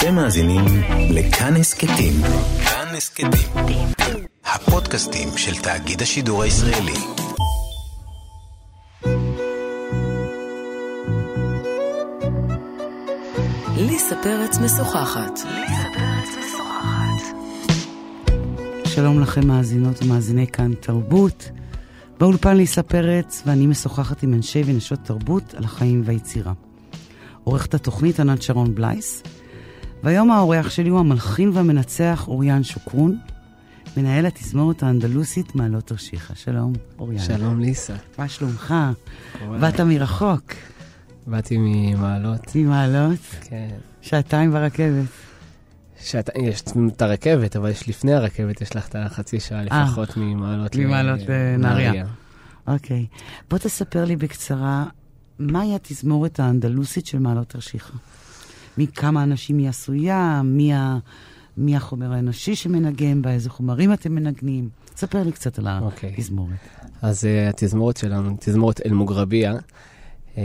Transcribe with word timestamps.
אתם 0.00 0.14
מאזינים 0.14 0.64
לכאן 1.10 1.56
הסכתים. 1.56 2.12
כאן 2.64 2.94
הסכתים. 2.96 3.86
הפודקאסטים 4.44 5.28
של 5.36 5.62
תאגיד 5.62 6.02
השידור 6.02 6.42
הישראלי. 6.42 6.92
ליסה 13.76 14.16
פרץ 14.22 14.58
משוחחת. 14.58 15.38
שלום 18.84 19.20
לכם 19.20 19.46
מאזינות 19.46 20.02
ומאזיני 20.02 20.46
כאן 20.46 20.74
תרבות. 20.74 21.50
באולפן 22.20 22.56
ליסה 22.56 22.82
פרץ, 22.82 23.42
ואני 23.46 23.66
משוחחת 23.66 24.22
עם 24.22 24.34
אנשי 24.34 24.62
ונשות 24.66 24.98
תרבות 25.04 25.54
על 25.54 25.64
החיים 25.64 26.02
והיצירה. 26.04 26.52
עורכת 27.44 27.74
התוכנית 27.74 28.20
ענת 28.20 28.42
שרון 28.42 28.74
בלייס, 28.74 29.22
והיום 30.02 30.30
האורח 30.30 30.70
שלי 30.70 30.88
הוא 30.88 31.00
המלחין 31.00 31.50
והמנצח 31.54 32.24
אוריאן 32.28 32.62
שוקרון, 32.62 33.18
מנהל 33.96 34.26
התזמורת 34.26 34.82
האנדלוסית 34.82 35.54
מעלות 35.54 35.86
תרשיחא. 35.86 36.34
שלום, 36.34 36.72
אוריאן. 36.98 37.22
שלום 37.22 37.60
ליסה. 37.60 37.94
מה 38.18 38.28
שלומך? 38.28 38.74
באת 39.60 39.80
מרחוק. 39.80 40.52
באתי 41.26 41.56
ממעלות. 41.58 42.40
ממעלות? 42.54 43.18
כן. 43.40 43.68
שעתיים 44.00 44.52
ברכבת. 44.52 45.08
שאת, 46.00 46.30
יש 46.36 46.62
את 46.96 47.02
הרכבת, 47.02 47.56
אבל 47.56 47.70
יש 47.70 47.88
לפני 47.88 48.14
הרכבת, 48.14 48.60
יש 48.60 48.76
לך 48.76 48.88
את 48.88 48.96
החצי 48.98 49.40
שעה 49.40 49.64
לפחות 49.64 50.16
ממעלות 50.16 50.76
ממעלות. 50.76 51.20
לנהריה. 51.28 52.04
אוקיי. 52.66 53.06
בוא 53.50 53.58
תספר 53.58 54.04
לי 54.04 54.16
בקצרה, 54.16 54.84
מהי 55.38 55.74
התזמורת 55.74 56.40
האנדלוסית 56.40 57.06
של 57.06 57.18
מעלות 57.18 57.48
תרשיחא? 57.48 57.94
מכמה 58.80 59.22
אנשים 59.22 59.58
היא 59.58 59.68
עשויה? 59.68 60.42
מי, 60.44 60.74
ה... 60.74 60.98
מי 61.56 61.76
החומר 61.76 62.12
האנושי 62.12 62.56
שמנגן 62.56 63.22
בה? 63.22 63.30
איזה 63.30 63.50
חומרים 63.50 63.92
אתם 63.92 64.14
מנגנים? 64.14 64.68
ספר 64.96 65.22
לי 65.22 65.32
קצת 65.32 65.58
על 65.58 65.66
אוקיי. 65.82 66.14
התזמורת. 66.18 66.50
אז 67.02 67.24
uh, 67.24 67.50
התזמורת 67.50 67.96
שלנו, 67.96 68.36
תזמורת 68.40 68.80
אל-מוגרביה, 68.86 69.54
uh, 69.54 70.38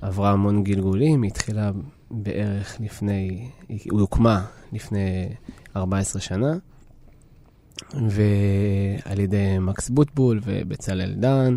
עברה 0.00 0.30
המון 0.30 0.64
גלגולים, 0.64 1.22
היא 1.22 1.30
התחילה 1.30 1.70
בערך 2.10 2.76
לפני, 2.80 3.48
היא 3.68 3.80
הוקמה 3.90 4.44
לפני 4.72 5.28
14 5.76 6.22
שנה, 6.22 6.52
ועל 7.94 9.20
ידי 9.20 9.58
מקס 9.60 9.90
בוטבול 9.90 10.40
ובצלאל 10.44 11.14
דן, 11.14 11.56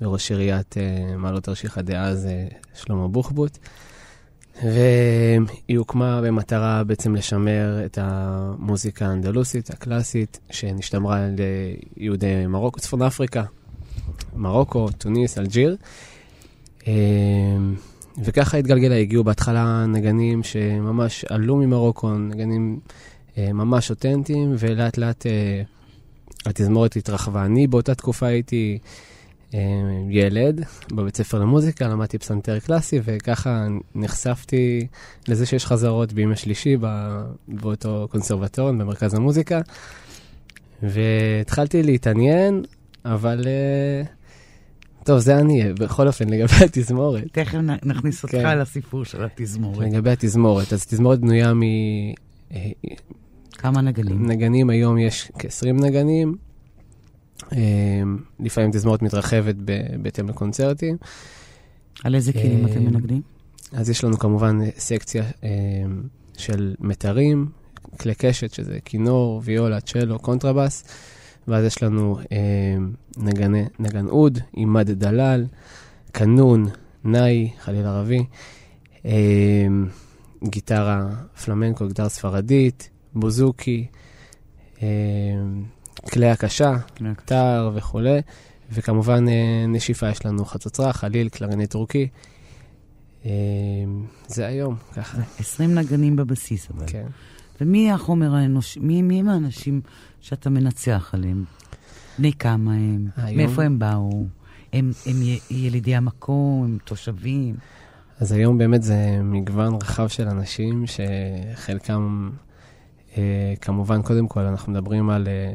וראש 0.00 0.30
עיריית 0.30 0.74
uh, 0.74 1.16
מעלות 1.16 1.44
תרשיחא 1.44 1.82
דאז 1.82 2.26
uh, 2.26 2.54
שלמה 2.74 3.08
בוחבוט. 3.08 3.58
והיא 4.60 5.78
הוקמה 5.78 6.20
במטרה 6.22 6.84
בעצם 6.84 7.14
לשמר 7.14 7.82
את 7.84 7.98
המוזיקה 8.00 9.06
האנדלוסית, 9.06 9.70
הקלאסית, 9.70 10.40
שנשתמרה 10.50 11.24
על 11.24 11.34
יהודי 11.96 12.46
מרוקו, 12.46 12.80
צפון 12.80 13.02
אפריקה, 13.02 13.42
מרוקו, 14.36 14.88
טוניס, 14.98 15.38
אלג'יר. 15.38 15.76
אה, 16.86 16.92
וככה 18.18 18.56
התגלגלה, 18.56 18.96
הגיעו 18.96 19.24
בהתחלה 19.24 19.86
נגנים 19.86 20.42
שממש 20.42 21.24
עלו 21.24 21.56
ממרוקו, 21.56 22.14
נגנים 22.14 22.80
אה, 23.38 23.52
ממש 23.52 23.90
אותנטיים, 23.90 24.54
ולאט 24.58 24.98
לאט 24.98 25.26
אה, 25.26 25.62
התזמורת 26.46 26.96
התרחבה. 26.96 27.44
אני 27.44 27.66
באותה 27.66 27.94
תקופה 27.94 28.26
הייתי 28.26 28.78
ילד 30.10 30.64
בבית 30.92 31.16
ספר 31.16 31.38
למוזיקה, 31.38 31.88
למדתי 31.88 32.18
פסנתר 32.18 32.58
קלאסי, 32.58 33.00
וככה 33.04 33.66
נחשפתי 33.94 34.86
לזה 35.28 35.46
שיש 35.46 35.66
חזרות 35.66 36.12
בימי 36.12 36.36
שלישי 36.36 36.76
באותו 37.48 38.08
קונסרבטוריון 38.10 38.78
במרכז 38.78 39.14
המוזיקה, 39.14 39.60
והתחלתי 40.82 41.82
להתעניין, 41.82 42.62
אבל... 43.04 43.44
אה, 43.46 44.02
טוב, 45.04 45.18
זה 45.18 45.38
אני, 45.38 45.72
בכל 45.72 46.06
אופן, 46.06 46.28
לגבי 46.28 46.54
התזמורת. 46.64 47.24
תכף 47.32 47.58
נכניס 47.82 48.22
אותך 48.22 48.34
כן. 48.34 48.58
לסיפור 48.58 49.04
של 49.04 49.24
התזמורת. 49.24 49.78
לגבי 49.78 50.10
התזמורת, 50.10 50.72
אז 50.72 50.86
תזמורת 50.86 51.20
בנויה 51.20 51.52
כמה 53.52 53.80
נגנים? 53.80 54.22
מנגנים, 54.22 54.70
היום 54.70 54.98
יש 54.98 55.32
כ-20 55.38 55.72
נגנים. 55.72 56.36
אה, 57.52 58.02
לפעמים 58.40 58.70
תזמורת 58.70 59.02
מתרחבת 59.02 59.54
בהתאם 60.02 60.28
לקונצרטים. 60.28 60.96
על 62.04 62.14
איזה 62.14 62.32
כלים 62.32 62.66
אה, 62.66 62.72
אתם 62.72 62.84
מנגנים? 62.84 63.22
אז 63.72 63.90
יש 63.90 64.04
לנו 64.04 64.18
כמובן 64.18 64.58
סקציה 64.78 65.24
אה, 65.44 65.48
של 66.36 66.74
מיתרים, 66.80 67.48
כלי 68.00 68.14
קשת, 68.14 68.54
שזה 68.54 68.78
כינור, 68.84 69.40
ויולה, 69.44 69.80
צ'לו, 69.80 70.18
קונטרבס, 70.18 70.84
ואז 71.48 71.64
יש 71.64 71.82
לנו 71.82 72.18
אה, 72.32 72.76
נגני, 73.16 73.64
נגן 73.78 74.06
אוד, 74.06 74.38
עימד 74.52 74.90
דלל, 74.90 75.46
קנון, 76.12 76.66
נאי, 77.04 77.50
חליל 77.60 77.86
ערבי, 77.86 78.24
אה, 79.06 79.66
גיטרה 80.44 81.08
פלמנקו, 81.44 81.88
גיטרה 81.88 82.08
ספרדית, 82.08 82.90
בוזוקי, 83.14 83.86
אה, 84.82 84.88
כלי 86.10 86.30
הקשה, 86.30 86.72
טר 87.24 87.70
וכולי, 87.74 88.20
וכמובן 88.72 89.28
אה, 89.28 89.64
נשיפה 89.68 90.08
יש 90.10 90.26
לנו 90.26 90.44
חצוצרה, 90.44 90.92
חליל, 90.92 91.28
קלרינט 91.28 91.70
טורקי. 91.70 92.08
אה, 93.26 93.30
זה 94.26 94.46
היום, 94.46 94.76
ככה. 94.94 95.18
20 95.38 95.74
נגנים 95.74 96.16
בבסיס, 96.16 96.70
אבל. 96.70 96.84
כן. 96.86 97.06
ומי 97.60 97.92
החומר 97.92 98.34
האנושי? 98.34 98.80
מי, 98.80 99.02
מי 99.02 99.20
הם 99.20 99.28
האנשים 99.28 99.80
שאתה 100.20 100.50
מנצח 100.50 101.10
עליהם? 101.14 101.44
בני 102.18 102.32
כמה 102.32 102.72
הם? 102.74 103.06
היום- 103.16 103.36
מאיפה 103.36 103.62
הם 103.62 103.78
באו? 103.78 104.24
הם, 104.72 104.90
הם 105.06 105.16
ילידי 105.50 105.94
המקום? 105.96 106.64
הם 106.64 106.78
תושבים? 106.84 107.54
אז 108.20 108.32
היום 108.32 108.58
באמת 108.58 108.82
זה 108.82 108.96
מגוון 109.22 109.74
רחב 109.74 110.08
של 110.08 110.28
אנשים, 110.28 110.84
שחלקם, 110.86 112.30
אה, 113.16 113.54
כמובן, 113.60 114.02
קודם 114.02 114.28
כל, 114.28 114.40
אנחנו 114.40 114.72
מדברים 114.72 115.10
על 115.10 115.28
אה, 115.28 115.52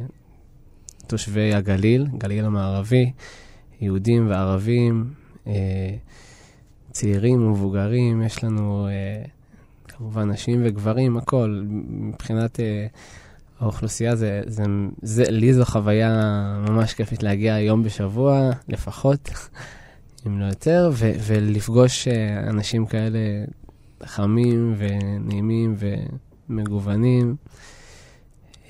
תושבי 1.07 1.53
הגליל, 1.53 2.07
גליל 2.17 2.45
המערבי, 2.45 3.11
יהודים 3.81 4.29
וערבים, 4.29 5.13
אה, 5.47 5.95
צעירים 6.91 7.47
ומבוגרים, 7.47 8.21
יש 8.21 8.43
לנו 8.43 8.87
אה, 8.87 9.23
כמובן 9.87 10.31
נשים 10.31 10.61
וגברים, 10.63 11.17
הכל. 11.17 11.63
מבחינת 11.89 12.59
אה, 12.59 12.87
האוכלוסייה, 13.59 14.15
זה, 14.15 14.41
זה, 14.45 14.63
זה, 15.01 15.23
לי 15.29 15.53
זו 15.53 15.65
חוויה 15.65 16.11
ממש 16.69 16.93
כיפית 16.93 17.23
להגיע 17.23 17.59
יום 17.59 17.83
בשבוע, 17.83 18.49
לפחות. 18.67 19.29
אם 20.27 20.39
לא 20.39 20.45
יותר, 20.45 20.89
ו- 20.93 21.11
ולפגוש 21.27 22.07
אנשים 22.47 22.85
כאלה 22.85 23.19
חמים 24.03 24.75
ונעימים 24.77 25.75
ומגוונים. 26.49 27.35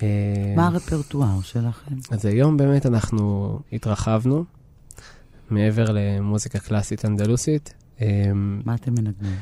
אה, 0.02 0.54
מה 0.56 0.68
הרפרטואר 0.68 1.42
שלכם? 1.42 1.96
אז 2.12 2.26
היום 2.26 2.58
באמת 2.58 2.86
אנחנו 2.86 3.60
התרחבנו 3.72 4.44
מעבר 5.50 5.86
למוזיקה 5.90 6.60
קלאסית 6.60 7.06
אנדלוסית. 7.06 7.74
אה, 8.02 8.32
מה 8.34 8.76
אתם 8.76 8.94
מנגנים? 8.94 9.36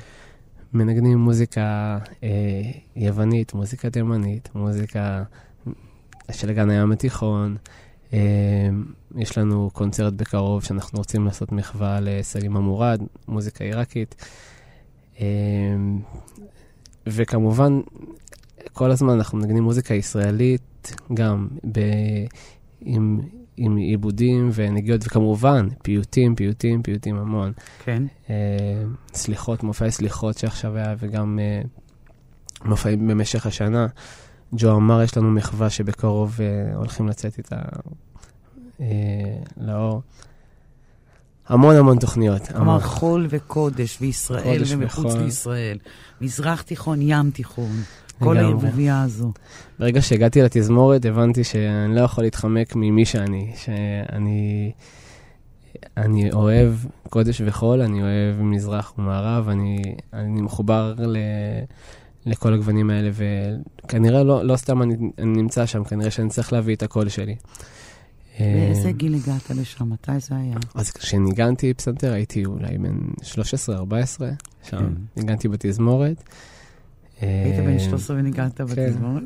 מנגנים 0.74 1.18
מוזיקה 1.18 1.98
אה, 2.24 2.30
יוונית, 2.96 3.54
מוזיקה 3.54 3.90
תימנית, 3.90 4.50
מוזיקה 4.56 5.24
של 6.32 6.50
אגן 6.50 6.70
הים 6.70 6.92
התיכון. 6.92 7.58
אה, 8.14 8.20
יש 9.16 9.38
לנו 9.38 9.70
קונצרט 9.74 10.14
בקרוב 10.14 10.64
שאנחנו 10.64 10.98
רוצים 10.98 11.26
לעשות 11.26 11.52
מחווה 11.52 12.00
לסלימה 12.02 12.60
מורד, 12.60 13.02
מוזיקה 13.28 13.64
עיראקית. 13.64 14.16
אה, 15.20 15.26
וכמובן, 17.08 17.80
כל 18.74 18.92
הזמן 18.92 19.14
אנחנו 19.14 19.38
מנגנים 19.38 19.64
מוזיקה 19.64 19.94
ישראלית, 19.94 20.96
גם 21.14 21.48
ב... 21.72 21.80
עם, 22.82 23.22
עם 23.58 23.76
עיבודים 23.76 24.50
ונגיעות, 24.54 25.02
וכמובן, 25.06 25.68
פיוטים, 25.84 26.36
פיוטים, 26.36 26.84
פיוטים 26.84 27.18
המון. 27.18 27.52
כן. 27.84 28.04
אה, 28.30 28.36
סליחות, 29.14 29.64
מופעי 29.64 29.92
סליחות 29.92 30.38
שעכשיו 30.38 30.78
היה, 30.78 30.96
וגם 31.00 31.40
אה, 31.40 31.62
מופעים 32.66 33.08
במשך 33.08 33.46
השנה. 33.46 33.88
ג'ו 34.54 34.76
אמר, 34.76 35.02
יש 35.02 35.18
לנו 35.18 35.32
מחווה 35.32 35.70
שבקרוב 35.70 36.38
אה, 36.40 36.76
הולכים 36.76 37.08
לצאת 37.08 37.38
איתה 37.38 37.56
אה, 38.82 38.86
לאור. 39.58 40.02
המון 41.48 41.76
המון 41.76 42.00
תוכניות. 42.00 42.48
כלומר. 42.48 42.80
חול 42.80 43.28
וקודש, 43.30 43.98
וישראל 44.02 44.62
ומחוץ 44.68 45.06
וחול. 45.06 45.22
לישראל. 45.22 45.78
מזרח 46.22 46.62
תיכון, 46.62 47.00
ים 47.02 47.32
תיכון. 47.32 47.76
כל. 48.20 48.38
הערבוביה 48.38 49.02
הזו. 49.02 49.32
ברגע 49.80 50.02
שהגעתי 50.02 50.42
לתזמורת, 50.42 51.06
הבנתי 51.06 51.44
שאני 51.44 51.96
לא 51.96 52.02
יכול 52.02 52.24
להתחמק 52.24 52.76
ממי 52.76 53.06
שאני, 53.06 53.52
שאני 53.56 54.72
אני 55.98 56.32
אוהב 56.32 56.74
קודש 57.10 57.42
וחול, 57.46 57.82
אני 57.82 58.02
אוהב 58.02 58.42
מזרח 58.42 58.94
ומערב, 58.98 59.50
אני, 59.50 59.82
אני 60.14 60.42
מחובר 60.42 60.96
ל, 60.98 61.18
לכל 62.26 62.54
הגוונים 62.54 62.90
האלה, 62.90 63.10
וכנראה 63.14 64.24
לא, 64.24 64.46
לא 64.46 64.56
סתם 64.58 64.82
אני, 64.82 64.96
אני 65.18 65.42
נמצא 65.42 65.66
שם, 65.66 65.84
כנראה 65.84 66.12
שאני 66.12 66.30
צריך 66.30 66.54
להביא 66.54 66.76
את 66.76 66.84
הקול 66.84 67.10
שלי. 67.10 67.36
באיזה 68.40 68.88
אה, 68.88 68.92
גיל 68.92 69.16
הגעת 69.16 69.50
לשם? 69.50 69.90
מתי 69.90 70.20
זה 70.20 70.36
היה? 70.36 70.56
אז 70.76 70.92
כשניגנתי 70.92 71.74
פסנתר 71.74 72.14
הייתי 72.14 72.46
אולי 72.46 72.78
בן 72.78 72.98
13-14, 73.22 73.32
שם 74.64 74.78
כן. 74.78 74.86
ניגנתי 75.18 75.48
בתזמורת. 75.48 76.24
היית 77.22 77.60
אה, 77.60 77.66
בן 77.66 77.80
13 77.80 78.18
וניגנת 78.18 78.62
בתזמורת? 78.62 79.24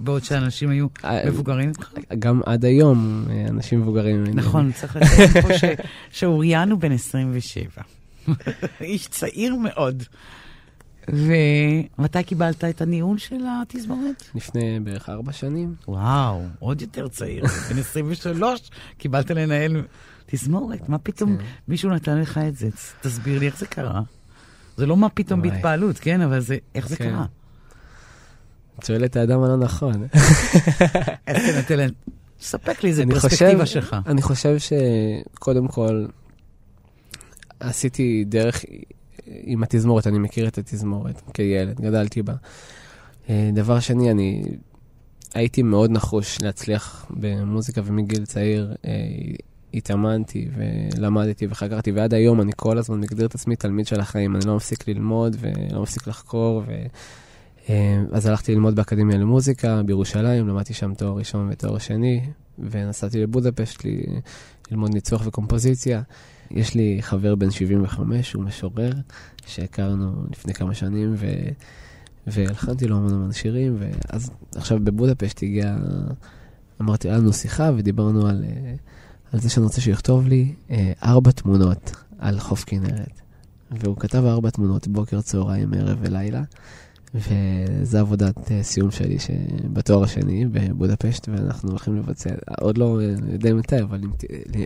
בעוד 0.00 0.24
שאנשים 0.24 0.70
היו 0.70 0.86
אה, 1.04 1.22
מבוגרים 1.26 1.68
ממך? 1.68 1.94
גם 2.18 2.40
עד 2.46 2.64
היום 2.64 3.24
אה, 3.30 3.46
אנשים 3.48 3.80
מבוגרים. 3.80 4.16
ממני. 4.16 4.34
נכון, 4.34 4.72
צריך 4.72 4.96
לציין 4.96 5.42
פה 5.42 5.48
שאוריאן 6.10 6.70
הוא 6.70 6.78
בן 6.78 6.92
27. 6.92 7.82
איש 8.80 9.08
צעיר 9.08 9.54
מאוד. 9.54 10.02
ומתי 11.08 12.22
קיבלת 12.22 12.64
את 12.64 12.80
הניהול 12.80 13.18
של 13.18 13.40
התזמורת? 13.48 14.24
לפני 14.34 14.80
בערך 14.80 15.08
ארבע 15.08 15.32
שנים. 15.32 15.74
וואו, 15.88 16.42
עוד 16.58 16.82
יותר 16.82 17.08
צעיר. 17.08 17.44
בן 17.70 17.78
23 17.78 18.70
קיבלת 18.98 19.30
לנהל 19.30 19.82
תזמורת. 20.26 20.88
מה 20.88 20.98
פתאום 20.98 21.36
כן. 21.36 21.44
מישהו 21.68 21.90
נתן 21.90 22.18
לך 22.18 22.38
את 22.38 22.56
זה? 22.56 22.68
תסביר 23.00 23.38
לי 23.38 23.46
איך 23.46 23.58
זה 23.58 23.66
קרה. 23.66 24.02
זה 24.80 24.86
לא 24.86 24.96
מה 24.96 25.08
פתאום. 25.08 25.42
בהתפעלות, 25.42 25.98
כן? 25.98 26.20
אבל 26.20 26.40
זה, 26.40 26.56
איך 26.74 26.88
זה 26.88 26.96
כן. 26.96 27.10
קרה? 27.10 27.24
את 28.78 28.86
שואל 28.86 29.04
את 29.04 29.16
האדם 29.16 29.42
הלא 29.42 29.56
נכון. 29.56 30.06
תנתן 31.24 31.76
להם? 31.76 31.90
ספק 32.40 32.82
לי 32.82 32.88
איזה 32.90 33.04
פרספקטיבה 33.10 33.66
שלך. 33.66 33.96
אני 34.06 34.22
חושב 34.22 34.56
שקודם 34.58 35.68
כל 35.68 36.06
עשיתי 37.60 38.24
דרך 38.28 38.64
עם 39.26 39.62
התזמורת, 39.62 40.06
אני 40.06 40.18
מכיר 40.18 40.48
את 40.48 40.58
התזמורת 40.58 41.22
כילד, 41.34 41.80
גדלתי 41.80 42.22
בה. 42.22 42.34
אה, 43.28 43.50
דבר 43.54 43.80
שני, 43.80 44.10
אני 44.10 44.42
הייתי 45.34 45.62
מאוד 45.62 45.90
נחוש 45.90 46.42
להצליח 46.42 47.06
במוזיקה 47.10 47.80
ומגיל 47.84 48.26
צעיר 48.26 48.74
אה, 48.84 48.90
התאמנתי 49.74 50.48
ולמדתי 50.54 51.46
וחקרתי, 51.50 51.92
ועד 51.92 52.14
היום 52.14 52.40
אני 52.40 52.52
כל 52.56 52.78
הזמן 52.78 53.00
מגדיר 53.00 53.26
את 53.26 53.34
עצמי 53.34 53.56
תלמיד 53.56 53.86
של 53.86 54.00
החיים, 54.00 54.36
אני 54.36 54.46
לא 54.46 54.56
מפסיק 54.56 54.88
ללמוד 54.88 55.36
ולא 55.40 55.82
מפסיק 55.82 56.06
לחקור. 56.06 56.62
ו... 56.66 56.72
אה, 57.68 58.02
אז 58.12 58.26
הלכתי 58.26 58.54
ללמוד 58.54 58.74
באקדמיה 58.74 59.18
למוזיקה 59.18 59.82
בירושלים, 59.82 60.48
למדתי 60.48 60.74
שם 60.74 60.94
תואר 60.94 61.12
ראשון 61.18 61.48
ותואר 61.52 61.78
שני, 61.78 62.20
ונסעתי 62.58 63.22
לבודפשט 63.22 63.84
לי, 63.84 64.02
ללמוד 64.70 64.94
ניצוח 64.94 65.26
וקומפוזיציה. 65.26 66.02
יש 66.50 66.74
לי 66.74 66.98
חבר 67.00 67.34
בן 67.34 67.50
75, 67.50 68.32
הוא 68.32 68.44
משורר, 68.44 68.92
שהכרנו 69.46 70.12
לפני 70.30 70.54
כמה 70.54 70.74
שנים, 70.74 71.14
ו... 71.16 71.26
והלחנתי 72.26 72.86
לו 72.86 72.96
המון 72.96 73.14
המון 73.14 73.32
שירים, 73.32 73.76
ואז 73.78 74.30
עכשיו 74.54 74.78
בבודפשט 74.84 75.42
הגיע, 75.42 75.76
אמרתי, 76.80 77.08
היה 77.08 77.18
לנו 77.18 77.32
שיחה 77.32 77.70
ודיברנו 77.76 78.26
על, 78.26 78.44
אה, 78.44 78.74
על 79.32 79.40
זה 79.40 79.50
שאני 79.50 79.64
רוצה 79.64 79.80
שיכתוב 79.80 80.28
לי 80.28 80.54
אה, 80.70 80.92
ארבע 81.04 81.30
תמונות 81.30 81.92
על 82.18 82.38
חוף 82.38 82.64
כנרת. 82.66 83.20
והוא 83.70 83.96
כתב 83.96 84.24
ארבע 84.24 84.50
תמונות, 84.50 84.88
בוקר, 84.88 85.20
צהריים, 85.20 85.74
ערב 85.74 85.98
ולילה. 86.00 86.42
וזו 87.14 87.98
עבודת 87.98 88.52
אה, 88.52 88.62
סיום 88.62 88.90
שלי. 88.90 89.16
בתואר 89.72 90.04
השני 90.04 90.46
בבודפשט, 90.46 91.28
ואנחנו 91.28 91.70
הולכים 91.70 91.96
לבצע, 91.96 92.30
עוד 92.60 92.78
לא 92.78 93.00
אה, 93.00 93.14
יודע 93.32 93.54
מתי, 93.54 93.80
אבל 93.82 94.00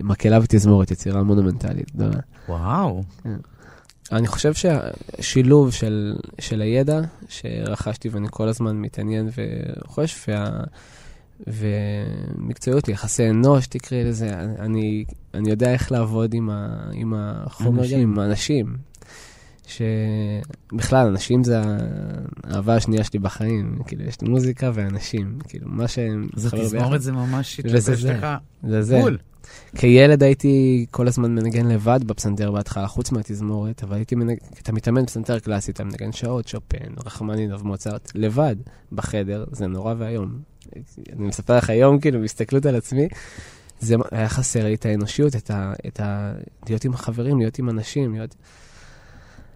מקהלה 0.03 0.39
ותזמורת, 0.43 0.91
יצירה 0.91 1.23
מונומנטלית 1.23 1.95
גדולה. 1.95 2.19
וואו. 2.49 3.03
אני 4.13 4.27
חושב 4.27 4.55
שהשילוב 4.55 5.73
של, 5.73 6.17
של 6.39 6.61
הידע 6.61 7.01
שרכשתי 7.29 8.09
ואני 8.09 8.27
כל 8.31 8.49
הזמן 8.49 8.77
מתעניין 8.77 9.29
וחושב, 9.37 10.17
וה, 10.29 10.65
ומקצועיות, 11.47 12.89
יחסי 12.89 13.31
אנוש, 13.31 13.67
תקראי 13.67 14.05
לזה, 14.05 14.29
אני, 14.59 15.05
אני 15.35 15.51
יודע 15.51 15.73
איך 15.73 15.93
לעבוד 15.93 16.35
עם, 16.35 16.51
ה, 16.51 16.91
עם 16.93 17.15
החומר, 17.17 17.83
אנשים. 17.83 18.01
עם 18.01 18.19
האנשים. 18.19 18.77
שבכלל, 19.67 21.07
אנשים 21.07 21.45
זה 21.45 21.61
האהבה 22.45 22.77
השנייה 22.77 23.05
שלי 23.05 23.19
בחיים, 23.19 23.79
כאילו, 23.87 24.05
יש 24.05 24.21
לי 24.21 24.29
מוזיקה 24.29 24.71
ואנשים, 24.75 25.39
כאילו, 25.49 25.69
מה 25.69 25.89
שהם... 25.89 26.29
אז 26.37 26.47
מתחבר 26.47 26.61
ביחד. 26.61 26.75
התזמורת 26.77 27.03
זה 27.03 27.13
ממש 27.13 27.61
התלבש 27.61 27.83
זה. 27.83 28.13
לך 28.13 28.27
זה 28.63 28.83
זה. 28.83 29.01
בול. 29.01 29.19
כילד 29.77 30.23
הייתי 30.23 30.87
כל 30.91 31.09
הזמן 31.09 31.35
מנגן 31.35 31.67
לבד 31.67 32.01
בפסנתר 32.07 32.53
בהתחלה, 32.53 32.87
חוץ 32.87 33.13
מהתזמורת, 33.13 33.83
אבל 33.85 33.97
הייתי 33.97 34.15
מנגן, 34.15 34.47
אתה 34.63 34.73
מתאמן 34.73 35.07
פסנתר 35.07 35.39
קלאסי, 35.39 35.71
אתה 35.71 35.85
מנגן 35.85 36.13
שעות, 36.13 36.49
שופן, 36.49 36.93
רחמנינוב, 37.07 37.67
מוצרט, 37.67 38.13
לבד, 38.15 38.57
בחדר, 38.93 39.45
זה 39.53 39.67
נורא 39.67 39.95
ואיום. 39.99 40.39
אני 41.13 41.27
מספר 41.27 41.57
לך 41.57 41.71
היום, 41.71 42.01
כאילו, 42.01 42.21
בהסתכלות 42.21 42.67
על 42.67 42.77
עצמי, 42.77 43.09
זה 43.81 43.95
היה 44.11 44.29
חסר 44.29 44.65
לי 44.65 44.75
את 44.75 44.87
האנושיות, 44.87 45.37
את 45.37 45.51
ה... 45.51 45.73
את 45.87 46.01
ה 46.01 46.33
להיות 46.69 46.85
עם 46.85 46.95
החברים, 46.95 47.39
להיות 47.39 47.59
עם 47.59 47.71
אנשים, 47.71 48.13
להיות... 48.13 48.35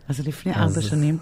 אז 0.09 0.20
לפני 0.29 0.53
אז- 0.53 0.59
ארבע 0.59 0.81
שנים 0.88 1.19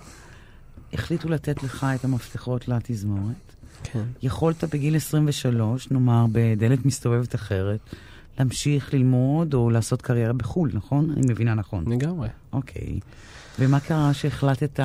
החליטו 0.93 1.29
לתת 1.29 1.63
לך 1.63 1.87
את 1.95 2.05
המפתחות 2.05 2.69
לתזמורת. 2.69 3.35
כן. 3.83 4.05
יכולת 4.23 4.65
בגיל 4.65 4.97
23, 4.97 5.91
נאמר 5.91 6.27
בדלת 6.33 6.87
מסתובבת 6.87 7.35
אחרת, 7.35 7.81
להמשיך 8.39 8.95
ללמוד 8.95 9.55
או 9.55 9.71
לעשות 9.71 10.03
קריירה 10.03 10.33
בחו"ל, 10.33 10.71
נכון? 10.75 11.11
אני 11.11 11.23
מבינה 11.33 11.55
נכון. 11.55 11.93
לגמרי. 11.93 12.29
אוקיי. 12.53 13.01
ומה 13.59 13.81
קרה 13.81 14.15
שהחלטת 14.15 14.81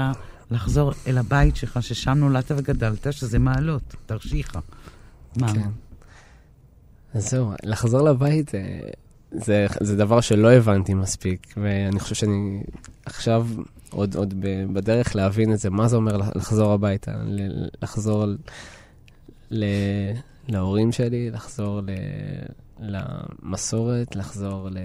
לחזור 0.52 0.92
אל 1.08 1.18
הבית 1.18 1.56
שלך, 1.56 1.84
ששם 1.84 2.12
נולדת 2.12 2.52
וגדלת, 2.52 3.14
שזה 3.14 3.40
מעלות, 3.40 3.96
תרשיחא? 4.06 4.60
מה? 5.36 5.54
כן. 5.54 5.70
אז 7.14 7.30
זהו, 7.30 7.52
לחזור 7.64 8.02
לבית 8.10 8.56
אה, 8.56 8.80
זה, 9.32 9.68
זה 9.82 9.98
דבר 9.98 10.22
שלא 10.22 10.52
הבנתי 10.52 10.94
מספיק, 10.94 11.54
ואני 11.58 12.00
חושב 12.00 12.16
שאני 12.16 12.64
עכשיו 13.06 13.48
עוד, 13.92 14.16
עוד 14.16 14.34
בדרך 14.74 15.16
להבין 15.16 15.54
את 15.54 15.60
זה, 15.60 15.70
מה 15.70 15.88
זה 15.88 15.96
אומר 15.96 16.18
לח- 16.18 16.36
לחזור 16.36 16.72
הביתה, 16.72 17.12
לחזור 17.82 18.26
ל, 19.52 19.66
להורים 20.48 20.92
שלי, 20.92 21.30
לחזור 21.30 21.82
ל, 21.82 21.90
למסורת, 22.80 24.16
לחזור 24.16 24.70
ל, 24.70 24.78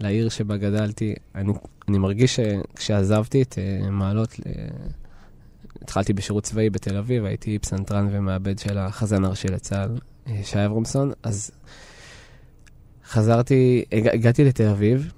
לעיר 0.00 0.28
שבה 0.28 0.56
גדלתי. 0.56 1.14
אני, 1.34 1.52
אני 1.88 1.98
מרגיש 1.98 2.36
שכשעזבתי 2.40 3.42
את 3.42 3.58
אה, 3.58 3.90
מעלות, 3.90 4.38
ל- 4.38 4.42
התחלתי 5.82 6.12
בשירות 6.12 6.44
צבאי 6.44 6.70
בתל 6.70 6.96
אביב, 6.96 7.24
הייתי 7.24 7.58
פסנתרן 7.58 8.08
ומעבד 8.10 8.58
של 8.58 8.78
החזן 8.78 9.24
הראשי 9.24 9.48
לצה"ל, 9.48 9.98
אה, 10.26 10.40
שי 10.44 10.66
אברמסון, 10.66 11.12
אז 11.22 11.50
חזרתי, 13.06 13.84
הג, 13.92 14.08
הגעתי 14.08 14.44
לתל 14.44 14.68
אביב, 14.68 15.12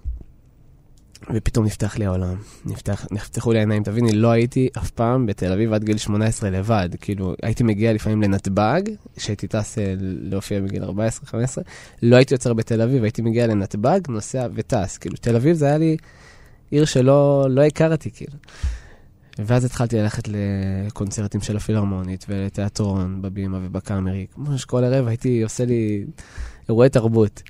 ופתאום 1.35 1.67
נפתח 1.67 1.99
לי 1.99 2.07
העולם, 2.07 2.37
נפתח, 2.65 3.07
נפתחו 3.11 3.53
לי 3.53 3.59
העיניים, 3.59 3.83
תביני, 3.83 4.13
לא 4.13 4.31
הייתי 4.31 4.69
אף 4.79 4.91
פעם 4.91 5.27
בתל 5.27 5.53
אביב 5.53 5.73
עד 5.73 5.85
גיל 5.85 5.99
18 5.99 6.51
לבד, 6.51 6.89
כאילו, 7.01 7.35
הייתי 7.43 7.65
מגיע 7.65 7.93
לפעמים 7.93 8.23
לנתב"ג, 8.23 8.83
כשהייתי 9.17 9.49
טס 9.49 9.79
אה, 9.79 9.95
להופיע 9.99 10.61
בגיל 10.61 10.85
14-15, 10.85 10.89
לא 12.03 12.17
הייתי 12.17 12.35
יוצר 12.35 12.53
בתל 12.55 12.83
אביב, 12.83 13.03
הייתי 13.03 13.23
מגיע 13.23 13.47
לנתב"ג, 13.47 14.01
נוסע 14.09 14.47
וטס, 14.55 14.99
כאילו, 14.99 15.17
תל 15.17 15.37
אביב 15.37 15.57
זה 15.57 15.67
היה 15.67 15.79
לי 15.79 15.97
עיר 16.71 16.85
שלא 16.85 17.47
לא 17.51 17.63
הכרתי, 17.63 18.11
כאילו. 18.11 18.37
ואז 19.39 19.65
התחלתי 19.65 19.97
ללכת 19.97 20.29
לקונצרטים 20.29 21.41
של 21.41 21.57
הפילהרמונית 21.57 22.27
ולתיאטרון 22.29 23.23
בבימה 23.23 23.59
ובקאמרי. 23.63 24.27
כמו 24.35 24.59
שכל 24.59 24.85
ערב 24.85 25.07
הייתי 25.07 25.43
עושה 25.43 25.65
לי 25.65 26.05
אירועי 26.69 26.91
תרבות. 26.91 27.43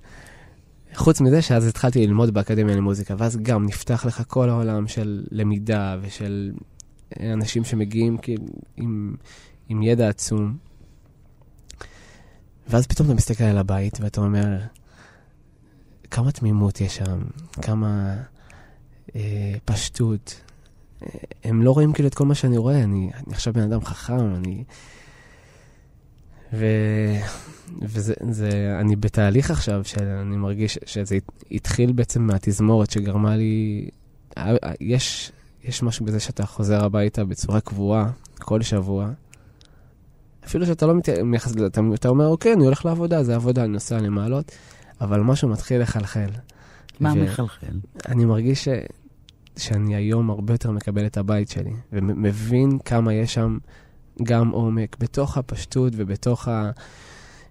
חוץ 0.95 1.21
מזה 1.21 1.43
שאז 1.43 1.67
התחלתי 1.67 2.07
ללמוד 2.07 2.35
באקדמיה 2.35 2.77
למוזיקה, 2.77 3.15
ואז 3.19 3.37
גם 3.37 3.67
נפתח 3.67 4.07
לך 4.07 4.23
כל 4.27 4.49
העולם 4.49 4.89
של 4.89 5.25
למידה 5.31 5.97
ושל 6.03 6.53
אנשים 7.21 7.65
שמגיעים 7.65 8.19
כאילו 8.19 8.45
עם, 8.77 9.15
עם 9.69 9.83
ידע 9.83 10.09
עצום. 10.09 10.57
ואז 12.69 12.87
פתאום 12.87 13.07
אתה 13.07 13.15
מסתכל 13.15 13.45
על 13.45 13.59
הבית 13.59 14.01
ואתה 14.01 14.21
אומר, 14.21 14.59
כמה 16.11 16.33
תמימות 16.33 16.81
יש 16.81 16.97
שם, 16.97 17.23
כמה 17.63 18.17
אה, 19.17 19.55
פשטות. 19.65 20.52
אה, 21.03 21.21
הם 21.45 21.63
לא 21.63 21.71
רואים 21.71 21.93
כאילו 21.93 22.09
את 22.09 22.15
כל 22.15 22.25
מה 22.25 22.35
שאני 22.35 22.57
רואה, 22.57 22.83
אני, 22.83 23.11
אני 23.15 23.35
עכשיו 23.35 23.53
בן 23.53 23.63
אדם 23.63 23.85
חכם, 23.85 24.35
אני... 24.35 24.65
ו... 26.53 26.67
וזה, 27.83 28.15
זה, 28.31 28.77
אני 28.81 28.97
בתהליך 28.97 29.51
עכשיו, 29.51 29.85
שאני 29.85 30.37
מרגיש 30.37 30.79
שזה 30.85 31.19
התחיל 31.51 31.93
בעצם 31.93 32.23
מהתזמורת 32.23 32.91
שגרמה 32.91 33.37
לי... 33.37 33.89
אה, 34.39 34.55
יש, 34.81 35.33
יש 35.65 35.83
משהו 35.83 36.07
בזה 36.07 36.21
שאתה 36.21 36.47
חוזר 36.47 36.85
הביתה 36.85 37.25
בצורה 37.25 37.61
קבועה, 37.61 38.11
כל 38.39 38.63
שבוע. 38.63 39.11
אפילו 40.45 40.67
שאתה 40.67 40.87
לא 40.87 40.95
מייחס 41.25 41.55
לזה, 41.55 41.67
אתה, 41.67 41.81
אתה 41.95 42.09
אומר, 42.09 42.27
אוקיי, 42.27 42.53
אני 42.53 42.65
הולך 42.65 42.85
לעבודה, 42.85 43.23
זה 43.23 43.35
עבודה, 43.35 43.65
אני 43.65 43.73
נוסע 43.73 43.99
למעלות, 44.01 44.53
אבל 45.01 45.21
משהו 45.21 45.49
מתחיל 45.49 45.83
לחלחל. 45.83 46.29
מה 47.01 47.13
ו- 47.17 47.25
מחלחל? 47.25 47.79
אני 48.09 48.25
מרגיש 48.25 48.65
ש... 48.65 48.69
שאני 49.57 49.97
היום 49.97 50.31
הרבה 50.31 50.55
יותר 50.55 50.71
מקבל 50.71 51.07
את 51.07 51.17
הבית 51.17 51.49
שלי, 51.49 51.73
ומבין 51.93 52.79
כמה 52.85 53.15
יש 53.15 53.35
שם 53.35 53.59
גם 54.23 54.51
עומק 54.51 54.97
בתוך 55.01 55.39
הפשטות 55.39 55.93
ובתוך 55.97 56.49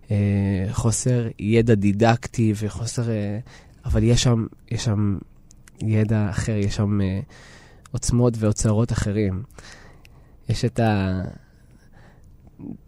החוסר 0.09 1.25
אה, 1.25 1.31
ידע 1.39 1.75
דידקטי 1.75 2.53
וחוסר... 2.55 3.09
אה, 3.09 3.39
אבל 3.85 4.03
יש 4.03 4.23
שם, 4.23 4.45
יש 4.71 4.85
שם 4.85 5.17
ידע 5.81 6.29
אחר, 6.29 6.51
יש 6.51 6.75
שם 6.75 7.01
אה, 7.01 7.19
עוצמות 7.91 8.33
ואוצרות 8.37 8.91
אחרים. 8.91 9.43
יש 10.49 10.65
את 10.65 10.79
ה... 10.79 11.21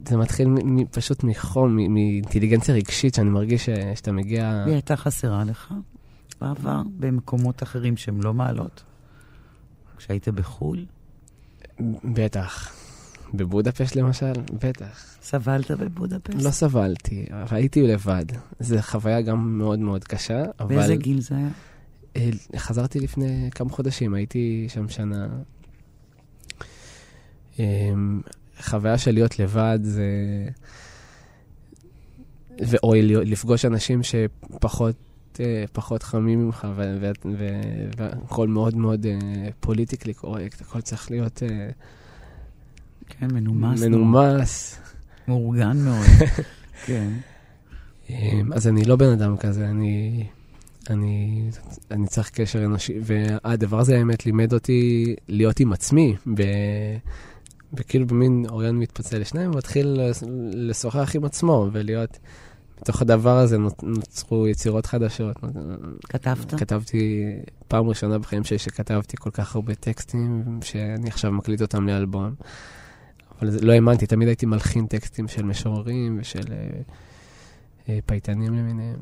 זה 0.07 0.17
מתחיל 0.17 0.47
מ- 0.47 0.85
פשוט 0.85 1.23
מחום, 1.23 1.75
מאינטליגנציה 1.75 2.75
רגשית, 2.75 3.13
שאני 3.13 3.29
מרגיש 3.29 3.65
ש- 3.65 3.69
שאתה 3.95 4.11
מגיע... 4.11 4.63
היא 4.65 4.73
הייתה 4.73 4.95
חסרה 4.95 5.43
לך 5.43 5.73
בעבר, 6.41 6.81
במקומות 6.99 7.63
אחרים 7.63 7.97
שהם 7.97 8.21
לא 8.21 8.33
מעלות? 8.33 8.83
כשהיית 9.97 10.29
בחו"ל? 10.29 10.85
בטח. 12.03 12.75
בבודפשט 13.33 13.95
למשל? 13.95 14.33
בטח. 14.53 15.17
סבלת 15.21 15.71
בבודפשט? 15.71 16.41
לא 16.41 16.51
סבלתי, 16.51 17.25
אבל 17.31 17.57
הייתי 17.57 17.81
לבד. 17.81 18.25
זו 18.59 18.81
חוויה 18.81 19.21
גם 19.21 19.57
מאוד 19.57 19.79
מאוד 19.79 20.03
קשה, 20.03 20.43
אבל... 20.59 20.75
באיזה 20.75 20.95
גיל 20.95 21.21
זה 21.21 21.35
היה? 21.35 21.49
חזרתי 22.55 22.99
לפני 22.99 23.49
כמה 23.55 23.69
חודשים, 23.69 24.13
הייתי 24.13 24.65
שם 24.69 24.89
שנה. 24.89 25.27
אמ, 27.59 28.21
חוויה 28.61 28.97
של 28.97 29.11
להיות 29.11 29.39
לבד 29.39 29.79
זה... 29.81 30.03
ו... 32.61 32.75
או 32.83 32.93
לפגוש 33.25 33.65
אנשים 33.65 34.01
שפחות 34.03 34.95
אה, 35.41 35.63
פחות 35.73 36.03
חמים 36.03 36.45
ממך, 36.45 36.67
והכל 37.97 38.47
מאוד 38.47 38.75
מאוד 38.75 39.05
פוליטיקלי 39.59 40.13
קורקט, 40.13 40.61
הכל 40.61 40.81
צריך 40.81 41.11
להיות... 41.11 41.43
אה, 41.43 41.69
כן, 43.09 43.27
מנומס. 43.33 43.81
מנומס. 43.81 44.79
מאורגן 45.27 45.77
מאוד. 45.85 46.05
כן. 46.85 47.09
אמ, 48.09 48.53
אז 48.53 48.67
אני 48.67 48.85
לא 48.85 48.95
בן 48.95 49.09
אדם 49.09 49.37
כזה, 49.37 49.69
אני, 49.69 50.25
אני, 50.89 51.49
אני 51.91 52.07
צריך 52.07 52.29
קשר 52.29 52.65
אנושי, 52.65 52.93
והדבר 53.01 53.79
הזה 53.79 53.97
האמת 53.97 54.25
לימד 54.25 54.53
אותי 54.53 55.15
להיות 55.27 55.59
עם 55.59 55.73
עצמי, 55.73 56.15
ב, 56.35 56.43
וכאילו 57.73 58.07
במין 58.07 58.45
אוריון 58.49 58.79
מתפצל 58.79 59.17
לשניים, 59.19 59.51
ומתחיל 59.51 59.99
לשוחח 60.53 61.15
עם 61.15 61.25
עצמו 61.25 61.69
ולהיות... 61.71 62.17
בתוך 62.81 63.01
הדבר 63.01 63.37
הזה 63.37 63.57
נוצרו 63.83 64.47
יצירות 64.47 64.85
חדשות. 64.85 65.37
כתבת? 66.09 66.53
כתבתי, 66.53 67.23
פעם 67.67 67.87
ראשונה 67.87 68.19
בחיים 68.19 68.43
שלי 68.43 68.57
שכתבתי 68.57 69.17
כל 69.17 69.29
כך 69.29 69.55
הרבה 69.55 69.75
טקסטים, 69.75 70.59
שאני 70.61 71.09
עכשיו 71.09 71.31
מקליט 71.31 71.61
אותם 71.61 71.87
לאלבום. 71.87 72.33
אבל 73.39 73.51
זה, 73.51 73.65
לא 73.65 73.71
האמנתי, 73.71 74.07
תמיד 74.07 74.27
הייתי 74.27 74.45
מלחין 74.45 74.85
טקסטים 74.87 75.27
של 75.27 75.43
משוררים 75.43 76.17
ושל 76.21 76.43
אה, 76.51 76.81
אה, 77.89 77.99
פייטנים 78.05 78.53
למיניהם. 78.53 78.99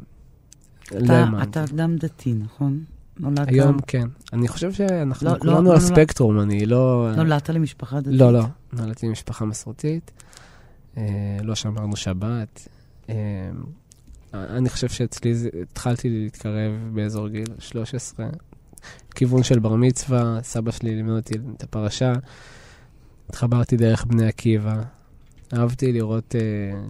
לא 0.92 1.14
האמנתי. 1.14 1.50
אתה 1.50 1.64
אדם 1.64 1.96
דתי, 1.98 2.34
נכון? 2.34 2.84
נולדת... 3.20 3.48
היום 3.48 3.78
כן. 3.88 4.08
אני 4.34 4.48
חושב 4.48 4.74
שאנחנו 4.74 5.30
לא, 5.30 5.40
כולנו 5.40 5.62
לא, 5.62 5.72
על 5.72 5.78
הספקטרום, 5.78 6.36
לא... 6.36 6.42
אני 6.42 6.66
לא... 6.66 7.12
נולדת 7.16 7.50
למשפחה 7.50 8.00
דתית? 8.00 8.14
לא, 8.20 8.34
לא. 8.34 8.44
נולדתי 8.74 9.08
למשפחה 9.08 9.46
מסורתית. 9.46 10.12
אה, 10.98 11.04
לא 11.44 11.56
שמרנו 11.56 11.96
שבת. 11.96 12.68
אה, 13.12 13.52
אני 14.34 14.70
חושב 14.70 14.90
שאצלי 14.90 15.34
התחלתי 15.62 16.10
להתקרב 16.10 16.72
באזור 16.94 17.28
גיל 17.28 17.48
13, 17.60 18.30
כיוון 19.16 19.44
של 19.44 19.60
בר 19.60 19.76
מצווה, 19.76 20.40
סבא 20.44 20.72
שלי 20.72 20.96
לימד 20.96 21.12
אותי 21.12 21.34
את 21.58 21.64
הפרשה. 21.64 22.14
התחברתי 23.30 23.78
דרך 23.78 24.06
בני 24.06 24.28
עקיבא. 24.28 24.84
אהבתי 25.54 25.92
לראות 25.92 26.36
אה, 26.36 26.82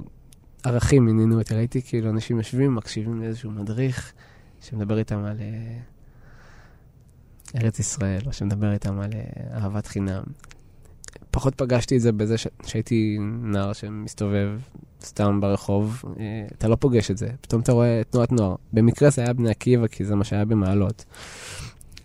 ערכים, 0.64 1.08
עניינו 1.08 1.40
אותי. 1.40 1.56
ראיתי 1.56 1.82
כאילו 1.82 2.10
אנשים 2.10 2.38
יושבים, 2.38 2.76
מקשיבים 2.76 3.22
לאיזשהו 3.22 3.52
מדריך 3.52 4.14
שמדבר 4.62 4.98
איתם 4.98 5.24
על 5.24 5.38
אה, 5.40 5.78
ארץ 7.56 7.80
ישראל, 7.80 8.22
או 8.26 8.34
שמדבר 8.34 8.74
איתם 8.74 9.00
על 9.00 9.10
אה, 9.14 9.58
אהבת 9.58 9.88
חינם. 9.88 10.24
פחות 11.32 11.56
פגשתי 11.56 11.96
את 11.96 12.02
זה 12.02 12.12
בזה 12.12 12.38
ש... 12.38 12.48
שהייתי 12.66 13.18
נער 13.42 13.74
שמסתובב 13.74 14.60
סתם 15.04 15.42
ברחוב, 15.42 16.04
אה, 16.20 16.48
אתה 16.58 16.68
לא 16.68 16.76
פוגש 16.76 17.12
את 17.12 17.18
זה, 17.18 17.30
פתאום 17.42 17.62
אתה 17.62 17.72
רואה 17.72 18.02
תנועת 18.10 18.32
נוער. 18.32 18.56
במקרה 18.74 19.10
זה 19.10 19.22
היה 19.22 19.34
בני 19.34 19.50
עקיבא, 19.50 19.88
כי 19.88 20.06
זה 20.06 20.16
מה 20.16 20.24
שהיה 20.24 20.46
במעלות. 20.46 21.06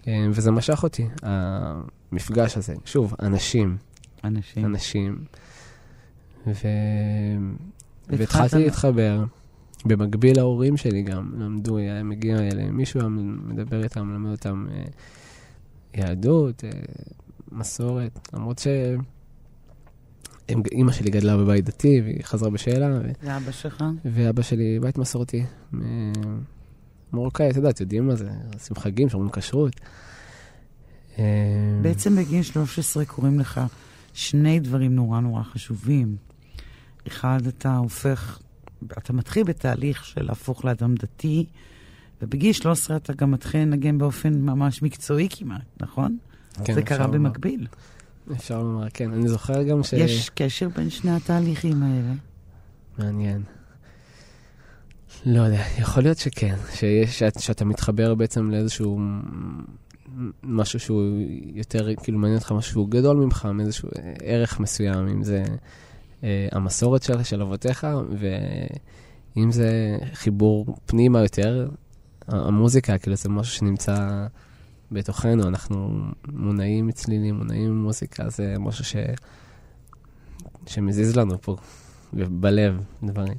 אה, 0.08 0.26
וזה 0.30 0.50
משך 0.50 0.82
אותי, 0.82 1.08
המפגש 1.22 2.56
הזה. 2.56 2.74
שוב, 2.84 3.14
אנשים. 3.22 3.76
אנשים. 4.24 4.64
אנשים. 4.64 5.18
ו... 6.46 6.52
והתחלתי 8.08 8.56
להתחבר. 8.58 9.24
במקביל 9.84 10.38
ההורים 10.38 10.76
שלי 10.76 11.02
גם 11.02 11.32
למדו, 11.38 11.76
היה 11.76 12.02
מגיע 12.02 12.38
אליהם, 12.38 12.76
מישהו 12.76 13.00
היה 13.00 13.08
מדבר 13.08 13.84
איתם, 13.84 14.06
מלמד 14.06 14.30
אותם 14.30 14.66
אה, 14.70 14.84
יהדות, 15.94 16.64
מסורת, 17.52 18.28
למרות 18.32 18.58
ש... 18.58 18.66
אימא 20.48 20.92
שלי 20.92 21.10
גדלה 21.10 21.36
בבית 21.36 21.64
דתי, 21.64 22.00
והיא 22.04 22.22
חזרה 22.22 22.50
בשאלה. 22.50 23.00
ואבא 23.22 23.52
שלך? 23.52 23.84
ואבא 24.04 24.42
שלי 24.42 24.78
בית 24.80 24.98
מסורתי. 24.98 25.44
מרוקאי, 27.12 27.50
את 27.50 27.56
יודעת, 27.56 27.80
יודעים 27.80 28.06
מה 28.06 28.14
זה, 28.14 28.28
עושים 28.54 28.76
חגים, 28.76 29.08
שומרים 29.08 29.30
כשרות. 29.30 29.80
אה, 31.18 31.24
בעצם 31.82 32.16
בגיל 32.16 32.42
13 32.42 33.04
קוראים 33.04 33.40
לך 33.40 33.60
שני 34.14 34.60
דברים 34.60 34.94
נורא 34.94 35.20
נורא 35.20 35.42
חשובים. 35.42 36.16
אחד, 37.08 37.46
אתה 37.48 37.76
הופך, 37.76 38.38
אתה 38.98 39.12
מתחיל 39.12 39.42
בתהליך 39.42 40.04
של 40.04 40.24
להפוך 40.24 40.64
לאדם 40.64 40.94
דתי, 40.94 41.46
ובגיל 42.22 42.52
13 42.52 42.96
אתה 42.96 43.12
גם 43.12 43.30
מתחיל 43.30 43.60
לנגן 43.60 43.98
באופן 43.98 44.34
ממש 44.34 44.82
מקצועי 44.82 45.28
כמעט, 45.30 45.62
נכון? 45.80 46.18
כן, 46.64 46.74
זה 46.74 46.82
קרה 46.82 47.06
במקביל. 47.06 47.66
אפשר 48.32 48.62
לומר, 48.62 48.86
כן. 48.94 49.12
אני 49.12 49.28
זוכר 49.28 49.62
גם 49.62 49.82
ש... 49.82 49.92
יש 49.92 50.30
קשר 50.34 50.68
בין 50.68 50.90
שני 50.90 51.10
התהליכים 51.10 51.82
האלה. 51.82 52.12
מעניין. 52.98 53.42
לא 55.26 55.40
יודע, 55.40 55.62
יכול 55.78 56.02
להיות 56.02 56.18
שכן, 56.18 56.54
שיש, 56.74 57.18
שאת, 57.18 57.40
שאתה 57.40 57.64
מתחבר 57.64 58.14
בעצם 58.14 58.50
לאיזשהו 58.50 59.00
משהו 60.42 60.80
שהוא 60.80 61.02
יותר, 61.54 61.88
כאילו 62.02 62.18
מעניין 62.18 62.38
אותך 62.38 62.52
משהו 62.52 62.72
שהוא 62.72 62.88
גדול 62.90 63.16
ממך, 63.16 63.48
מאיזשהו 63.54 63.88
ערך 64.22 64.60
מסוים, 64.60 65.08
אם 65.08 65.22
זה 65.22 65.44
אה, 66.24 66.48
המסורת 66.52 67.02
של, 67.02 67.22
של 67.22 67.42
אבותיך, 67.42 67.86
ואם 69.36 69.52
זה 69.52 69.98
חיבור 70.12 70.76
פנימה 70.86 71.22
יותר, 71.22 71.68
המוזיקה, 72.28 72.98
כאילו 72.98 73.16
זה 73.16 73.28
משהו 73.28 73.54
שנמצא 73.54 74.26
בתוכנו, 74.92 75.48
אנחנו 75.48 76.04
מונעים 76.32 76.86
מצלילים, 76.86 77.34
מונעים 77.34 77.70
ממוזיקה, 77.70 78.28
זה 78.30 78.54
משהו 78.58 78.84
ש... 78.84 78.96
שמזיז 80.66 81.16
לנו 81.16 81.40
פה, 81.40 81.56
בלב, 82.12 82.80
דברים. 83.02 83.36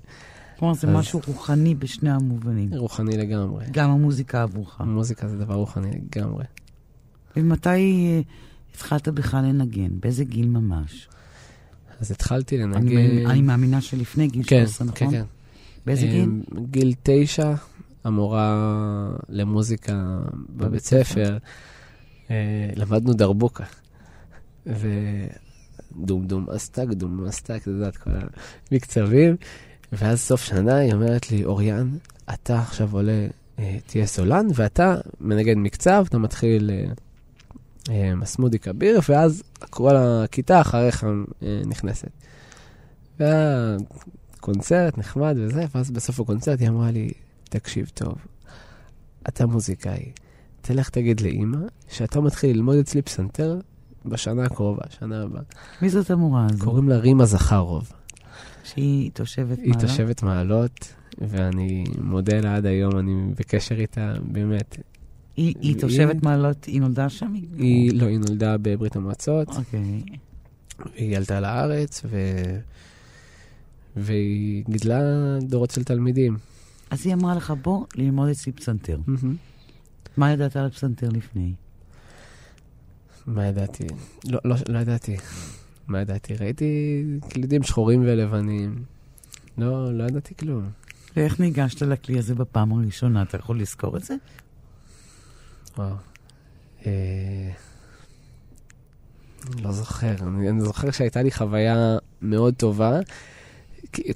כלומר, 0.59 0.73
זה 0.73 0.87
אז... 0.87 0.93
משהו 0.93 1.21
רוחני 1.27 1.75
בשני 1.75 2.09
המובנים. 2.09 2.73
רוחני 2.73 3.17
לגמרי. 3.17 3.65
גם 3.71 3.89
המוזיקה 3.89 4.43
עבורך. 4.43 4.81
המוזיקה 4.81 5.27
זה 5.27 5.37
דבר 5.37 5.53
רוחני 5.53 5.91
לגמרי. 5.91 6.43
ומתי 7.37 7.69
אה, 7.69 8.21
התחלת 8.73 9.07
בכלל 9.07 9.45
לנגן? 9.45 9.99
באיזה 9.99 10.23
גיל 10.23 10.49
ממש? 10.49 11.09
אז 11.99 12.11
התחלתי 12.11 12.57
לנגן... 12.57 12.97
אני, 12.97 13.25
אני 13.25 13.41
מאמינה 13.41 13.81
שלפני 13.81 14.27
גיל 14.27 14.43
כן, 14.43 14.65
13, 14.65 14.87
נכון? 14.87 14.97
כן, 14.97 15.11
כן. 15.11 15.23
באיזה 15.85 16.07
גיל? 16.07 16.29
גיל 16.71 16.93
תשע, 17.03 17.53
המורה 18.07 19.09
למוזיקה 19.29 20.19
בבית 20.49 20.83
ספר, 20.83 21.37
אה, 22.31 22.69
למדנו 22.75 23.13
דרבוקה. 23.13 23.63
ודום 24.65 26.27
דום 26.27 26.49
אסטק, 26.49 26.85
דום 26.91 27.25
אסטק, 27.25 27.61
את 27.61 27.67
יודעת, 27.67 27.97
כל 27.97 28.09
המקצבים. 28.71 29.35
ואז 29.91 30.19
סוף 30.21 30.43
שנה 30.43 30.75
היא 30.75 30.93
אומרת 30.93 31.31
לי, 31.31 31.45
אוריאן, 31.45 31.97
אתה 32.33 32.59
עכשיו 32.59 32.89
עולה, 32.93 33.27
אה, 33.59 33.77
תהיה 33.85 34.05
סולן, 34.05 34.47
ואתה 34.55 34.95
מנגן 35.21 35.59
מקצב, 35.59 36.05
אתה 36.09 36.17
מתחיל 36.17 36.71
אה, 37.89 38.15
מסמודי 38.15 38.59
כביר, 38.59 38.99
ואז 39.09 39.43
כל 39.69 39.95
הכיתה 39.95 40.61
אחריך 40.61 41.05
נכנסת. 41.65 42.09
והיה 43.19 43.77
קונצרט 44.39 44.97
נחמד 44.97 45.35
וזה, 45.37 45.65
ואז 45.75 45.91
בסוף 45.91 46.19
הקונצרט 46.19 46.59
היא 46.59 46.69
אמרה 46.69 46.91
לי, 46.91 47.11
תקשיב 47.47 47.91
טוב, 47.93 48.15
אתה 49.27 49.45
מוזיקאי, 49.45 50.11
תלך 50.61 50.89
תגיד 50.89 51.21
לאימא 51.21 51.57
שאתה 51.89 52.21
מתחיל 52.21 52.55
ללמוד 52.55 52.77
אצלי 52.77 53.01
פסנתר 53.01 53.59
בשנה 54.05 54.43
הקרובה, 54.43 54.83
שנה 54.89 55.23
הבאה. 55.23 55.41
מי 55.81 55.89
זאת 55.89 56.11
המורה 56.11 56.47
הזו? 56.49 56.65
קוראים 56.65 56.89
לה 56.89 56.97
רימה 56.97 57.25
זכרוב. 57.25 57.91
שהיא 58.63 59.11
תושבת 59.13 59.57
מעלות? 59.57 59.65
היא 59.65 59.73
תושבת 59.73 60.23
מעלות, 60.23 60.93
ואני 61.17 61.83
מודה 62.01 62.39
לה 62.39 62.55
עד 62.55 62.65
היום, 62.65 62.99
אני 62.99 63.33
בקשר 63.39 63.75
איתה, 63.79 64.13
באמת. 64.31 64.77
היא, 65.35 65.55
היא 65.61 65.79
תושבת 65.79 66.23
מעלות, 66.23 66.65
היא 66.65 66.81
נולדה 66.81 67.09
שם? 67.09 67.33
היא, 67.57 68.01
לא, 68.01 68.05
היא 68.05 68.19
נולדה 68.19 68.57
בברית 68.57 68.95
המועצות, 68.95 69.47
אוקיי. 69.47 70.03
היא 70.95 71.17
עלתה 71.17 71.39
לארץ, 71.39 72.01
ו... 72.05 72.17
והיא 73.95 74.63
גידלה 74.69 75.01
דורות 75.41 75.71
של 75.71 75.83
תלמידים. 75.83 76.37
אז 76.89 77.05
היא 77.05 77.13
אמרה 77.13 77.35
לך, 77.35 77.53
בוא 77.61 77.85
ללמוד 77.95 78.29
אצלי 78.29 78.51
פסנתר. 78.51 78.99
מה 80.17 80.31
ידעת 80.31 80.55
על 80.55 80.69
פסנתר 80.69 81.09
לפני? 81.09 81.53
מה 83.27 83.47
ידעתי? 83.47 83.87
לא, 84.25 84.39
לא, 84.45 84.55
לא 84.69 84.79
ידעתי. 84.79 85.17
מה 85.87 86.01
ידעתי? 86.01 86.35
ראיתי 86.35 87.03
קלידים 87.29 87.63
שחורים 87.63 88.01
ולבנים. 88.01 88.83
לא, 89.57 89.97
לא 89.97 90.03
ידעתי 90.03 90.35
כלום. 90.35 90.69
ואיך 91.15 91.39
ניגשת 91.39 91.81
לכלי 91.81 92.19
הזה 92.19 92.35
בפעם 92.35 92.71
הראשונה? 92.71 93.21
אתה 93.21 93.37
יכול 93.37 93.59
לזכור 93.59 93.97
את 93.97 94.03
זה? 94.03 94.15
וואו. 95.77 95.95
אה... 96.85 97.51
לא 99.61 99.71
זוכר. 99.71 100.15
אני, 100.21 100.49
אני 100.49 100.61
זוכר 100.61 100.91
שהייתה 100.91 101.21
לי 101.21 101.31
חוויה 101.31 101.97
מאוד 102.21 102.53
טובה. 102.53 102.99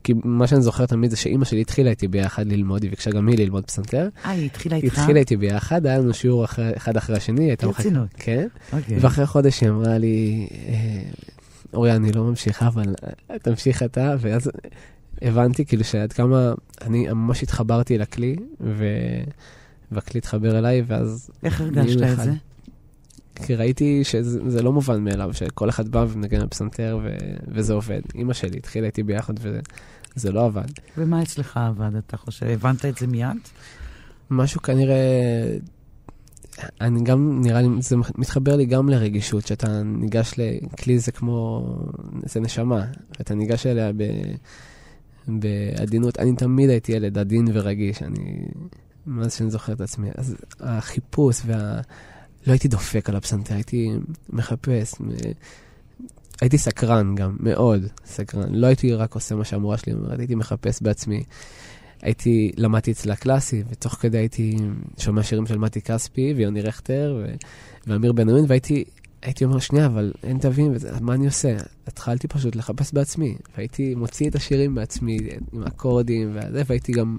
כי, 0.04 0.14
מה 0.24 0.48
שאני 0.48 0.62
זוכר 0.62 0.86
תמיד 0.86 1.12
זה 1.12 1.18
שאימא 1.18 1.46
שלי 1.46 1.62
התחילה 1.62 1.90
איתי 1.90 2.08
ביחד 2.08 2.48
ללמוד, 2.48 2.84
היא 2.84 2.90
ביקשה 2.90 3.12
גם 3.12 3.28
היא 3.28 3.38
ללמוד 3.38 3.66
פסנתר. 3.66 4.10
אה, 4.26 4.32
היא 4.32 4.46
התחילה 4.46 4.76
היא 4.76 4.84
איתך? 4.84 5.00
התחילה 5.00 5.20
איתי 5.20 5.38
ביחד, 5.38 5.86
היה 5.86 5.98
לנו 5.98 6.14
שיעור 6.14 6.46
אחרי, 6.46 6.72
אחד 6.78 6.98
אחרי 6.98 7.18
השני, 7.18 7.42
היא 7.42 7.50
הייתה 7.50 7.68
מחכה. 7.68 7.84
ברצינות. 7.84 8.08
כן. 8.14 8.48
אוקיי. 8.74 8.98
ואחרי 9.00 9.26
חודש 9.26 9.62
היא 9.62 9.70
אמרה 9.70 9.98
לי, 9.98 10.48
אה, 10.68 11.02
אורי, 11.74 11.96
אני 11.96 12.12
לא 12.12 12.24
ממשיכה, 12.24 12.68
אבל 12.68 12.94
אה, 13.32 13.40
תמשיך 13.40 13.84
אתה, 13.84 14.16
ואז 14.20 14.52
הבנתי 15.22 15.66
כאילו 15.66 15.84
שעד 15.84 16.14
כמה 16.14 16.54
אני 16.82 17.08
ממש 17.08 17.44
התחברתי 17.44 17.98
לכלי, 17.98 18.36
ו... 18.62 18.86
והכלי 19.92 20.18
התחבר 20.18 20.58
אליי, 20.58 20.84
ואז... 20.88 21.30
איך 21.44 21.62
הרגשת 21.62 22.02
את. 22.04 22.18
זה? 22.18 22.32
כי 23.36 23.56
ראיתי 23.56 24.04
שזה 24.04 24.50
זה 24.50 24.64
לא 24.64 24.74
מובן 24.74 25.04
מאליו, 25.04 25.34
שכל 25.34 25.70
אחד 25.70 25.90
בא 25.90 26.06
ומנגן 26.10 26.42
על 26.42 26.48
פסנתר 26.48 27.00
ו... 27.04 27.16
וזה 27.48 27.74
עובד. 27.74 28.02
אימא 28.16 28.34
שלי 28.34 28.58
התחילה 28.58 28.88
איתי 28.88 29.04
ביחד 29.04 29.34
וזה 30.16 30.32
לא 30.32 30.46
עבד. 30.46 30.72
ומה 30.98 31.22
אצלך 31.22 31.58
עבד, 31.58 31.96
אתה 31.96 32.18
חושב? 32.18 32.46
הבנת 32.46 32.86
את 32.86 32.98
זה 32.98 33.08
מיד? 33.08 33.38
משהו 34.30 34.62
כנראה, 34.62 34.96
אני 36.82 37.04
גם, 37.04 37.42
נראה 37.44 37.62
לי, 37.62 37.68
זה 37.80 37.96
מתחבר 38.18 38.56
לי 38.56 38.66
גם 38.66 38.90
לרגישות, 38.90 39.48
שאתה 39.48 39.84
ניגש 39.84 40.34
לכלי 40.38 41.00
זה 41.00 41.12
כמו, 41.12 41.68
זה 42.26 42.40
נשמה, 42.40 42.86
ואתה 43.20 43.36
ניגש 43.36 43.66
אליה 43.66 43.92
ב, 43.98 44.04
בעדינות. 45.28 46.20
אני 46.20 46.36
תמיד 46.36 46.70
הייתי 46.70 46.92
ילד 46.92 47.18
עדין 47.18 47.48
ורגיש, 47.54 48.04
אני, 48.04 48.46
מאז 49.08 49.34
שאני 49.34 49.52
זוכר 49.52 49.74
את 49.74 49.82
עצמי. 49.82 50.10
אז 50.16 50.36
החיפוש 50.60 51.42
וה... 51.46 51.82
לא 52.48 52.52
הייתי 52.52 52.68
דופק 52.68 53.10
על 53.10 53.16
הפסנתר, 53.16 53.54
הייתי 53.54 53.90
מחפש. 54.30 54.96
הייתי 56.42 56.58
סקרן 56.58 57.16
גם, 57.16 57.38
מאוד 57.40 57.86
סקרן. 58.06 58.56
לא 58.56 58.68
הייתי 58.68 58.94
רק 58.94 59.16
עושה 59.16 59.36
מה 59.36 59.46
שהמורה 59.46 59.78
שלי 59.78 59.94
אומרת, 59.94 60.20
הייתי 60.20 60.36
מחפש 60.36 60.82
בעצמי. 60.82 61.24
הייתי, 62.02 62.52
למדתי 62.58 62.92
אצלה 62.92 63.16
קלאסי, 63.16 63.64
ותוך 63.70 63.94
כדי 63.94 64.18
הייתי 64.18 64.58
שומע 64.98 65.24
שירים 65.24 65.46
של 65.46 65.58
מתי 65.58 65.82
כספי 65.82 66.34
ויוני 66.38 66.62
רכטר 66.62 67.20
ו- 67.20 67.36
ואמיר 67.88 68.12
בן 68.12 68.30
עמין, 68.30 68.46
והייתי 68.48 68.84
הייתי 69.22 69.46
אומר, 69.46 69.60
שנייה, 69.60 69.86
אבל 69.86 70.14
אין 70.24 70.38
תווים, 70.40 70.72
וזה, 70.76 70.92
מה 71.02 71.14
אני 71.14 71.26
עושה? 71.26 71.58
התחלתי 71.88 72.28
פשוט 72.28 72.56
לחפש 72.56 72.94
בעצמי, 72.94 73.36
והייתי 73.56 73.96
מוציא 73.96 74.30
את 74.30 74.36
השירים 74.36 74.76
בעצמי, 74.76 75.18
עם 75.54 75.64
אקורדים 75.64 76.30
וזה, 76.34 76.62
והייתי 76.66 76.92
גם 76.92 77.18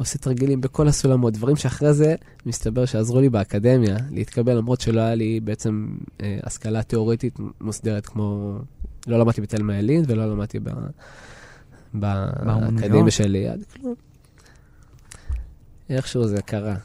עושה 0.00 0.18
תרגילים 0.18 0.60
בכל 0.60 0.88
הסולמות, 0.88 1.32
דברים 1.32 1.56
שאחרי 1.56 1.94
זה 1.94 2.14
מסתבר 2.46 2.84
שעזרו 2.84 3.20
לי 3.20 3.28
באקדמיה 3.28 3.96
להתקבל, 4.10 4.56
למרות 4.56 4.80
שלא 4.80 5.00
היה 5.00 5.14
לי 5.14 5.40
בעצם 5.40 5.88
אה, 6.22 6.38
השכלה 6.42 6.82
תיאורטית 6.82 7.38
מוסדרת 7.60 8.06
כמו, 8.06 8.58
לא 9.06 9.18
למדתי 9.18 9.40
בתלמה 9.40 9.78
ילין 9.78 10.04
ולא 10.06 10.30
למדתי 10.30 10.58
ב... 10.58 10.70
באקדמיה 11.94 13.10
שלי 13.10 13.28
ליד, 13.28 13.64
כלום. 13.72 13.94
איכשהו 15.90 16.28
זה 16.28 16.42
קרה. 16.42 16.76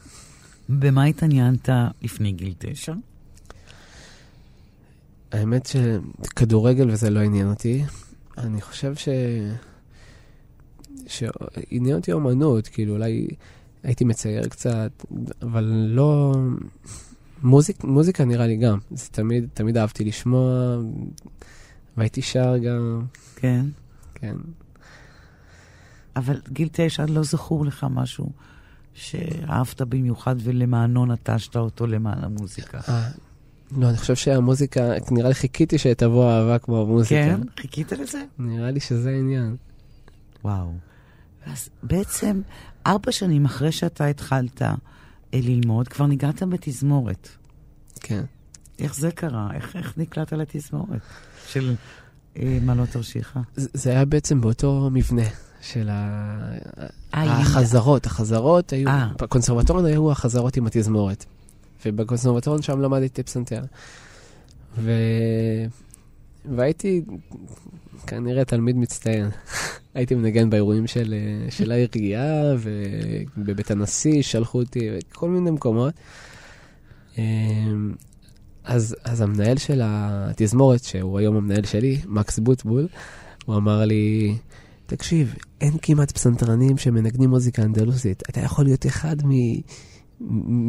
במה 0.68 1.04
התעניינת 1.04 1.68
לפני 2.02 2.32
גיל 2.32 2.54
תשע? 2.58 2.92
האמת 5.32 5.66
שכדורגל 5.66 6.90
וזה 6.90 7.10
לא 7.10 7.20
עניין 7.20 7.48
אותי. 7.48 7.84
אני 8.38 8.60
חושב 8.60 8.94
ש... 8.94 9.08
שעניין 11.06 11.96
אותי 11.96 12.12
אומנות, 12.12 12.68
כאילו 12.68 12.94
אולי 12.94 13.26
הייתי 13.82 14.04
מצייר 14.04 14.48
קצת, 14.48 15.04
אבל 15.42 15.64
לא... 15.88 16.34
מוזיק, 17.42 17.84
מוזיקה 17.84 18.24
נראה 18.24 18.46
לי 18.46 18.56
גם. 18.56 18.78
זה 18.90 19.08
תמיד, 19.10 19.48
תמיד 19.54 19.76
אהבתי 19.76 20.04
לשמוע, 20.04 20.76
והייתי 21.96 22.22
שר 22.22 22.58
גם. 22.58 23.02
כן. 23.36 23.66
כן. 24.14 24.36
אבל 26.16 26.40
גיל 26.48 26.68
תשע, 26.72 27.06
לא 27.08 27.22
זכור 27.22 27.66
לך 27.66 27.86
משהו 27.90 28.30
שאהבת 28.94 29.82
במיוחד 29.82 30.36
ולמענו 30.38 31.06
נטשת 31.06 31.56
אותו 31.56 31.86
למען 31.86 32.24
המוזיקה. 32.24 32.80
אה, 32.88 33.08
לא, 33.76 33.88
אני 33.88 33.96
חושב 33.96 34.14
שהמוזיקה, 34.14 34.92
נראה 35.10 35.28
לי 35.28 35.34
חיכיתי 35.34 35.78
שתבוא 35.78 36.30
אהבה 36.30 36.58
כמו 36.58 36.82
המוזיקה. 36.82 37.14
כן? 37.14 37.40
חיכית 37.60 37.92
לזה? 37.92 38.22
נראה 38.38 38.70
לי 38.70 38.80
שזה 38.80 39.10
העניין. 39.10 39.56
וואו. 40.44 40.72
אז 41.52 41.68
בעצם, 41.82 42.40
ארבע 42.86 43.12
שנים 43.12 43.44
אחרי 43.44 43.72
שאתה 43.72 44.06
התחלת 44.06 44.62
אה, 44.62 44.74
ללמוד, 45.32 45.88
כבר 45.88 46.06
ניגעת 46.06 46.42
בתזמורת. 46.42 47.28
כן. 48.00 48.24
איך 48.78 48.94
זה 48.94 49.10
קרה? 49.10 49.48
איך, 49.54 49.76
איך 49.76 49.98
נקלעת 49.98 50.32
לתזמורת 50.32 51.00
של 51.48 51.74
אה, 52.36 52.58
מעלות 52.62 52.88
תרשיחא? 52.88 53.40
זה, 53.56 53.68
זה 53.74 53.90
היה 53.90 54.04
בעצם 54.04 54.40
באותו 54.40 54.88
מבנה 54.92 55.22
של 55.60 55.88
ה... 55.88 56.38
אה, 57.14 57.40
החזרות. 57.40 58.06
החזרות 58.06 58.72
היו, 58.72 58.88
אה. 58.88 59.08
בקונסרבטוריון 59.20 59.86
היו 59.86 60.12
החזרות 60.12 60.56
עם 60.56 60.66
התזמורת. 60.66 61.24
ובקונסרבטוריון 61.86 62.62
שם 62.62 62.80
למדתי 62.80 63.22
פסנתר. 63.22 63.64
ו... 64.78 64.92
והייתי 66.56 67.02
כנראה 68.06 68.44
תלמיד 68.44 68.76
מצטיין. 68.76 69.28
הייתי 69.94 70.14
מנגן 70.14 70.50
באירועים 70.50 70.86
של, 70.86 71.14
של 71.50 71.72
העירייה, 71.72 72.54
ובבית 73.36 73.70
הנשיא 73.70 74.22
שלחו 74.22 74.58
אותי, 74.58 74.88
וכל 74.92 75.28
מיני 75.28 75.50
מקומות. 75.50 75.94
אז, 78.64 78.96
אז 79.04 79.20
המנהל 79.20 79.56
של 79.56 79.80
התזמורת, 79.84 80.84
שהוא 80.84 81.18
היום 81.18 81.36
המנהל 81.36 81.64
שלי, 81.64 81.98
מקס 82.06 82.38
בוטבול, 82.38 82.88
הוא 83.46 83.56
אמר 83.56 83.84
לי, 83.84 84.34
תקשיב, 84.86 85.34
אין 85.60 85.72
כמעט 85.82 86.12
פסנתרנים 86.12 86.78
שמנגנים 86.78 87.30
מוזיקה 87.30 87.62
אנדלוסית. 87.62 88.22
אתה 88.30 88.40
יכול 88.40 88.64
להיות 88.64 88.86
אחד 88.86 89.16
מ... 89.26 89.30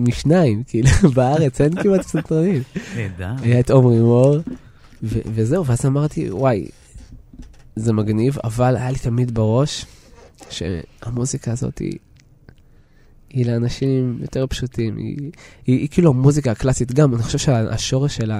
משניים, 0.07 0.63
כאילו, 0.67 0.89
בארץ 1.15 1.61
אין 1.61 1.83
כמעט 1.83 2.01
פסנתרנים. 2.01 2.61
נהדר. 2.95 3.33
היה 3.41 3.59
את 3.59 3.69
עומרי 3.69 3.99
מור, 3.99 4.37
ו- 5.03 5.19
וזהו, 5.25 5.65
ואז 5.65 5.85
אמרתי, 5.85 6.31
וואי, 6.31 6.67
זה 7.75 7.93
מגניב, 7.93 8.37
אבל 8.43 8.75
היה 8.75 8.91
לי 8.91 8.99
תמיד 8.99 9.33
בראש 9.33 9.85
שהמוזיקה 10.49 11.51
הזאת 11.51 11.77
היא, 11.77 11.97
היא 13.29 13.45
לאנשים 13.45 14.17
יותר 14.21 14.47
פשוטים. 14.47 14.97
היא, 14.97 15.05
היא, 15.05 15.31
היא, 15.65 15.77
היא 15.79 15.87
כאילו 15.91 16.09
המוזיקה 16.09 16.51
הקלאסית, 16.51 16.91
גם, 16.91 17.13
אני 17.13 17.23
חושב 17.23 17.37
שהשורש 17.37 18.15
של 18.15 18.31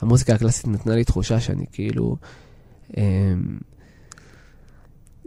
המוזיקה 0.00 0.34
הקלאסית 0.34 0.68
נתנה 0.68 0.94
לי 0.94 1.04
תחושה 1.04 1.40
שאני 1.40 1.64
כאילו... 1.72 2.16
אמ, 2.96 3.58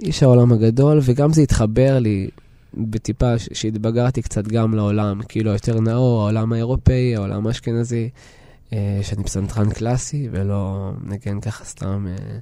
איש 0.02 0.24
העולם 0.24 0.52
הגדול, 0.52 1.00
וגם 1.02 1.34
זה 1.34 1.42
התחבר 1.42 2.00
לי 2.00 2.30
בטיפה 2.74 3.40
שהתבגרתי 3.54 4.22
קצת 4.22 4.48
גם 4.48 4.74
לעולם, 4.74 5.22
כאילו 5.30 5.52
יותר 5.52 5.80
נאור, 5.80 6.22
העולם 6.22 6.54
האירופאי, 6.54 7.16
העולם 7.16 7.48
האשכנזי, 7.48 8.10
שאני 9.02 9.24
פסנתרן 9.24 9.70
קלאסי 9.70 10.30
ולא 10.32 10.92
נגן 11.04 11.42
ככה 11.42 11.66
סתם 11.66 12.08
אה, 12.08 12.38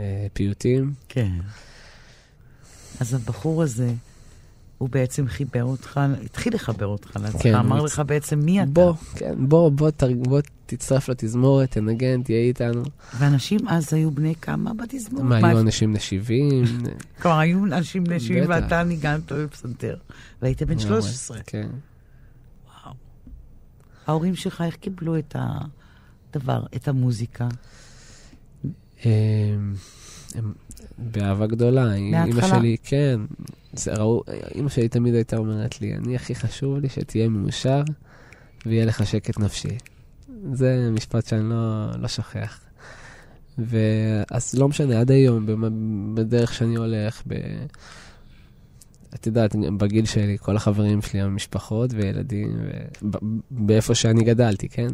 אה, 0.00 0.26
פיוטים. 0.32 0.92
כן. 1.08 1.32
אז 3.00 3.14
הבחור 3.14 3.62
הזה, 3.62 3.92
הוא 4.78 4.88
בעצם 4.88 5.28
חיבר 5.28 5.64
אותך, 5.64 6.00
התחיל 6.24 6.54
לחבר 6.54 6.86
אותך 6.86 7.16
לעצמך, 7.22 7.42
כן, 7.42 7.54
אמר 7.54 7.78
הוא 7.78 7.86
לך 7.86 8.02
בעצם 8.06 8.38
מי 8.38 8.62
אתה. 8.62 8.70
בוא, 8.70 8.94
כן, 9.14 9.34
בוא, 9.48 9.70
בוא, 9.70 9.90
תר, 9.90 10.08
בוא 10.14 10.40
תצטרף 10.66 11.08
לתזמורת, 11.08 11.70
תנגן, 11.70 12.22
תהיה 12.22 12.38
איתנו. 12.38 12.82
ואנשים 13.18 13.68
אז 13.68 13.94
היו 13.94 14.10
בני 14.10 14.34
כמה 14.34 14.74
בתזמורת? 14.74 15.24
מה, 15.24 15.48
היו 15.48 15.60
אנשים 15.60 15.90
בני 15.90 16.00
70? 16.00 16.64
כלומר, 17.22 17.38
היו 17.38 17.64
אנשים 17.64 18.04
בני 18.04 18.20
70 18.20 18.44
בטח. 18.44 18.54
ואתה 18.54 18.82
ניגנת 18.82 19.32
בפסנתר. 19.32 19.96
והיית 20.42 20.62
בן 20.62 20.78
13. 20.78 21.38
כן. 21.46 21.68
ההורים 24.06 24.36
שלך, 24.36 24.62
איך 24.66 24.76
קיבלו 24.76 25.18
את 25.18 25.36
הדבר, 25.38 26.62
את 26.76 26.88
המוזיקה? 26.88 27.48
באהבה 30.98 31.46
גדולה. 31.46 31.94
אימא 31.94 32.24
מההתחלה. 32.24 32.58
שלי, 32.58 32.76
כן. 32.82 33.20
זה 33.72 33.94
ראו, 33.94 34.22
אימא 34.54 34.68
שלי 34.68 34.88
תמיד 34.88 35.14
הייתה 35.14 35.36
אומרת 35.36 35.80
לי, 35.80 35.94
אני 35.94 36.16
הכי 36.16 36.34
חשוב 36.34 36.78
לי 36.78 36.88
שתהיה 36.88 37.28
מאושר, 37.28 37.82
ויהיה 38.66 38.84
לך 38.84 39.06
שקט 39.06 39.38
נפשי. 39.38 39.78
זה 40.52 40.90
משפט 40.92 41.26
שאני 41.26 41.50
לא, 41.50 41.90
לא 41.98 42.08
שוכח. 42.08 42.60
ואז 43.58 44.54
לא 44.54 44.68
משנה, 44.68 45.00
עד 45.00 45.10
היום, 45.10 45.46
בדרך 46.14 46.54
שאני 46.54 46.76
הולך, 46.76 47.22
ב... 47.26 47.34
את 49.14 49.26
יודעת, 49.26 49.56
בגיל 49.78 50.04
שלי, 50.04 50.36
כל 50.38 50.56
החברים 50.56 51.02
שלי 51.02 51.20
הם 51.20 51.36
משפחות 51.36 51.90
וילדים, 51.94 52.56
ו... 52.60 52.70
באיפה 53.50 53.94
שאני 53.94 54.24
גדלתי, 54.24 54.68
כן? 54.68 54.88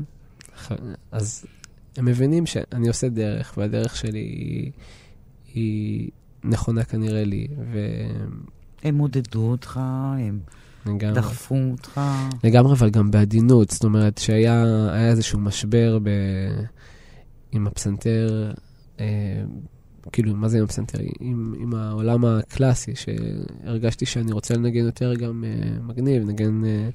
אז 1.12 1.44
הם 1.96 2.04
מבינים 2.04 2.46
שאני 2.46 2.88
עושה 2.88 3.08
דרך, 3.08 3.54
והדרך 3.56 3.96
שלי 3.96 4.20
היא, 4.20 4.70
היא 5.54 6.10
נכונה 6.44 6.84
כנראה 6.84 7.24
לי. 7.24 7.48
ו... 7.72 7.78
הם 8.82 8.98
עודדו 8.98 9.50
אותך, 9.50 9.80
הם 10.18 10.40
לגמרי. 10.86 11.14
דחפו 11.14 11.54
אותך. 11.70 12.00
לגמרי, 12.44 12.72
אבל 12.72 12.90
גם 12.90 13.10
בעדינות. 13.10 13.70
זאת 13.70 13.84
אומרת, 13.84 14.18
שהיה 14.18 14.64
איזשהו 14.94 15.38
משבר 15.38 15.98
ב... 16.02 16.08
עם 17.52 17.66
הפסנתר, 17.66 18.52
אה, 19.00 19.42
כאילו, 20.12 20.34
מה 20.34 20.48
זה 20.48 20.58
עם 20.58 20.64
הפסנתר? 20.64 20.98
עם, 21.20 21.54
עם 21.58 21.74
העולם 21.74 22.24
הקלאסי, 22.24 22.92
שהרגשתי 22.94 24.06
שאני 24.06 24.32
רוצה 24.32 24.54
לנגן 24.54 24.84
יותר 24.84 25.14
גם 25.14 25.44
אה, 25.44 25.82
מגניב, 25.82 26.22
נגן 26.26 26.64
אה, 26.64 26.88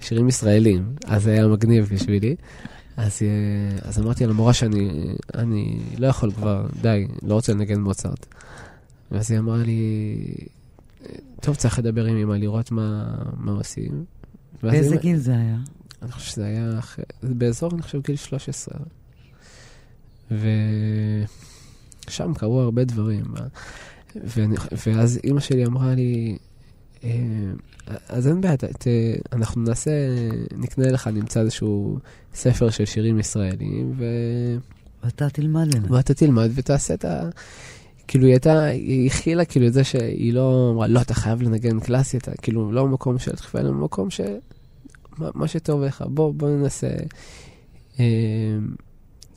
שירים 0.00 0.28
ישראלים. 0.28 0.94
אז 1.06 1.22
זה 1.22 1.32
היה 1.32 1.48
מגניב 1.48 1.88
בשבילי. 1.92 2.36
אז, 2.96 3.18
אה, 3.22 3.88
אז 3.88 3.98
אמרתי 3.98 4.26
למורה 4.26 4.52
שאני 4.52 5.14
אני 5.34 5.78
לא 5.98 6.06
יכול 6.06 6.30
כבר, 6.32 6.66
די, 6.82 7.06
לא 7.22 7.34
רוצה 7.34 7.52
לנגן 7.52 7.80
מוצרט. 7.80 8.26
ואז 9.10 9.30
היא 9.30 9.38
אמרה 9.38 9.62
לי, 9.62 10.16
טוב, 11.40 11.56
צריך 11.56 11.78
לדבר 11.78 12.04
עם 12.04 12.16
אמא, 12.16 12.34
לראות 12.34 12.70
מה, 12.70 13.14
מה 13.36 13.52
עושים. 13.52 14.04
באיזה 14.62 14.96
גיל 14.96 15.16
זה 15.16 15.32
היה? 15.32 15.56
אני 16.02 16.12
חושב 16.12 16.30
שזה 16.30 16.44
היה 16.46 16.80
באזור, 17.22 17.70
אני 17.74 17.82
חושב, 17.82 18.00
גיל 18.02 18.16
13. 18.16 18.78
ושם 22.08 22.34
קרו 22.34 22.60
הרבה 22.60 22.84
דברים. 22.84 23.24
ואני, 24.24 24.56
ואז 24.86 25.18
אימא 25.24 25.40
שלי 25.40 25.66
אמרה 25.66 25.94
לי, 25.94 26.38
אה, 27.04 27.10
אז 28.08 28.28
אין 28.28 28.40
בעיה, 28.40 28.54
אנחנו 29.32 29.62
נעשה, 29.62 29.90
נקנה 30.56 30.90
לך, 30.90 31.06
נמצא 31.06 31.40
איזשהו 31.40 31.98
ספר 32.34 32.70
של 32.70 32.84
שירים 32.84 33.18
ישראלים, 33.18 33.92
ו... 33.96 34.04
ואתה 35.04 35.30
תלמד 35.30 35.74
להם. 35.74 35.92
ואתה 35.92 36.14
תלמד 36.14 36.50
ותעשה 36.54 36.94
את 36.94 37.04
ה... 37.04 37.28
כאילו 38.08 38.24
היא 38.24 38.32
הייתה, 38.32 38.64
היא 38.64 39.06
הכילה 39.06 39.44
כאילו 39.44 39.66
את 39.66 39.72
זה 39.72 39.84
שהיא 39.84 40.32
לא 40.32 40.70
אמרה, 40.74 40.86
לא, 40.86 41.00
אתה 41.00 41.14
חייב 41.14 41.42
לנגן 41.42 41.80
קלאסי, 41.80 42.16
אתה 42.16 42.30
כאילו 42.42 42.72
לא 42.72 42.84
במקום 42.84 43.18
של 43.18 43.32
דחיפה, 43.32 43.58
אלא 43.60 43.70
במקום 43.70 44.10
ש... 44.10 44.20
מה, 45.18 45.28
מה 45.34 45.48
שטוב 45.48 45.82
לך, 45.82 46.04
בוא, 46.08 46.34
בוא 46.34 46.48
ננסה. 46.48 46.88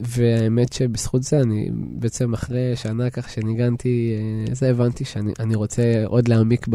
אמ, 0.02 0.06
והאמת 0.08 0.74
שבזכות 0.74 1.24
זה, 1.24 1.40
אני 1.40 1.70
בעצם 1.74 2.34
אחרי 2.34 2.76
שנה 2.76 3.10
כך 3.10 3.30
שניגנתי, 3.30 4.16
אה, 4.50 4.56
זה 4.56 4.70
הבנתי 4.70 5.06
שאני 5.06 5.56
רוצה 5.56 6.04
עוד 6.06 6.28
להעמיק 6.28 6.68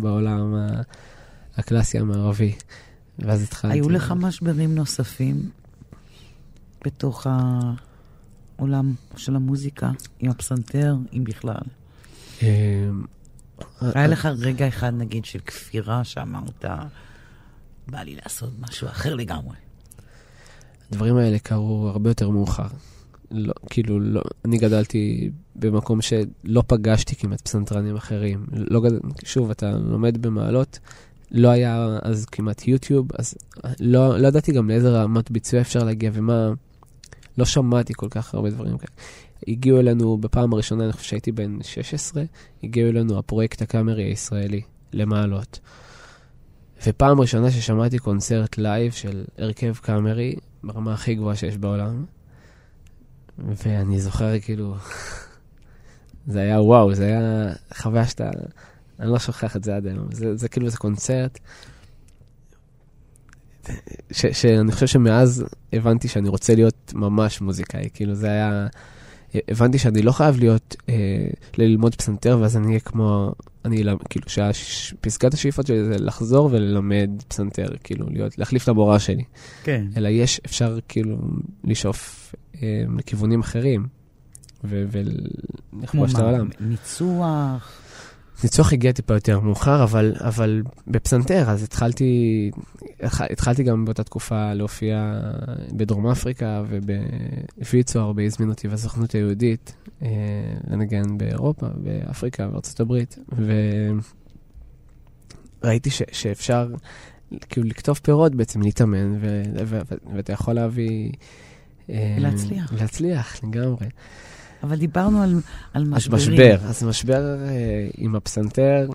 בעולם 0.00 0.54
הקלאסי 1.56 1.98
המערבי. 1.98 2.52
ואז 3.18 3.42
התחלתי... 3.42 3.74
היו 3.74 3.88
לך 3.88 4.12
משברים 4.16 4.74
נוספים 4.74 5.50
בתוך 6.84 7.26
העולם 8.58 8.94
של 9.16 9.36
המוזיקה, 9.36 9.90
עם 10.18 10.30
הפסנתר, 10.30 10.96
אם 11.12 11.24
בכלל? 11.24 11.62
אמ, 12.42 12.46
היה 13.80 14.06
לך 14.06 14.26
רגע 14.26 14.68
אחד, 14.68 14.94
נגיד, 14.94 15.24
של 15.24 15.38
כפירה 15.38 16.04
שאמרת, 16.04 16.64
בא 17.86 18.02
לי 18.02 18.14
לעשות 18.14 18.50
משהו 18.60 18.88
אחר 18.88 19.14
לגמרי. 19.14 19.56
הדברים 20.92 21.16
האלה 21.16 21.38
קרו 21.38 21.88
הרבה 21.88 22.10
יותר 22.10 22.30
מאוחר. 22.30 22.66
לא, 23.30 23.52
כאילו, 23.70 24.00
לא, 24.00 24.22
אני 24.44 24.58
גדלתי 24.58 25.30
במקום 25.56 26.02
שלא 26.02 26.62
פגשתי 26.66 27.16
כמעט 27.16 27.40
פסנתרנים 27.40 27.96
אחרים. 27.96 28.46
לא 28.52 28.80
גדל, 28.80 28.98
שוב, 29.24 29.50
אתה 29.50 29.70
לומד 29.70 30.22
במעלות, 30.22 30.78
לא 31.30 31.48
היה 31.48 31.98
אז 32.02 32.24
כמעט 32.24 32.68
יוטיוב, 32.68 33.08
אז 33.18 33.34
לא, 33.80 34.18
לא 34.18 34.28
ידעתי 34.28 34.52
גם 34.52 34.68
לאיזה 34.68 34.90
רמת 34.90 35.30
ביצוע 35.30 35.60
אפשר 35.60 35.84
להגיע 35.84 36.10
ומה... 36.14 36.52
לא 37.38 37.44
שמעתי 37.44 37.92
כל 37.96 38.08
כך 38.10 38.34
הרבה 38.34 38.50
דברים 38.50 38.78
כאלה. 38.78 38.90
הגיעו 39.48 39.80
אלינו, 39.80 40.18
בפעם 40.18 40.52
הראשונה, 40.52 40.84
אני 40.84 40.92
חושב 40.92 41.08
שהייתי 41.08 41.32
בן 41.32 41.58
16, 41.62 42.24
הגיעו 42.62 42.90
אלינו 42.90 43.18
הפרויקט 43.18 43.62
הקאמרי 43.62 44.02
הישראלי, 44.02 44.60
למעלות. 44.92 45.60
ופעם 46.86 47.20
ראשונה 47.20 47.50
ששמעתי 47.50 47.98
קונצרט 47.98 48.58
לייב 48.58 48.92
של 48.92 49.24
הרכב 49.38 49.74
קאמרי, 49.82 50.34
ברמה 50.66 50.94
הכי 50.94 51.14
גבוהה 51.14 51.36
שיש 51.36 51.56
בעולם, 51.56 52.04
ואני 53.38 54.00
זוכר 54.00 54.40
כאילו, 54.40 54.76
זה 56.26 56.40
היה 56.40 56.62
וואו, 56.62 56.94
זה 56.94 57.06
היה 57.06 57.52
חוויה 57.74 58.06
שאתה, 58.06 58.30
אני 59.00 59.10
לא 59.10 59.18
שוכח 59.18 59.56
את 59.56 59.64
זה 59.64 59.76
עד 59.76 59.86
היום. 59.86 60.08
זה, 60.12 60.36
זה 60.36 60.48
כאילו, 60.48 60.68
זה 60.70 60.76
קונצרט, 60.76 61.38
ש, 64.10 64.26
שאני 64.26 64.72
חושב 64.72 64.86
שמאז 64.86 65.44
הבנתי 65.72 66.08
שאני 66.08 66.28
רוצה 66.28 66.54
להיות 66.54 66.92
ממש 66.94 67.40
מוזיקאי, 67.40 67.88
כאילו 67.94 68.14
זה 68.14 68.26
היה... 68.26 68.66
הבנתי 69.48 69.78
שאני 69.78 70.02
לא 70.02 70.12
חייב 70.12 70.38
להיות, 70.38 70.76
אה, 70.88 70.94
ללמוד 71.58 71.94
פסנתר, 71.94 72.38
ואז 72.40 72.56
אני 72.56 72.66
אהיה 72.66 72.80
כמו, 72.80 73.32
אני, 73.64 73.82
כאילו, 74.10 74.26
שפסקת 74.52 75.34
השאיפות 75.34 75.66
שלי 75.66 75.84
זה 75.84 75.96
לחזור 75.98 76.48
וללמד 76.52 77.10
פסנתר, 77.28 77.68
כאילו, 77.84 78.06
להיות, 78.10 78.38
להחליף 78.38 78.62
את 78.62 78.68
המורה 78.68 78.98
שלי. 78.98 79.24
כן. 79.64 79.86
אלא 79.96 80.08
יש, 80.08 80.40
אפשר 80.46 80.78
כאילו 80.88 81.16
לשאוף 81.64 82.34
אה, 82.62 82.84
לכיוונים 82.98 83.40
אחרים, 83.40 83.86
ולכבוש 84.64 86.14
את 86.14 86.18
העולם. 86.18 86.48
ניצוח. 86.60 87.83
ניצוח 88.42 88.72
הגיע 88.72 88.92
טיפה 88.92 89.14
יותר 89.14 89.40
מאוחר, 89.40 89.84
אבל, 89.84 90.14
אבל 90.20 90.62
בפסנתר, 90.86 91.50
אז 91.50 91.62
התחלתי, 91.62 92.50
התחלתי 93.02 93.62
גם 93.62 93.84
באותה 93.84 94.04
תקופה 94.04 94.52
להופיע 94.52 95.20
בדרום 95.72 96.06
אפריקה 96.06 96.62
ובוויצו, 96.68 98.00
הרבה 98.00 98.22
הזמינו 98.22 98.52
אותי 98.52 98.68
בסוכנות 98.68 99.12
היהודית 99.12 99.74
אה, 100.02 100.08
לנגן 100.70 101.18
באירופה, 101.18 101.66
באפריקה, 101.76 102.48
בארצות 102.48 102.80
הברית, 102.80 103.18
וראיתי 105.62 105.90
ש, 105.90 106.02
שאפשר 106.12 106.68
כאילו 107.48 107.66
לקטוף 107.66 108.00
פירות 108.00 108.34
בעצם, 108.34 108.62
להתאמן, 108.62 109.12
ו, 109.20 109.42
ו, 109.66 109.80
ו, 109.88 109.94
ואתה 110.16 110.32
יכול 110.32 110.54
להביא... 110.54 111.12
אה, 111.90 112.16
להצליח. 112.18 112.72
להצליח, 112.72 113.44
לגמרי. 113.44 113.86
אבל 114.64 114.76
דיברנו 114.76 115.22
על, 115.22 115.40
על 115.72 115.84
משברים. 115.84 116.22
אז 116.22 116.28
משבר, 116.28 116.68
אז 116.68 116.84
משבר 116.84 117.36
אה, 117.48 117.88
עם 117.98 118.16
הפסנתר 118.16 118.88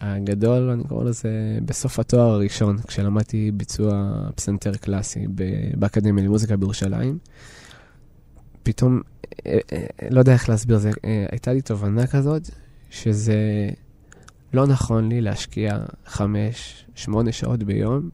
הגדול, 0.00 0.70
אני 0.70 0.84
קורא 0.84 1.04
לזה, 1.04 1.58
בסוף 1.64 1.98
התואר 1.98 2.30
הראשון, 2.30 2.78
כשלמדתי 2.86 3.50
ביצוע 3.50 4.14
פסנתר 4.34 4.76
קלאסי 4.76 5.26
באקדמיה 5.74 6.24
למוזיקה 6.24 6.56
בירושלים. 6.56 7.18
פתאום, 8.62 9.00
אה, 9.46 9.58
אה, 9.72 9.86
לא 10.10 10.18
יודע 10.18 10.32
איך 10.32 10.48
להסביר 10.48 10.78
זה, 10.78 10.90
הייתה 11.30 11.52
לי 11.52 11.62
תובנה 11.62 12.06
כזאת, 12.06 12.50
שזה 12.90 13.68
לא 14.52 14.66
נכון 14.66 15.08
לי 15.08 15.20
להשקיע 15.20 15.78
חמש, 16.06 16.86
שמונה 16.94 17.32
שעות 17.32 17.62
ביום 17.62 18.10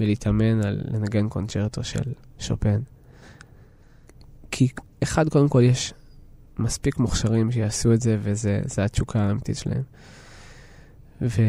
ולהתאמן 0.00 0.64
על 0.64 0.80
לנגן 0.90 1.28
קונצ'רטו 1.28 1.84
של 1.84 2.12
שופן. 2.38 2.80
כי 4.50 4.68
אחד, 5.02 5.28
קודם 5.28 5.48
כל 5.48 5.62
יש 5.64 5.94
מספיק 6.60 6.98
מוכשרים 6.98 7.50
שיעשו 7.50 7.92
את 7.92 8.00
זה, 8.00 8.18
וזו 8.22 8.82
התשוקה 8.82 9.20
האמיתית 9.20 9.56
שלהם. 9.56 9.82
ו, 11.22 11.42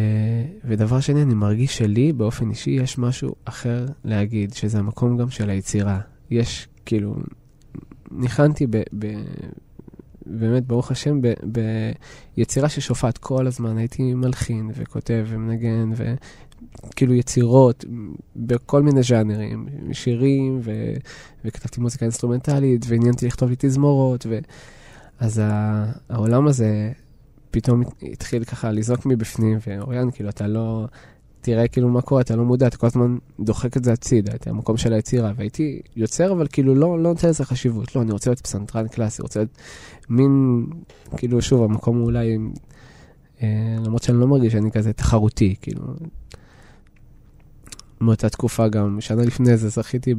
ודבר 0.65 0.99
שני, 0.99 1.21
אני 1.21 1.33
מרגיש 1.33 1.77
שלי, 1.77 2.13
באופן 2.13 2.49
אישי, 2.49 2.69
יש 2.69 2.97
משהו 2.97 3.35
אחר 3.45 3.85
להגיד, 4.03 4.53
שזה 4.53 4.79
המקום 4.79 5.17
גם 5.17 5.29
של 5.29 5.49
היצירה. 5.49 5.99
יש, 6.31 6.67
כאילו, 6.85 7.15
ניחנתי 8.11 8.67
ב... 8.67 8.77
ב 8.99 9.07
באמת, 10.25 10.67
ברוך 10.67 10.91
השם, 10.91 11.21
ב, 11.21 11.33
ביצירה 12.37 12.69
ששופעת 12.69 13.17
כל 13.17 13.47
הזמן. 13.47 13.77
הייתי 13.77 14.13
מלחין 14.13 14.71
וכותב 14.75 15.25
ומנגן, 15.27 15.89
וכאילו 15.95 17.13
יצירות 17.13 17.85
בכל 18.35 18.83
מיני 18.83 19.03
ז'אנרים, 19.03 19.67
שירים, 19.91 20.59
ו, 20.63 20.93
וכתבתי 21.45 21.81
מוזיקה 21.81 22.05
אינסטרומנטלית, 22.05 22.85
ועניינתי 22.87 23.27
לכתוב 23.27 23.49
לי 23.49 23.55
תזמורות, 23.59 24.25
ו... 24.29 24.39
אז 25.21 25.41
העולם 26.09 26.47
הזה 26.47 26.91
פתאום 27.51 27.81
התחיל 28.01 28.43
ככה 28.43 28.71
לזעוק 28.71 29.05
מבפנים, 29.05 29.57
ואוריאן, 29.67 30.11
כאילו, 30.11 30.29
אתה 30.29 30.47
לא... 30.47 30.85
תראה 31.41 31.67
כאילו 31.67 31.89
מה 31.89 32.01
קורה, 32.01 32.21
אתה 32.21 32.35
לא 32.35 32.43
מודע, 32.43 32.67
אתה 32.67 32.77
כל 32.77 32.87
הזמן 32.87 33.17
דוחק 33.39 33.77
את 33.77 33.83
זה 33.83 33.93
הצידה, 33.93 34.35
את 34.35 34.47
המקום 34.47 34.77
של 34.77 34.93
היצירה. 34.93 35.31
והייתי 35.35 35.81
יוצר, 35.95 36.31
אבל 36.31 36.47
כאילו 36.51 36.75
לא, 36.75 36.99
לא 36.99 37.09
נותן 37.09 37.29
לזה 37.29 37.45
חשיבות. 37.45 37.95
לא, 37.95 38.01
אני 38.01 38.11
רוצה 38.11 38.29
להיות 38.29 38.39
פסנתרן 38.39 38.87
קלאסי, 38.87 39.21
רוצה 39.21 39.39
להיות 39.39 39.57
מין, 40.09 40.65
כאילו, 41.17 41.41
שוב, 41.41 41.63
המקום 41.63 41.97
הוא 41.97 42.05
אולי, 42.05 42.37
אה, 43.43 43.75
למרות 43.85 44.03
שאני 44.03 44.19
לא 44.19 44.27
מרגיש 44.27 44.53
שאני 44.53 44.71
כזה 44.71 44.93
תחרותי, 44.93 45.55
כאילו. 45.61 45.83
מאותה 48.01 48.29
תקופה 48.29 48.67
גם, 48.67 49.01
שנה 49.01 49.23
לפני 49.23 49.57
זה 49.57 49.69
זכיתי 49.69 50.15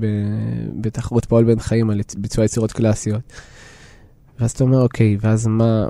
בתחרות 0.80 1.24
פועל 1.24 1.44
בן 1.44 1.58
חיים 1.58 1.90
על 1.90 2.00
ביצוע 2.16 2.44
יצירות 2.44 2.72
קלאסיות. 2.72 3.32
ואז 4.42 4.50
אתה 4.50 4.64
אומר, 4.64 4.80
אוקיי, 4.80 5.16
ואז 5.20 5.46
מה, 5.46 5.86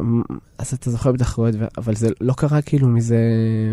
אז 0.59 0.75
אתה 0.75 0.91
זוכר 0.91 1.12
בתחרויות, 1.12 1.55
אבל 1.79 1.95
זה 1.95 2.09
לא 2.21 2.33
קרה 2.33 2.62
כאילו 2.62 2.88
מזה 2.88 3.19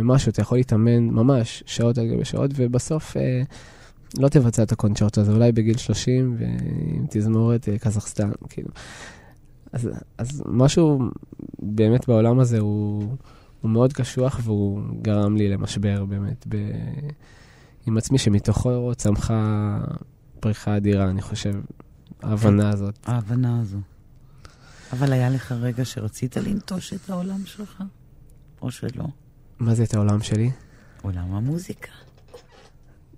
משהו, 0.03 0.29
אתה 0.29 0.41
יכול 0.41 0.57
להתאמן 0.57 1.09
ממש 1.09 1.63
שעות 1.65 1.97
על 1.97 2.07
גבי 2.07 2.25
שעות, 2.25 2.51
ובסוף 2.55 3.17
אה, 3.17 3.41
לא 4.17 4.29
תבצע 4.29 4.63
את 4.63 4.71
הקונצ'רט 4.71 5.17
הזה, 5.17 5.31
אולי 5.31 5.51
בגיל 5.51 5.77
30, 5.77 6.35
ועם 6.37 7.05
תזמורת 7.09 7.69
אה, 7.69 7.77
קזחסטן, 7.77 8.29
כאילו. 8.49 8.69
אז, 9.71 9.89
אז 10.17 10.43
משהו 10.45 10.99
באמת 11.59 12.07
בעולם 12.07 12.39
הזה 12.39 12.59
הוא, 12.59 13.03
הוא 13.61 13.71
מאוד 13.71 13.93
קשוח, 13.93 14.39
והוא 14.43 14.81
גרם 15.01 15.35
לי 15.35 15.49
למשבר 15.49 16.05
באמת 16.05 16.45
ב, 16.49 16.55
עם 17.87 17.97
עצמי, 17.97 18.17
שמתוכו 18.17 18.91
צמחה 18.95 19.77
פריחה 20.39 20.77
אדירה, 20.77 21.09
אני 21.09 21.21
חושב, 21.21 21.53
ההבנה 22.23 22.69
הזאת. 22.69 22.99
ההבנה 23.05 23.59
הזו. 23.59 23.77
אבל 24.93 25.13
היה 25.13 25.29
לך 25.29 25.51
רגע 25.51 25.85
שרצית 25.85 26.37
לנטוש 26.37 26.93
את 26.93 27.09
העולם 27.09 27.45
שלך? 27.45 27.83
או 28.61 28.71
שלא? 28.71 29.05
מה 29.59 29.75
זה 29.75 29.83
את 29.83 29.93
העולם 29.93 30.21
שלי? 30.21 30.51
עולם 31.01 31.33
המוזיקה. 31.33 31.91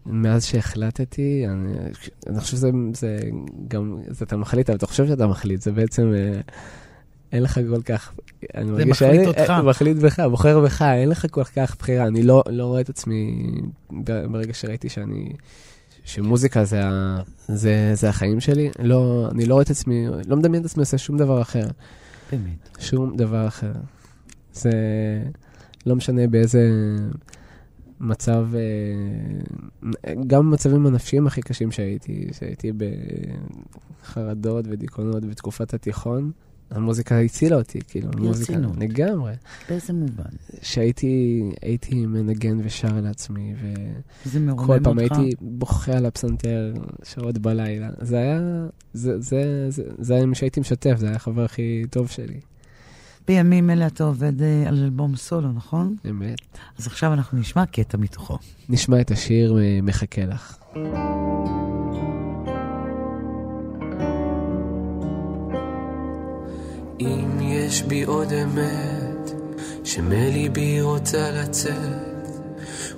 מאז 0.06 0.46
שהחלטתי, 0.46 1.46
אני, 1.48 1.74
אני 2.28 2.40
חושב 2.40 2.52
שזה 2.58 2.70
זה 2.94 3.20
גם, 3.68 3.98
זה 4.08 4.26
אתה 4.26 4.38
מחליט, 4.38 4.70
אבל 4.70 4.78
אתה 4.78 4.88
חושב 4.88 5.08
שאתה 5.08 5.28
מחליט, 5.28 5.62
זה 5.62 5.72
בעצם, 5.72 6.14
אה, 6.14 6.42
אין 7.32 7.44
לך 7.44 7.60
כל 7.70 7.82
כך, 7.82 8.14
אני 8.56 8.72
מרגיש 8.72 9.00
שאין, 9.00 9.16
זה 9.16 9.22
מחליט 9.22 9.40
אותך. 9.40 9.50
אה, 9.50 9.62
מחליט 9.62 9.98
בך, 9.98 10.20
בוחר 10.20 10.60
בך, 10.60 10.82
אין 10.82 11.10
לך 11.10 11.26
כל 11.32 11.44
כך 11.44 11.76
בחירה, 11.80 12.08
אני 12.08 12.24
לא, 12.24 12.44
לא 12.50 12.66
רואה 12.66 12.82
את 12.82 12.90
עצמי, 12.90 13.52
ברגע 14.32 14.54
שראיתי 14.54 14.90
שאני, 14.90 15.34
שמוזיקה 16.04 16.64
זה, 16.64 16.86
ה, 16.86 17.18
זה, 17.48 17.92
זה 17.94 18.10
החיים 18.10 18.40
שלי, 18.40 18.70
לא, 18.80 19.28
אני 19.32 19.46
לא 19.46 19.54
רואה 19.54 19.64
את 19.64 19.70
עצמי, 19.70 20.08
לא 20.28 20.38
מדמיין 20.38 20.62
את 20.62 20.70
עצמי 20.70 20.82
עושה 20.82 20.98
שום 20.98 21.18
דבר 21.18 21.42
אחר. 21.42 21.68
באמת. 22.32 22.70
שום 22.80 23.18
דבר 23.18 23.48
אחר. 23.48 23.74
זה 24.54 24.72
לא 25.86 25.96
משנה 25.96 26.28
באיזה 26.28 26.70
מצב, 28.00 28.48
אה, 28.56 30.14
גם 30.28 30.50
במצבים 30.50 30.86
הנפשיים 30.86 31.28
הכי 31.28 31.42
קשים 31.42 31.72
שהייתי, 31.72 32.28
שהייתי 32.40 32.72
בחרדות 34.02 34.66
ודיכאונות 34.70 35.26
בתקופת 35.26 35.74
התיכון, 35.74 36.32
המוזיקה 36.72 37.20
הצילה 37.20 37.56
אותי, 37.56 37.80
כאילו, 37.88 38.10
המוזיקה, 38.14 38.54
לגמרי. 38.78 39.34
באיזה 39.70 39.94
מובן? 39.94 40.24
שהייתי 40.62 41.44
הייתי 41.62 42.06
מנגן 42.06 42.58
ושר 42.64 43.02
לעצמי, 43.02 43.54
וכל 44.26 44.80
פעם 44.84 45.00
אותך? 45.00 45.18
הייתי 45.18 45.36
בוכה 45.42 45.92
על 45.92 46.06
הפסנתר 46.06 46.74
שעות 47.04 47.38
בלילה. 47.38 47.90
זה 48.02 48.18
היה, 48.18 48.40
זה, 48.94 49.20
זה, 49.20 49.66
זה, 49.70 49.84
זה 49.98 50.16
היה 50.16 50.26
מי 50.26 50.36
שהייתי 50.36 50.60
משתף, 50.60 50.96
זה 50.98 51.08
היה 51.08 51.16
החבר 51.16 51.44
הכי 51.44 51.84
טוב 51.90 52.10
שלי. 52.10 52.40
בימים 53.28 53.70
אלה 53.70 53.88
אתה 53.88 54.04
עובד 54.04 54.42
אה, 54.42 54.64
על 54.68 54.84
אלבום 54.84 55.16
סולו, 55.16 55.52
נכון? 55.52 55.96
אמת. 56.10 56.40
אז 56.80 56.88
עכשיו 56.88 57.14
אנחנו 57.14 57.40
נשמע 57.40 57.66
קטע 57.66 57.98
מתוכו. 57.98 58.38
נשמע 58.70 59.02
את 59.02 59.12
השיר 59.12 59.60
אה, 59.60 59.80
מחכה 59.84 60.26
לך. 60.26 60.58
אם 67.02 67.42
יש 67.42 67.82
בי 67.82 68.04
עוד 68.04 68.34
אמת, 68.34 69.32
שמליבי 69.84 70.82
רוצה 70.82 71.32
לצאת, 71.32 72.28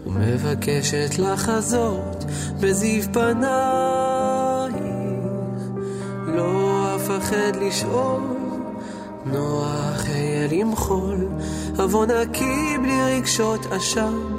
ומבקשת 0.06 1.20
לחזות 1.20 2.26
בזיו 2.60 3.04
פנייך, 3.14 4.74
לא 6.28 6.96
אפחד 6.96 7.56
לשאול, 7.62 8.22
נוח 9.26 10.10
אהיה 10.10 10.48
למחול, 10.52 11.28
אבוא 11.84 12.06
נקי 12.06 12.78
בלי 12.82 13.02
רגשות 13.04 13.66
אשם, 13.74 14.36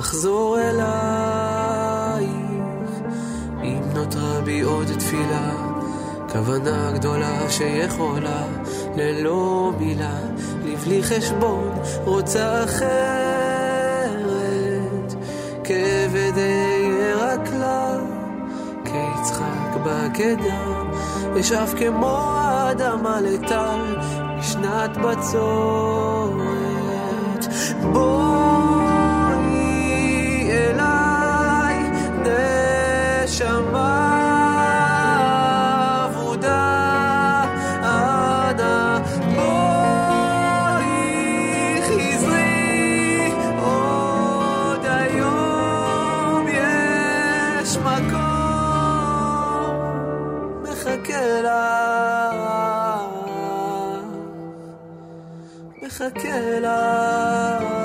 אחזור 0.00 0.58
אלייך. 0.60 2.26
אם 3.62 3.80
נותרה 3.94 4.40
בי 4.44 4.60
עוד 4.60 4.86
תפילה, 4.98 5.65
כוונה 6.36 6.90
גדולה 6.94 7.50
שיכולה 7.50 8.42
ללא 8.96 9.72
מילה, 9.78 10.18
לבלי 10.64 11.02
חשבון, 11.02 11.70
רוצה 12.04 12.64
אחרת, 12.64 12.84
כעבד 15.64 16.32
אהיה 16.36 17.16
רק 17.16 17.48
לה, 17.58 17.96
כיצחק 18.84 19.76
בגדה, 19.84 20.82
אשאף 21.40 21.74
כמו 21.78 22.16
האדמה 22.34 23.20
לטל, 23.20 23.96
משנת 24.38 24.96
בצורת. 24.96 26.46
בואי 27.92 29.36
אליי, 30.50 31.90
נשמה 33.24 34.05
מחכה 55.86 56.60
לך 56.60 57.75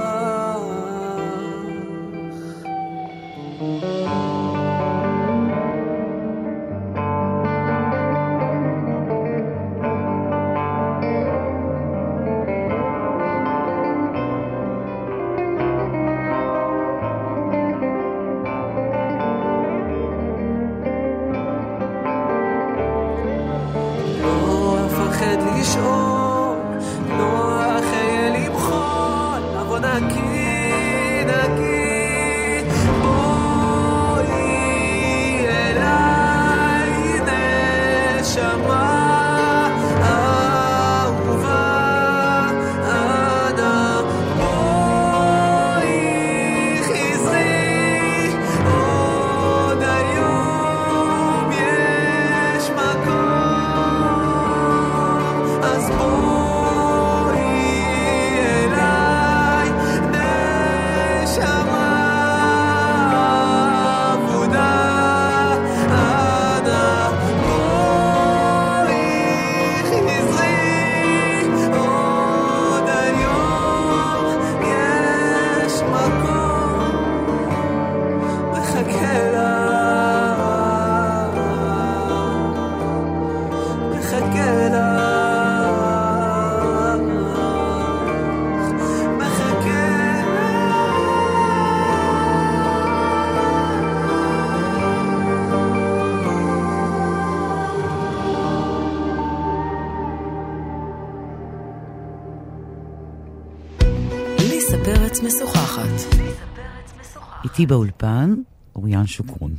איתי 107.43 107.65
באולפן 107.65 108.35
אוריאן 108.75 109.07
שוקרון. 109.07 109.55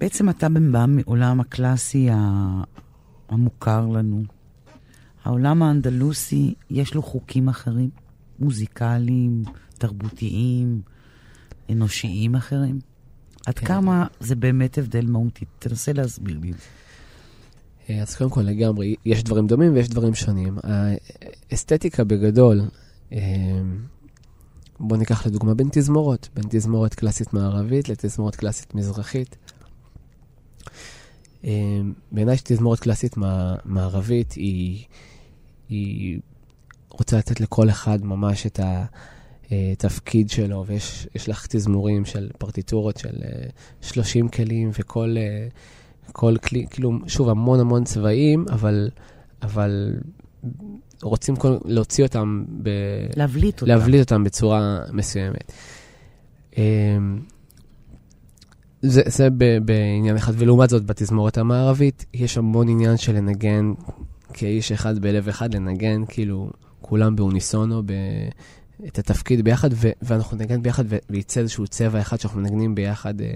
בעצם 0.00 0.28
אתה 0.28 0.48
בא 0.48 0.86
מעולם 0.88 1.40
הקלאסי 1.40 2.08
המוכר 3.28 3.86
לנו. 3.86 4.22
העולם 5.24 5.62
האנדלוסי, 5.62 6.54
יש 6.70 6.94
לו 6.94 7.02
חוקים 7.02 7.48
אחרים, 7.48 7.90
מוזיקליים, 8.38 9.42
תרבותיים, 9.78 10.80
אנושיים 11.70 12.34
אחרים. 12.34 12.78
עד 13.46 13.58
כן. 13.58 13.66
כמה 13.66 14.06
זה 14.20 14.34
באמת 14.36 14.78
הבדל 14.78 15.06
מהותי? 15.06 15.44
תנסה 15.58 15.92
להסביר 15.92 16.38
לי. 16.38 16.52
אה, 17.90 18.02
אז 18.02 18.16
קודם 18.16 18.30
כל 18.30 18.42
לגמרי, 18.42 18.94
יש 19.04 19.24
דברים 19.24 19.46
דומים 19.46 19.74
ויש 19.74 19.88
דברים 19.88 20.14
שונים. 20.14 20.58
האסתטיקה 21.50 22.04
בגדול, 22.04 22.60
אה, 24.80 24.86
בואו 24.86 24.98
ניקח 24.98 25.26
לדוגמה 25.26 25.54
בין 25.54 25.68
תזמורות, 25.72 26.28
בין 26.34 26.44
תזמורת 26.50 26.94
קלאסית 26.94 27.32
מערבית 27.32 27.88
לתזמורת 27.88 28.36
קלאסית 28.36 28.74
מזרחית. 28.74 29.36
אה, 31.44 31.80
בעיניי 32.12 32.36
שתזמורת 32.36 32.80
קלאסית 32.80 33.16
מערבית 33.64 34.32
היא, 34.32 34.84
היא 35.68 36.20
רוצה 36.90 37.18
לתת 37.18 37.40
לכל 37.40 37.70
אחד 37.70 38.04
ממש 38.04 38.46
את 38.46 38.60
התפקיד 39.50 40.30
שלו, 40.30 40.64
ויש 40.66 41.28
לך 41.28 41.46
תזמורים 41.46 42.04
של 42.04 42.30
פרטיטורות 42.38 42.96
של 42.96 43.16
30 43.80 44.28
כלים, 44.28 44.70
וכל 44.78 45.16
כל 46.12 46.36
כלי, 46.44 46.66
כאילו, 46.70 46.92
שוב, 47.06 47.28
המון 47.28 47.60
המון 47.60 47.84
צבעים, 47.84 48.44
אבל, 48.52 48.90
אבל 49.42 49.94
רוצים 51.02 51.36
כל, 51.36 51.56
להוציא 51.64 52.04
אותם, 52.04 52.44
ב... 52.62 52.70
להבליט 53.16 53.54
אותם. 53.54 53.66
להבליט 53.66 54.00
אותם 54.00 54.24
בצורה 54.24 54.78
מסוימת. 54.92 55.52
אמ, 56.56 57.20
זה, 58.82 59.02
זה 59.06 59.30
ב, 59.30 59.58
בעניין 59.64 60.16
אחד, 60.16 60.32
ולעומת 60.36 60.70
זאת, 60.70 60.86
בתזמורת 60.86 61.38
המערבית, 61.38 62.04
יש 62.14 62.38
המון 62.38 62.68
עניין 62.68 62.96
של 62.96 63.12
לנגן 63.12 63.72
כאיש 64.32 64.72
אחד 64.72 64.98
בלב 64.98 65.28
אחד, 65.28 65.54
לנגן 65.54 66.04
כאילו 66.08 66.50
כולם 66.80 67.16
באוניסונו, 67.16 67.82
ב, 67.86 67.92
את 68.86 68.98
התפקיד 68.98 69.44
ביחד, 69.44 69.70
ו, 69.72 69.90
ואנחנו 70.02 70.36
נגן 70.36 70.62
ביחד, 70.62 70.84
וייצא 71.10 71.40
איזשהו 71.40 71.66
צבע 71.66 72.00
אחד 72.00 72.20
שאנחנו 72.20 72.40
מנגנים 72.40 72.74
ביחד 72.74 73.20
אה, 73.20 73.26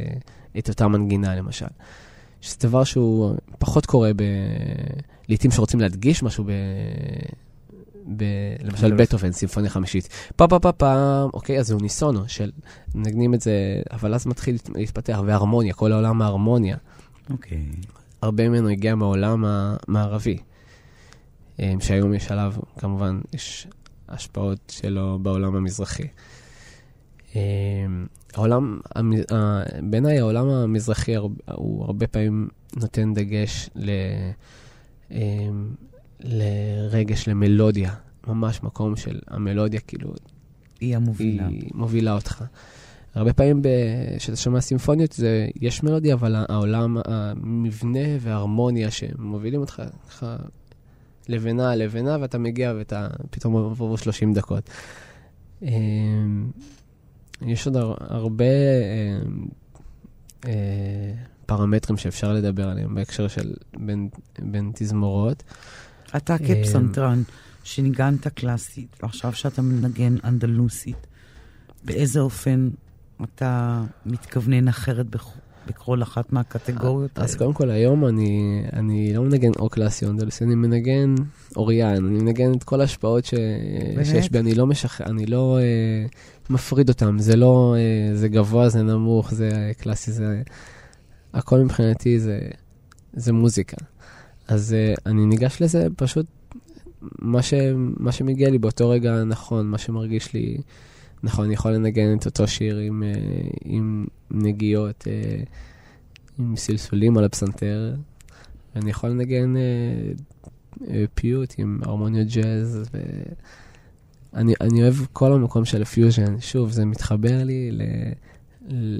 את 0.59 0.69
אותה 0.69 0.89
מנגינה, 0.89 1.37
למשל. 1.37 1.67
שזה 2.41 2.57
דבר 2.61 2.85
שהוא 2.85 3.35
פחות 3.59 3.87
קורה 3.87 4.11
ב... 4.17 4.23
לעיתים 5.29 5.51
שרוצים 5.51 5.81
להדגיש 5.81 6.23
משהו 6.23 6.45
ב... 6.45 6.51
ב... 8.17 8.25
למשל 8.63 8.95
בטהובן, 8.95 9.33
סימפוניה 9.33 9.71
חמישית. 9.71 10.09
פה 10.37 10.49
פה 10.49 10.59
פה 10.59 10.73
פה, 10.73 11.23
אוקיי, 11.35 11.59
אז 11.59 11.67
זה 11.67 11.75
אוניסונו 11.75 12.29
של 12.29 12.51
מנגנים 12.95 13.35
את 13.35 13.41
זה, 13.41 13.83
אבל 13.91 14.15
אז 14.15 14.27
מתחיל 14.27 14.57
להתפתח, 14.75 15.21
והרמוניה, 15.27 15.75
כל 15.75 15.93
העולם 15.93 16.23
ההרמוניה. 16.23 16.77
אוקיי. 17.31 17.67
הרבה 18.23 18.49
ממנו 18.49 18.69
הגיע 18.69 18.95
מהעולם 18.95 19.45
המערבי, 19.45 20.39
אה, 21.61 21.75
שהיום 21.81 22.15
יש 22.15 22.31
עליו, 22.31 22.55
כמובן, 22.79 23.21
יש 23.33 23.67
השפעות 24.09 24.59
שלו 24.69 25.19
בעולם 25.23 25.57
המזרחי. 25.57 26.09
אה, 27.37 27.41
העולם, 28.35 28.81
בעיניי 29.83 30.19
העולם 30.19 30.49
המזרחי 30.49 31.15
הוא 31.15 31.85
הרבה 31.85 32.07
פעמים 32.07 32.49
נותן 32.77 33.15
דגש 33.15 33.71
ל, 33.75 33.91
אמ, 35.11 35.75
לרגש, 36.25 37.29
למלודיה, 37.29 37.95
ממש 38.27 38.63
מקום 38.63 38.97
של 38.97 39.19
המלודיה, 39.29 39.81
כאילו... 39.81 40.15
היא 40.81 40.97
המובילה. 40.97 41.47
היא 41.47 41.71
מובילה 41.75 42.13
אותך. 42.13 42.45
הרבה 43.15 43.33
פעמים 43.33 43.63
כשאתה 44.19 44.37
שומע 44.37 44.61
סימפוניות, 44.61 45.13
זה, 45.13 45.49
יש 45.61 45.83
מלודיה, 45.83 46.15
אבל 46.15 46.35
העולם, 46.49 46.97
המבנה 47.05 48.09
וההרמוניה 48.21 48.91
שמובילים 48.91 49.61
אותך 49.61 49.83
ככה 50.09 50.37
לבנה 51.29 51.77
לבנה, 51.77 52.17
ואתה 52.21 52.39
מגיע 52.39 52.73
ואתה 52.77 53.09
פתאום 53.31 53.57
עבור 53.57 53.99
30 53.99 54.33
דקות. 54.33 54.71
אמ, 55.63 56.51
יש 57.43 57.67
עוד 57.67 57.77
הרבה 57.99 58.45
אה, 58.45 59.19
אה, 60.47 61.13
פרמטרים 61.47 61.97
שאפשר 61.97 62.33
לדבר 62.33 62.69
עליהם 62.69 62.95
בהקשר 62.95 63.29
של 63.29 63.55
בין, 63.77 64.09
בין 64.39 64.73
תזמורות. 64.75 65.43
אתה 66.17 66.39
כפסנתרן 66.39 67.23
שניגנת 67.65 68.27
קלאסית, 68.29 68.97
ועכשיו 69.03 69.33
שאתה 69.33 69.63
מנגן 69.63 70.17
אנדלוסית, 70.25 71.07
באיזה 71.85 72.21
אופן 72.21 72.71
אתה 73.23 73.83
מתכוונן 74.07 74.69
אחרת 74.69 75.07
בכל... 75.07 76.03
אחת 76.03 76.33
מהקטגוריות 76.33 77.19
האלה? 77.19 77.29
אז 77.29 77.37
קודם 77.37 77.53
כל, 77.53 77.71
היום 77.71 78.07
אני, 78.07 78.63
אני 78.73 79.15
לא 79.15 79.23
מנגן 79.23 79.51
או 79.59 79.69
קלאסי 79.69 80.05
או 80.05 80.11
אנדלוסי, 80.11 80.45
אני 80.45 80.55
מנגן 80.55 81.15
אוריאן, 81.57 82.07
אני 82.07 82.19
מנגן 82.19 82.53
את 82.53 82.65
כל 82.65 82.81
ההשפעות 82.81 83.25
ש... 83.25 83.35
שיש 84.05 84.31
בי, 84.31 84.39
אני 84.39 84.55
לא 84.55 84.67
משחרר, 84.67 85.07
אני 85.07 85.27
לא 85.27 85.59
אה, 85.59 86.07
מפריד 86.51 86.89
אותם, 86.89 87.19
זה 87.19 87.37
לא, 87.37 87.75
אה, 87.79 88.17
זה 88.17 88.29
גבוה, 88.29 88.69
זה 88.69 88.83
נמוך, 88.83 89.35
זה 89.35 89.73
קלאסי, 89.79 90.13
זה... 90.13 90.43
הכל 91.35 91.59
מבחינתי 91.59 92.21
זה, 92.21 92.39
זה 93.13 93.33
מוזיקה. 93.33 93.77
אז 94.49 94.75
אה, 94.75 94.95
אני 95.07 95.27
ניגש 95.27 95.63
לזה 95.63 95.87
פשוט 95.97 96.27
מה, 97.19 97.43
ש, 97.43 97.55
מה 97.77 98.13
שמגיע 98.13 98.51
לי 98.51 98.59
באותו 98.59 98.91
רגע 98.91 99.25
נכון, 99.25 99.67
מה 99.67 99.79
שמרגיש 99.79 100.33
לי 100.33 100.57
נכון, 101.25 101.45
אני 101.45 101.55
יכול 101.55 101.73
לנגן 101.73 102.17
את 102.19 102.27
אותו 102.27 102.49
שיר 102.49 102.79
עם, 102.79 103.03
אה, 103.03 103.13
עם 103.65 104.07
נגיעות, 104.31 105.09
אה, 105.09 105.43
עם 106.39 106.57
סלסולים 106.57 107.19
על 107.19 107.25
הפסנתר, 107.25 107.95
ואני 108.75 108.91
יכול 108.91 109.11
לנגן 109.11 109.55
אה, 109.57 111.05
פיוט 111.15 111.55
עם 111.59 111.81
הרמוניות 111.83 112.29
ג'אז, 112.29 112.91
ואני 114.33 114.55
אני 114.61 114.83
אוהב 114.83 114.95
כל 115.13 115.33
המקום 115.33 115.65
של 115.65 115.83
הפיוז'ן. 115.83 116.41
שוב, 116.41 116.71
זה 116.71 116.85
מתחבר 116.85 117.45
לי 117.45 117.71
ל... 117.73 117.83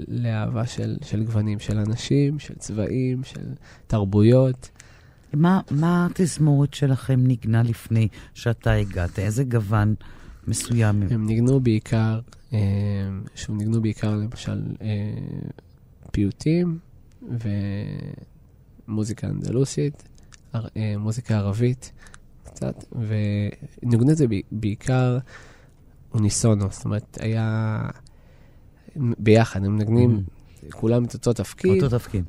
לאהבה 0.07 0.65
של, 0.65 0.97
של 1.01 1.23
גוונים, 1.23 1.59
של 1.59 1.77
אנשים, 1.77 2.39
של 2.39 2.55
צבעים, 2.55 3.23
של 3.23 3.53
תרבויות. 3.87 4.69
מה, 5.35 5.61
מה 5.71 6.05
התזמורת 6.05 6.73
שלכם 6.73 7.19
ניגנה 7.19 7.63
לפני 7.63 8.07
שאתה 8.33 8.71
הגעת? 8.71 9.19
איזה 9.19 9.43
גוון 9.43 9.95
מסוים. 10.47 11.03
הם 11.09 11.25
ניגנו 11.25 11.59
בעיקר, 11.59 12.19
אה, 12.53 12.59
שוב, 13.35 13.57
ניגנו 13.57 13.81
בעיקר 13.81 14.15
למשל 14.15 14.61
אה, 14.81 14.87
פיוטים 16.11 16.79
ומוזיקה 18.87 19.27
אנדלוסית, 19.27 20.03
אה, 20.55 20.59
מוזיקה 20.97 21.37
ערבית 21.37 21.91
קצת, 22.43 22.83
וניגנו 22.91 24.11
את 24.11 24.17
זה 24.17 24.25
בעיקר 24.51 25.17
אוניסונו, 26.13 26.65
זאת 26.71 26.85
אומרת, 26.85 27.17
היה 27.21 27.79
ביחד, 28.95 29.65
הם 29.65 29.75
מנגנים 29.75 30.23
mm-hmm. 30.23 30.71
כולם 30.71 31.05
את 31.05 31.13
אותו 31.13 31.33
תפקיד. 31.33 31.83
אותו 31.83 31.97
תפקיד. 31.97 32.25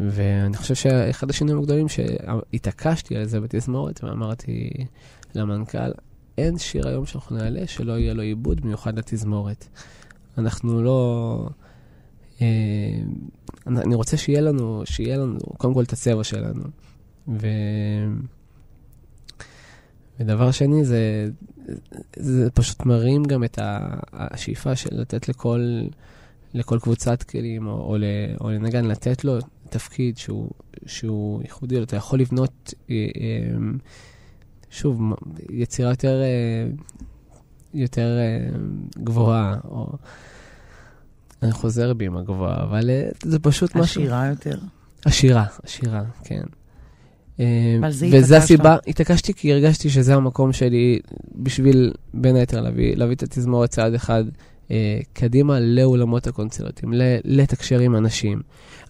ואני 0.00 0.56
חושב 0.56 0.74
שאחד 0.74 1.30
השינויים 1.30 1.60
הגדולים 1.60 1.86
שהתעקשתי 1.88 3.16
על 3.16 3.24
זה 3.24 3.40
בתזמורת, 3.40 4.04
ואמרתי, 4.04 4.70
למנכ"ל, 5.34 5.90
אין 6.38 6.58
שיר 6.58 6.88
היום 6.88 7.06
שאנחנו 7.06 7.36
נעלה 7.36 7.66
שלא 7.66 7.98
יהיה 7.98 8.14
לו 8.14 8.22
עיבוד 8.22 8.66
מיוחד 8.66 8.98
לתזמורת. 8.98 9.68
אנחנו 10.38 10.82
לא... 10.82 11.48
אה, 12.42 12.46
אני 13.66 13.94
רוצה 13.94 14.16
שיהיה 14.16 14.40
לנו, 14.40 14.82
שיהיה 14.84 15.16
לנו, 15.16 15.38
קודם 15.38 15.74
כל 15.74 15.82
את 15.82 15.92
הצבע 15.92 16.24
שלנו. 16.24 16.62
ו... 17.28 17.46
ודבר 20.20 20.50
שני, 20.50 20.84
זה, 20.84 21.30
זה 22.16 22.50
פשוט 22.50 22.86
מרים 22.86 23.24
גם 23.24 23.44
את 23.44 23.58
השאיפה 24.12 24.76
של 24.76 25.00
לתת 25.00 25.28
לכל, 25.28 25.82
לכל 26.54 26.78
קבוצת 26.78 27.22
כלים, 27.22 27.66
או, 27.66 27.72
או, 27.72 27.96
או 28.40 28.50
לנגן, 28.50 28.84
לתת 28.84 29.24
לו 29.24 29.38
תפקיד 29.70 30.18
שהוא, 30.18 30.50
שהוא 30.86 31.42
ייחודי, 31.42 31.82
אתה 31.82 31.96
יכול 31.96 32.20
לבנות 32.20 32.74
אה, 32.90 32.94
אה, 32.96 33.58
שוב, 34.70 35.00
יצירה 35.50 35.90
יותר, 35.90 36.22
אה, 36.22 36.70
יותר 37.74 38.18
גבוהה, 38.98 39.56
או... 39.64 39.92
אני 41.42 41.52
חוזר 41.52 41.94
בי 41.94 42.06
עם 42.06 42.16
הגבוהה, 42.16 42.62
אבל 42.62 42.90
זה 43.22 43.38
פשוט 43.38 43.74
משהו... 43.74 44.02
עשירה 44.02 44.26
יותר? 44.26 44.58
עשירה, 45.04 45.44
עשירה, 45.62 46.02
כן. 46.24 46.42
וזה 48.12 48.36
הסיבה, 48.36 48.76
התעקשתי 48.86 49.34
כי 49.34 49.52
הרגשתי 49.52 49.90
שזה 49.90 50.14
המקום 50.14 50.52
שלי 50.52 51.00
בשביל, 51.34 51.92
בין 52.14 52.36
היתר, 52.36 52.60
להביא, 52.60 52.96
להביא 52.96 53.14
את 53.14 53.22
התזמורת 53.22 53.70
צעד 53.70 53.94
אחד 53.94 54.24
קדימה 55.12 55.60
לאולמות 55.60 56.26
הקונצרטים, 56.26 56.92
לתקשר 57.24 57.78
עם 57.78 57.96
אנשים. 57.96 58.40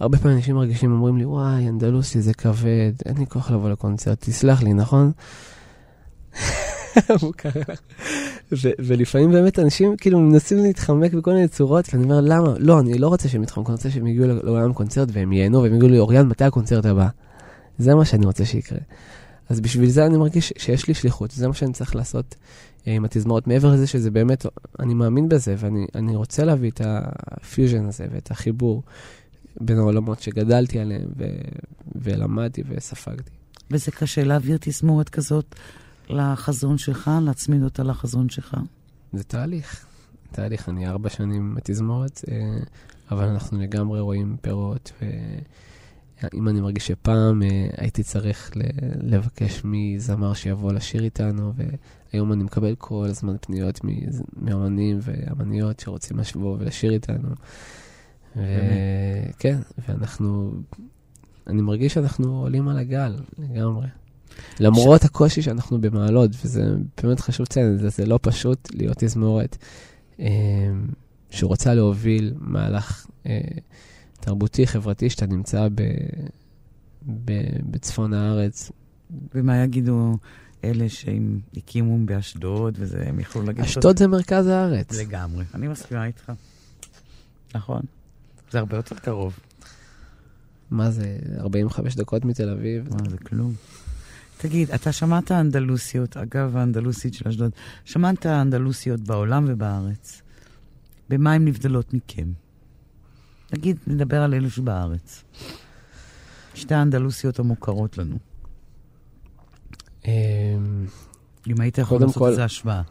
הרבה 0.00 0.18
פעמים 0.18 0.36
אנשים 0.36 0.56
מרגישים, 0.56 0.92
אומרים 0.92 1.16
לי, 1.16 1.24
וואי, 1.24 1.68
אנדלוסי 1.68 2.20
זה 2.20 2.34
כבד, 2.34 2.92
אין 3.06 3.16
לי 3.18 3.26
כוח 3.26 3.50
לבוא 3.50 3.70
לקונצרט, 3.70 4.18
תסלח 4.20 4.62
לי, 4.62 4.72
נכון? 4.72 5.12
ולפעמים 8.78 9.30
באמת 9.30 9.58
אנשים 9.58 9.96
כאילו 9.96 10.20
מנסים 10.20 10.58
להתחמק 10.58 11.12
בכל 11.12 11.32
מיני 11.32 11.48
צורות, 11.48 11.88
ואני 11.92 12.04
אומר, 12.04 12.20
למה? 12.20 12.54
לא, 12.58 12.80
אני 12.80 12.98
לא 12.98 13.08
רוצה 13.08 13.28
שהם 13.28 13.42
יתחמקו, 13.42 13.70
אני 13.70 13.76
רוצה 13.76 13.90
שהם 13.90 14.06
יגיעו 14.06 14.26
לאולם 14.26 14.72
קונצרט 14.72 15.08
והם 15.12 15.32
ייהנו, 15.32 15.62
והם 15.62 15.74
יגידו 15.74 15.90
לי, 15.90 15.98
אוריאן, 15.98 16.28
מתי 16.28 16.44
הקונצרט 16.44 16.86
הבא? 16.86 17.08
זה 17.78 17.94
מה 17.94 18.04
שאני 18.04 18.26
רוצה 18.26 18.44
שיקרה. 18.44 18.78
אז 19.50 19.60
בשביל 19.60 19.90
זה 19.90 20.06
אני 20.06 20.16
מרגיש 20.16 20.52
שיש 20.58 20.88
לי 20.88 20.94
שליחות, 20.94 21.30
זה 21.30 21.48
מה 21.48 21.54
שאני 21.54 21.72
צריך 21.72 21.96
לעשות 21.96 22.34
אה, 22.86 22.92
עם 22.92 23.04
התזמורת. 23.04 23.46
מעבר 23.46 23.72
לזה 23.72 23.86
שזה 23.86 24.10
באמת, 24.10 24.46
אני 24.78 24.94
מאמין 24.94 25.28
בזה, 25.28 25.54
ואני 25.58 26.16
רוצה 26.16 26.44
להביא 26.44 26.70
את 26.70 26.80
הפיוז'ן 26.84 27.86
הזה 27.86 28.06
ואת 28.12 28.30
החיבור 28.30 28.82
בין 29.60 29.78
העולמות 29.78 30.22
שגדלתי 30.22 30.78
עליהם 30.78 31.08
ו- 31.16 31.24
ולמדתי 31.94 32.62
וספגתי. 32.68 33.30
וזה 33.70 33.90
קשה 33.90 34.24
להעביר 34.24 34.58
תזמורת 34.60 35.08
כזאת 35.08 35.54
לחזון 36.08 36.78
שלך, 36.78 37.10
להצמיד 37.22 37.62
אותה 37.62 37.82
לחזון 37.82 38.28
שלך? 38.28 38.56
זה 39.12 39.24
תהליך. 39.24 39.86
תהליך, 40.32 40.68
אני 40.68 40.88
ארבע 40.88 41.10
שנים 41.10 41.54
בתזמורת, 41.54 42.20
אה, 42.30 42.34
אבל 43.10 43.24
אנחנו 43.24 43.60
לגמרי 43.60 44.00
רואים 44.00 44.36
פירות, 44.40 44.92
ואם 46.22 46.48
אני 46.48 46.60
מרגיש 46.60 46.86
שפעם 46.86 47.42
אה, 47.42 47.66
הייתי 47.76 48.02
צריך 48.02 48.50
לבקש 49.02 49.60
מזמר 49.64 50.34
שיבוא 50.34 50.72
לשיר 50.72 51.04
איתנו, 51.04 51.52
והיום 52.12 52.32
אני 52.32 52.44
מקבל 52.44 52.74
כל 52.78 53.06
הזמן 53.08 53.36
פניות 53.40 53.80
מאמנים 54.36 54.98
ואמניות 55.02 55.80
שרוצים 55.80 56.18
לשבוא 56.18 56.56
ולשיר 56.60 56.92
איתנו. 56.92 57.28
כן, 59.38 59.58
ואנחנו, 59.88 60.52
אני 61.46 61.62
מרגיש 61.62 61.94
שאנחנו 61.94 62.40
עולים 62.40 62.68
על 62.68 62.78
הגל 62.78 63.16
לגמרי. 63.38 63.86
למרות 64.60 65.04
הקושי 65.04 65.42
שאנחנו 65.42 65.80
במעלות, 65.80 66.30
וזה 66.44 66.62
באמת 67.02 67.20
חשוב 67.20 67.44
לציין, 67.44 67.76
זה, 67.76 67.88
זה 67.88 68.06
לא 68.06 68.18
פשוט 68.22 68.68
להיות 68.74 68.96
תזמורת 68.98 69.56
אה, 70.20 70.26
שרוצה 71.30 71.74
להוביל 71.74 72.34
מהלך 72.38 73.06
אה, 73.26 73.40
תרבותי, 74.20 74.66
חברתי, 74.66 75.10
שאתה 75.10 75.26
נמצא 75.26 75.68
ב, 75.74 75.82
ב, 77.24 77.32
בצפון 77.70 78.12
הארץ. 78.12 78.72
ומה 79.34 79.64
יגידו 79.64 80.16
אלה 80.64 80.88
שהם 80.88 81.40
הקימו 81.56 82.06
באשדוד, 82.06 82.74
וזה, 82.78 83.04
הם 83.06 83.20
יכלו 83.20 83.42
להגיד... 83.42 83.64
אשדוד 83.64 83.98
זה 83.98 84.06
מרכז 84.06 84.46
הארץ. 84.46 85.00
לגמרי, 85.00 85.44
אני 85.54 85.68
מסכימה 85.68 86.06
איתך. 86.06 86.32
נכון. 87.54 87.82
זה 88.50 88.58
הרבה 88.58 88.76
יותר 88.76 88.96
קרוב. 88.96 89.38
מה 90.70 90.90
זה, 90.90 91.18
45 91.38 91.94
דקות 91.94 92.24
מתל 92.24 92.50
אביב? 92.50 92.88
מה, 92.94 93.10
זה 93.10 93.18
כלום. 93.18 93.52
תגיד, 94.38 94.70
אתה 94.70 94.92
שמעת 94.92 95.32
אנדלוסיות, 95.32 96.16
אגב, 96.16 96.56
האנדלוסית 96.56 97.14
של 97.14 97.28
אשדוד, 97.28 97.50
שמעת 97.84 98.26
אנדלוסיות 98.26 99.00
בעולם 99.00 99.44
ובארץ. 99.48 100.22
במה 101.08 101.32
הן 101.32 101.44
נבדלות 101.44 101.94
מכם? 101.94 102.32
נגיד, 103.52 103.76
נדבר 103.86 104.22
על 104.22 104.34
אלו 104.34 104.50
שבארץ. 104.50 105.24
שתי 106.54 106.74
האנדלוסיות 106.74 107.38
המוכרות 107.38 107.98
לנו. 107.98 108.16
אמ, 110.04 110.86
אם 111.46 111.60
היית 111.60 111.78
יכול 111.78 112.00
לעשות 112.00 112.28
איזה 112.28 112.44
השוואה. 112.44 112.82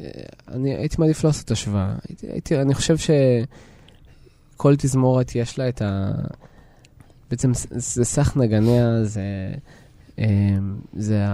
אה, 0.00 0.06
אני 0.48 0.74
הייתי 0.74 0.96
מעדיף 0.98 1.24
לעשות 1.24 1.50
השוואה. 1.50 1.94
הייתי, 2.08 2.26
הייתי, 2.26 2.60
אני 2.60 2.74
חושב 2.74 2.96
שכל 4.56 4.76
תזמורת 4.76 5.34
יש 5.34 5.58
לה 5.58 5.68
את 5.68 5.82
ה... 5.82 6.12
בעצם 7.30 7.52
זה 7.70 8.04
סך 8.04 8.36
נגניה, 8.36 9.04
זה 9.04 9.22
אמ, 10.18 10.80
זה 10.96 11.24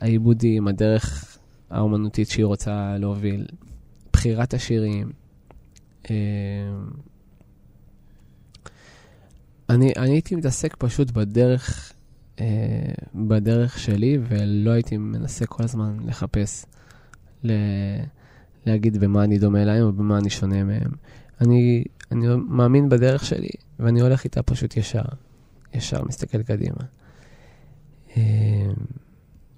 העיבודים, 0.00 0.68
הדרך 0.68 1.38
האומנותית 1.70 2.28
שהיא 2.28 2.44
רוצה 2.44 2.96
להוביל, 2.98 3.46
בחירת 4.12 4.54
השירים. 4.54 5.12
אמ, 6.10 6.86
אני, 9.70 9.92
אני 9.96 10.10
הייתי 10.10 10.34
מתעסק 10.34 10.76
פשוט 10.78 11.10
בדרך, 11.10 11.92
אה, 12.40 12.46
בדרך 13.14 13.78
שלי, 13.78 14.18
ולא 14.28 14.70
הייתי 14.70 14.96
מנסה 14.96 15.46
כל 15.46 15.62
הזמן 15.62 15.96
לחפש, 16.06 16.66
ל, 17.44 17.52
להגיד 18.66 18.96
במה 18.96 19.24
אני 19.24 19.38
דומה 19.38 19.64
להם 19.64 19.82
או 19.82 19.92
במה 19.92 20.18
אני 20.18 20.30
שונה 20.30 20.64
מהם. 20.64 20.90
אני, 21.40 21.84
אני 22.12 22.26
מאמין 22.48 22.88
בדרך 22.88 23.24
שלי, 23.24 23.50
ואני 23.78 24.00
הולך 24.00 24.24
איתה 24.24 24.42
פשוט 24.42 24.76
ישר, 24.76 25.04
ישר 25.74 26.04
מסתכל 26.04 26.42
קדימה. 26.42 26.82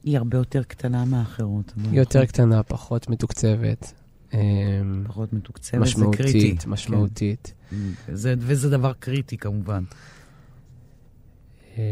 היא 0.04 0.18
הרבה 0.18 0.38
יותר 0.38 0.62
קטנה 0.62 1.04
מהאחרות. 1.04 1.72
היא 1.90 1.98
יותר 1.98 2.26
קטנה, 2.26 2.62
פחות 2.62 3.08
מתוקצבת. 3.08 3.92
אמ, 4.34 5.04
פחות 5.06 5.32
מתוקצבת, 5.32 5.86
זה 5.86 6.04
קריטי. 6.12 6.52
משמעותית, 6.52 6.66
משמעותית. 6.66 7.52
כן. 7.70 7.76
זה, 8.14 8.34
וזה 8.38 8.70
דבר 8.70 8.92
קריטי 8.92 9.36
כמובן. 9.36 9.84
אמ, 11.76 11.82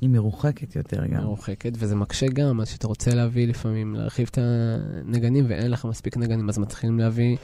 היא 0.00 0.10
מרוחקת 0.10 0.76
יותר 0.76 1.06
גם. 1.06 1.22
מרוחקת, 1.22 1.72
וזה 1.74 1.96
מקשה 1.96 2.26
גם, 2.26 2.60
אז 2.60 2.68
שאתה 2.68 2.86
רוצה 2.86 3.14
להביא 3.14 3.48
לפעמים, 3.48 3.94
להרחיב 3.94 4.28
את 4.30 4.38
הנגנים, 4.38 5.44
ואין 5.48 5.70
לך 5.70 5.84
מספיק 5.84 6.16
נגנים, 6.16 6.48
אז 6.48 6.58
מתחילים 6.58 6.98
להביא 6.98 7.36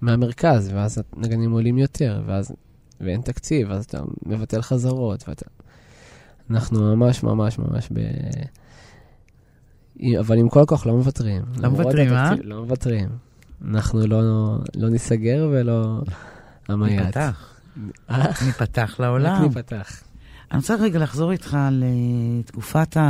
מהמרכז, 0.00 0.70
ואז 0.74 1.02
הנגנים 1.16 1.52
עולים 1.52 1.78
יותר, 1.78 2.22
ואז, 2.26 2.52
ואין 3.00 3.20
תקציב, 3.20 3.70
אז 3.70 3.84
אתה 3.84 4.02
מבטל 4.26 4.62
חזרות, 4.62 5.28
ואתה... 5.28 5.46
אנחנו 6.50 6.96
ממש 6.96 7.22
ממש 7.22 7.58
ממש 7.58 7.88
ב... 7.92 8.00
אבל 10.20 10.38
עם 10.38 10.48
כל 10.48 10.62
הכוח 10.62 10.86
לא 10.86 10.96
מוותרים. 10.96 11.42
לא 11.56 11.68
מוותרים, 11.70 12.12
אה? 12.12 12.30
לא 12.42 12.64
מוותרים. 12.64 13.08
אנחנו 13.64 14.06
לא, 14.06 14.20
לא 14.76 14.88
ניסגר 14.88 15.48
ולא 15.52 16.02
המייט. 16.68 17.00
ניפתח. 17.00 17.60
ניפתח 18.46 18.96
לעולם. 18.98 19.34
רק 19.34 19.40
ניפתח. 19.40 20.02
אני 20.50 20.58
רוצה 20.58 20.74
רגע 20.74 20.98
לחזור 20.98 21.32
איתך 21.32 21.58
לתקופת 21.70 22.96
ה... 22.96 23.08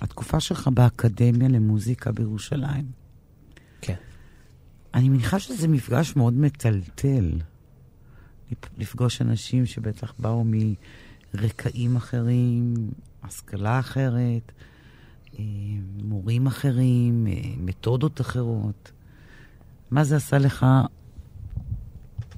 התקופה 0.00 0.40
שלך 0.40 0.68
באקדמיה 0.74 1.48
למוזיקה 1.48 2.12
בירושלים. 2.12 2.84
כן. 3.80 3.94
אני 4.94 5.08
מניחה 5.08 5.38
שזה 5.38 5.68
מפגש 5.68 6.16
מאוד 6.16 6.34
מטלטל. 6.34 7.32
לפגוש 8.78 9.22
אנשים 9.22 9.66
שבטח 9.66 10.14
באו 10.18 10.44
מ... 10.44 10.52
רקעים 11.34 11.96
אחרים, 11.96 12.74
השכלה 13.22 13.78
אחרת, 13.78 14.16
אה, 14.16 14.67
מורים 16.02 16.46
אחרים, 16.46 17.26
אה, 17.26 17.32
מתודות 17.58 18.20
אחרות. 18.20 18.92
מה 19.90 20.04
זה 20.04 20.16
עשה 20.16 20.38
לך 20.38 20.66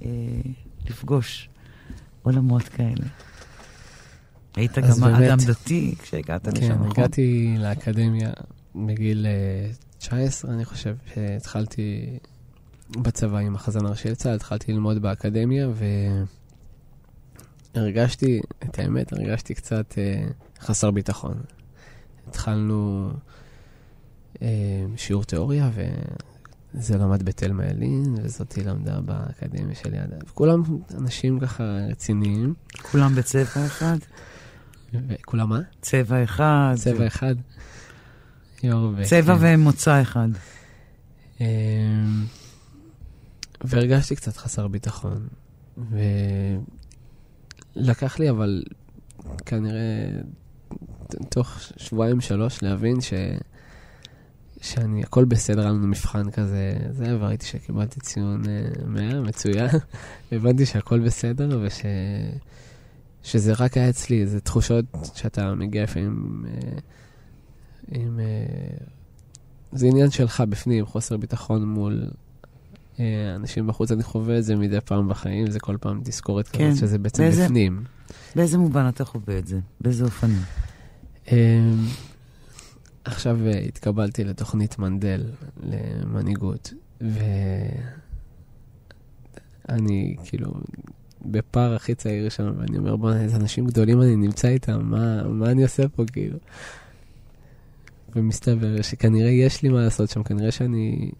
אה, 0.02 0.08
לפגוש 0.90 1.48
עולמות 2.22 2.62
כאלה? 2.62 3.06
היית 4.56 4.78
גם 4.78 5.00
באמת, 5.00 5.22
אדם 5.22 5.38
דתי 5.46 5.94
כשהגעת 6.02 6.48
כן, 6.48 6.56
לשם, 6.56 6.72
נכון? 6.72 6.94
כן, 6.94 7.00
הגעתי 7.00 7.54
לאקדמיה 7.58 8.30
בגיל 8.74 9.26
19, 9.98 10.54
אני 10.54 10.64
חושב, 10.64 10.96
שהתחלתי 11.14 12.18
בצבא 12.90 13.38
עם 13.38 13.54
החזן 13.54 13.86
הראשי 13.86 14.10
לצה"ל, 14.10 14.34
התחלתי 14.34 14.72
ללמוד 14.72 15.02
באקדמיה, 15.02 15.68
ו... 15.68 15.84
הרגשתי, 17.74 18.40
את 18.64 18.78
האמת, 18.78 19.12
הרגשתי 19.12 19.54
קצת 19.54 19.94
אה, 19.98 20.22
חסר 20.60 20.90
ביטחון. 20.90 21.34
התחלנו 22.30 23.10
אה, 24.42 24.48
שיעור 24.96 25.24
תיאוריה, 25.24 25.70
וזה 26.74 26.98
למד 26.98 27.22
בתלמה 27.22 27.66
ילין, 27.66 28.14
וזאתי 28.22 28.64
למדה 28.64 29.00
באקדמיה 29.00 29.74
של 29.74 29.94
יד. 29.94 30.24
וכולם 30.28 30.62
אנשים 30.98 31.40
ככה 31.40 31.64
רציניים. 31.90 32.54
כולם 32.82 33.14
בצבע 33.14 33.66
אחד? 33.66 33.96
כולם 35.24 35.48
מה? 35.48 35.60
צבע 35.80 36.24
אחד. 36.24 36.74
צבע 36.76 37.06
אחד. 37.06 37.34
צבע 39.02 39.38
כן. 39.38 39.40
ומוצא 39.40 40.02
אחד. 40.02 40.28
אה, 41.40 41.46
והרגשתי 43.64 44.16
קצת 44.16 44.36
חסר 44.36 44.68
ביטחון. 44.68 45.28
ו... 45.78 45.98
לקח 47.76 48.18
לי 48.18 48.30
אבל 48.30 48.62
כנראה 49.46 50.10
תוך 51.28 51.60
שבועיים 51.76 52.20
שלוש 52.20 52.62
להבין 52.62 53.00
ש... 53.00 53.12
שאני, 54.60 55.02
הכל 55.02 55.24
בסדר, 55.24 55.60
היה 55.60 55.70
לנו 55.70 55.86
מבחן 55.86 56.30
כזה, 56.30 56.72
זה, 56.90 57.16
וראיתי 57.20 57.46
שקיבלתי 57.46 58.00
ציון 58.00 58.42
uh, 58.42 58.86
100, 58.86 59.20
מצוין. 59.20 59.68
הבנתי 60.32 60.66
שהכל 60.66 61.00
בסדר, 61.00 61.60
וש... 61.62 61.80
שזה 63.22 63.52
רק 63.58 63.76
היה 63.76 63.90
אצלי, 63.90 64.26
זה 64.26 64.40
תחושות 64.40 64.84
שאתה 65.14 65.54
מגיע 65.54 65.82
לפעמים 65.82 66.44
uh, 66.44 66.80
עם... 67.90 68.20
Uh, 68.20 68.82
זה 69.72 69.86
עניין 69.86 70.10
שלך 70.10 70.40
בפנים, 70.48 70.86
חוסר 70.86 71.16
ביטחון 71.16 71.64
מול 71.64 72.10
אה, 73.00 73.34
אנשים 73.34 73.66
בחוץ, 73.66 73.92
אני 73.92 74.02
חווה 74.02 74.38
את 74.38 74.44
זה 74.44 74.56
מדי 74.56 74.80
פעם 74.84 75.08
בחיים, 75.08 75.50
זה 75.50 75.60
כל 75.60 75.76
פעם 75.80 76.00
תזכורת 76.04 76.48
כן. 76.48 76.70
כזאת 76.70 76.80
שזה 76.80 76.98
בעצם 76.98 77.22
באיזה, 77.22 77.44
בפנים. 77.44 77.84
באיזה 78.36 78.58
מובן 78.58 78.88
אתה 78.88 79.04
חווה 79.04 79.38
את 79.38 79.46
זה? 79.46 79.58
באיזה 79.80 80.04
אופנים? 80.04 80.42
אה, 81.32 81.60
עכשיו 83.04 83.38
אה, 83.46 83.58
התקבלתי 83.58 84.24
לתוכנית 84.24 84.78
מנדל 84.78 85.24
למנהיגות, 85.62 86.72
ואני 89.68 90.16
כאילו 90.24 90.52
בפער 91.24 91.74
הכי 91.74 91.94
צעיר 91.94 92.28
שם, 92.28 92.52
ואני 92.58 92.78
אומר, 92.78 92.96
בוא'נה, 92.96 93.22
איזה 93.22 93.36
אנשים 93.36 93.66
גדולים 93.66 94.02
אני 94.02 94.16
נמצא 94.16 94.48
איתם, 94.48 94.80
מה, 94.84 95.28
מה 95.28 95.50
אני 95.50 95.62
עושה 95.62 95.88
פה, 95.88 96.04
כאילו? 96.12 96.38
ומסתבר 98.16 98.82
שכנראה 98.82 99.30
יש 99.30 99.62
לי 99.62 99.68
מה 99.68 99.80
לעשות 99.80 100.10
שם, 100.10 100.22
כנראה 100.22 100.50
שאני... 100.50 101.10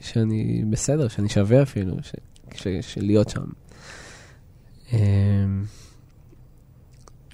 שאני 0.00 0.64
בסדר, 0.70 1.08
שאני 1.08 1.28
שווה 1.28 1.62
אפילו, 1.62 1.96
ש... 2.02 2.12
ש... 2.54 2.68
של 2.80 3.04
להיות 3.04 3.28
שם. 3.28 3.44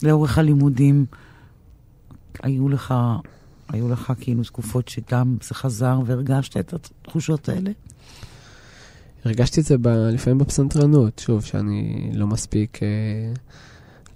לאורך 0.02 0.38
הלימודים, 0.38 1.06
היו 2.42 2.68
לך, 2.68 2.94
היו 3.68 3.88
לך 3.88 4.12
כאילו 4.20 4.44
תקופות 4.44 4.88
שגם 4.88 5.36
זה 5.42 5.54
חזר 5.54 6.00
והרגשת 6.06 6.56
את 6.56 6.72
התחושות 6.72 7.48
האלה? 7.48 7.70
הרגשתי 9.24 9.60
את 9.60 9.66
זה 9.66 9.78
ב... 9.78 9.88
לפעמים 9.88 10.38
בפסנתרנות, 10.38 11.18
שוב, 11.18 11.44
שאני 11.44 12.10
לא 12.14 12.26
מספיק, 12.26 12.82
אה, 12.82 12.88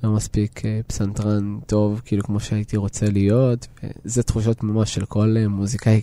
לא 0.05 0.11
מספיק 0.11 0.64
אה, 0.64 0.80
פסנתרן 0.87 1.59
טוב, 1.66 2.03
כאילו 2.05 2.22
כמו 2.22 2.41
שהייתי 2.41 2.76
רוצה 2.76 3.11
להיות. 3.11 3.66
זה 4.05 4.22
תחושות 4.22 4.62
ממש 4.62 4.95
של 4.95 5.05
כל 5.05 5.37
אה, 5.39 5.49
מוזיקאי 5.49 6.03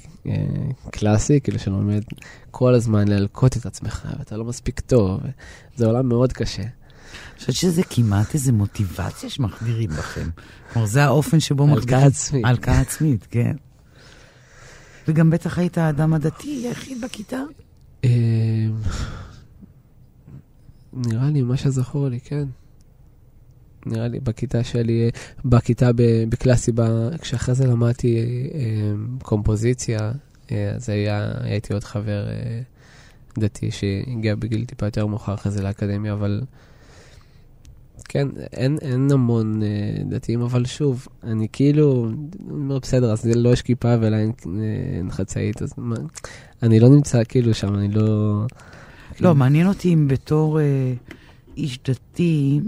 קלאסי, 0.92 1.40
כאילו 1.42 1.60
שלומד 1.60 2.02
כל 2.52 2.74
הזמן 2.74 3.08
להלקוט 3.08 3.58
את 3.58 3.66
עצמך, 3.66 4.08
ואתה 4.20 4.38
לא 4.38 4.46
מספיק 4.46 4.80
טוב. 4.80 5.20
זה 5.76 5.86
עולם 5.86 6.10
מאוד 6.10 6.34
קשה. 6.34 6.64
חושבת 7.42 7.56
שזה 7.56 7.82
כמעט 7.90 8.34
איזו 8.34 8.54
מוטיבציה 8.54 9.30
שמחדירים 9.30 9.90
בכם. 9.90 10.30
כלומר, 10.74 10.88
זה 10.88 11.04
האופן 11.04 11.40
שבו 11.40 11.68
מחדירים... 11.68 11.96
הלקאה 11.96 12.08
עצמית. 12.08 12.46
הלקאה 12.46 12.80
עצמית, 12.80 13.28
כן. 13.32 13.56
וגם 15.08 15.30
בטח 15.30 15.58
היית 15.58 15.78
האדם 15.78 16.14
הדתי 16.14 16.68
היחיד 16.68 17.02
בכיתה? 17.02 17.40
אמ, 18.04 18.10
נראה 20.94 21.30
לי, 21.30 21.42
מה 21.42 21.58
שזכור 21.58 22.08
לי, 22.08 22.20
כן. 22.20 22.46
נראה 23.86 24.08
לי, 24.08 24.20
בכיתה 24.20 24.64
שלי, 24.64 25.10
בכיתה 25.46 25.90
בקלאסי, 26.30 26.72
כשאחרי 27.22 27.56
זה 27.56 27.68
למדתי 27.68 28.18
אמ, 28.54 29.18
קומפוזיציה, 29.24 30.12
אה, 30.52 30.72
אז 30.76 30.90
היה, 30.90 31.32
הייתי 31.40 31.74
עוד 31.74 31.84
חבר 31.84 32.28
אה, 32.30 32.62
דתי 33.40 33.72
שהגיע 33.72 34.36
בגיל 34.36 34.66
טיפה 34.66 34.86
יותר 34.86 35.08
מאוחר 35.08 35.34
אחרי 35.34 35.52
זה 35.52 35.64
לאקדמיה, 35.64 36.14
אבל 36.14 36.42
כן, 38.10 38.28
אין, 38.54 38.78
אין 38.82 39.12
המון 39.12 39.62
uh, 39.62 39.66
דתיים, 40.10 40.42
אבל 40.42 40.66
שוב, 40.66 41.08
אני 41.24 41.48
כאילו, 41.52 42.10
אני 42.10 42.52
אומר, 42.52 42.80
בסדר, 42.80 43.12
אז 43.12 43.26
לא 43.26 43.50
יש 43.50 43.62
כיפה 43.62 43.96
ולה 44.02 44.20
אין, 44.20 44.32
אין 44.98 45.12
חצאית, 45.12 45.62
אז 45.62 45.74
מה, 45.78 45.96
אני 46.64 46.80
לא 46.80 46.90
נמצא 46.90 47.24
כאילו 47.24 47.54
שם, 47.54 47.76
אני 47.76 47.88
לא... 47.88 48.02
לא, 48.02 48.48
כאילו... 49.16 49.36
מעניין 49.36 49.68
אותי 49.68 49.94
אם 49.94 50.08
בתור 50.08 50.60
אה, 50.60 50.94
איש 51.58 51.80
דתי, 51.88 52.60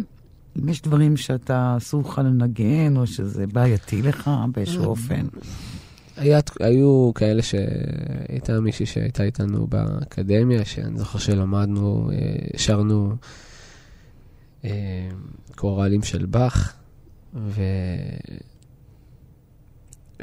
אם 0.59 0.69
יש 0.69 0.81
דברים 0.81 1.17
שאתה 1.17 1.75
אסור 1.77 2.01
לך 2.01 2.21
לנגן, 2.23 2.97
או 2.97 3.07
שזה 3.07 3.47
בעייתי 3.47 4.01
לך 4.01 4.31
באיזשהו 4.51 4.86
אופן. 4.86 5.25
היה, 6.17 6.39
היו 6.59 7.11
כאלה 7.15 7.41
שהייתה 7.41 8.59
מישהי 8.59 8.86
שהייתה 8.86 9.23
איתנו 9.23 9.67
באקדמיה, 9.67 10.65
שאני 10.65 10.97
זוכר 10.97 11.19
שלמדנו, 11.19 12.09
אה, 12.11 12.17
שרנו 12.57 13.09
אה, 13.09 13.15
קורלים 15.55 16.03
של 16.03 16.26
באך, 16.26 16.74
ו... 17.34 17.64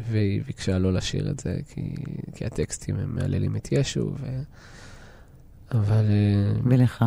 והיא 0.09 0.43
ביקשה 0.47 0.79
לא 0.79 0.93
לשיר 0.93 1.31
את 1.31 1.41
זה, 1.41 1.57
כי, 1.69 1.95
כי 2.35 2.45
הטקסטים 2.45 2.97
הם 2.97 3.15
מהללים 3.15 3.57
את 3.57 3.69
ישו, 3.73 4.13
ו... 4.21 4.43
אבל... 5.73 6.05
אה, 6.11 6.61
ולך? 6.65 7.05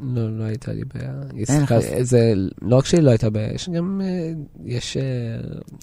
לא, 0.00 0.38
לא 0.38 0.44
הייתה 0.44 0.72
לי 0.72 0.82
בעיה. 0.84 1.14
לך... 1.62 1.74
זה, 2.00 2.34
לא 2.62 2.76
רק 2.76 2.84
שלי 2.84 3.00
לא 3.00 3.10
הייתה 3.10 3.30
בעיה, 3.30 3.52
יש 3.52 3.68
גם, 3.68 4.00
אה, 4.04 4.32
יש, 4.64 4.96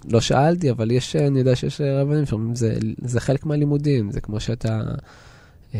לא 0.09 0.21
שאלתי, 0.21 0.71
אבל 0.71 0.91
יש, 0.91 1.15
אני 1.15 1.39
יודע 1.39 1.55
שיש 1.55 1.81
רבנים 1.81 2.25
שאומרים, 2.25 2.55
זה, 2.55 2.77
זה 3.01 3.19
חלק 3.19 3.45
מהלימודים, 3.45 4.11
זה 4.11 4.21
כמו 4.21 4.39
שאתה... 4.39 4.81
אה, 5.75 5.79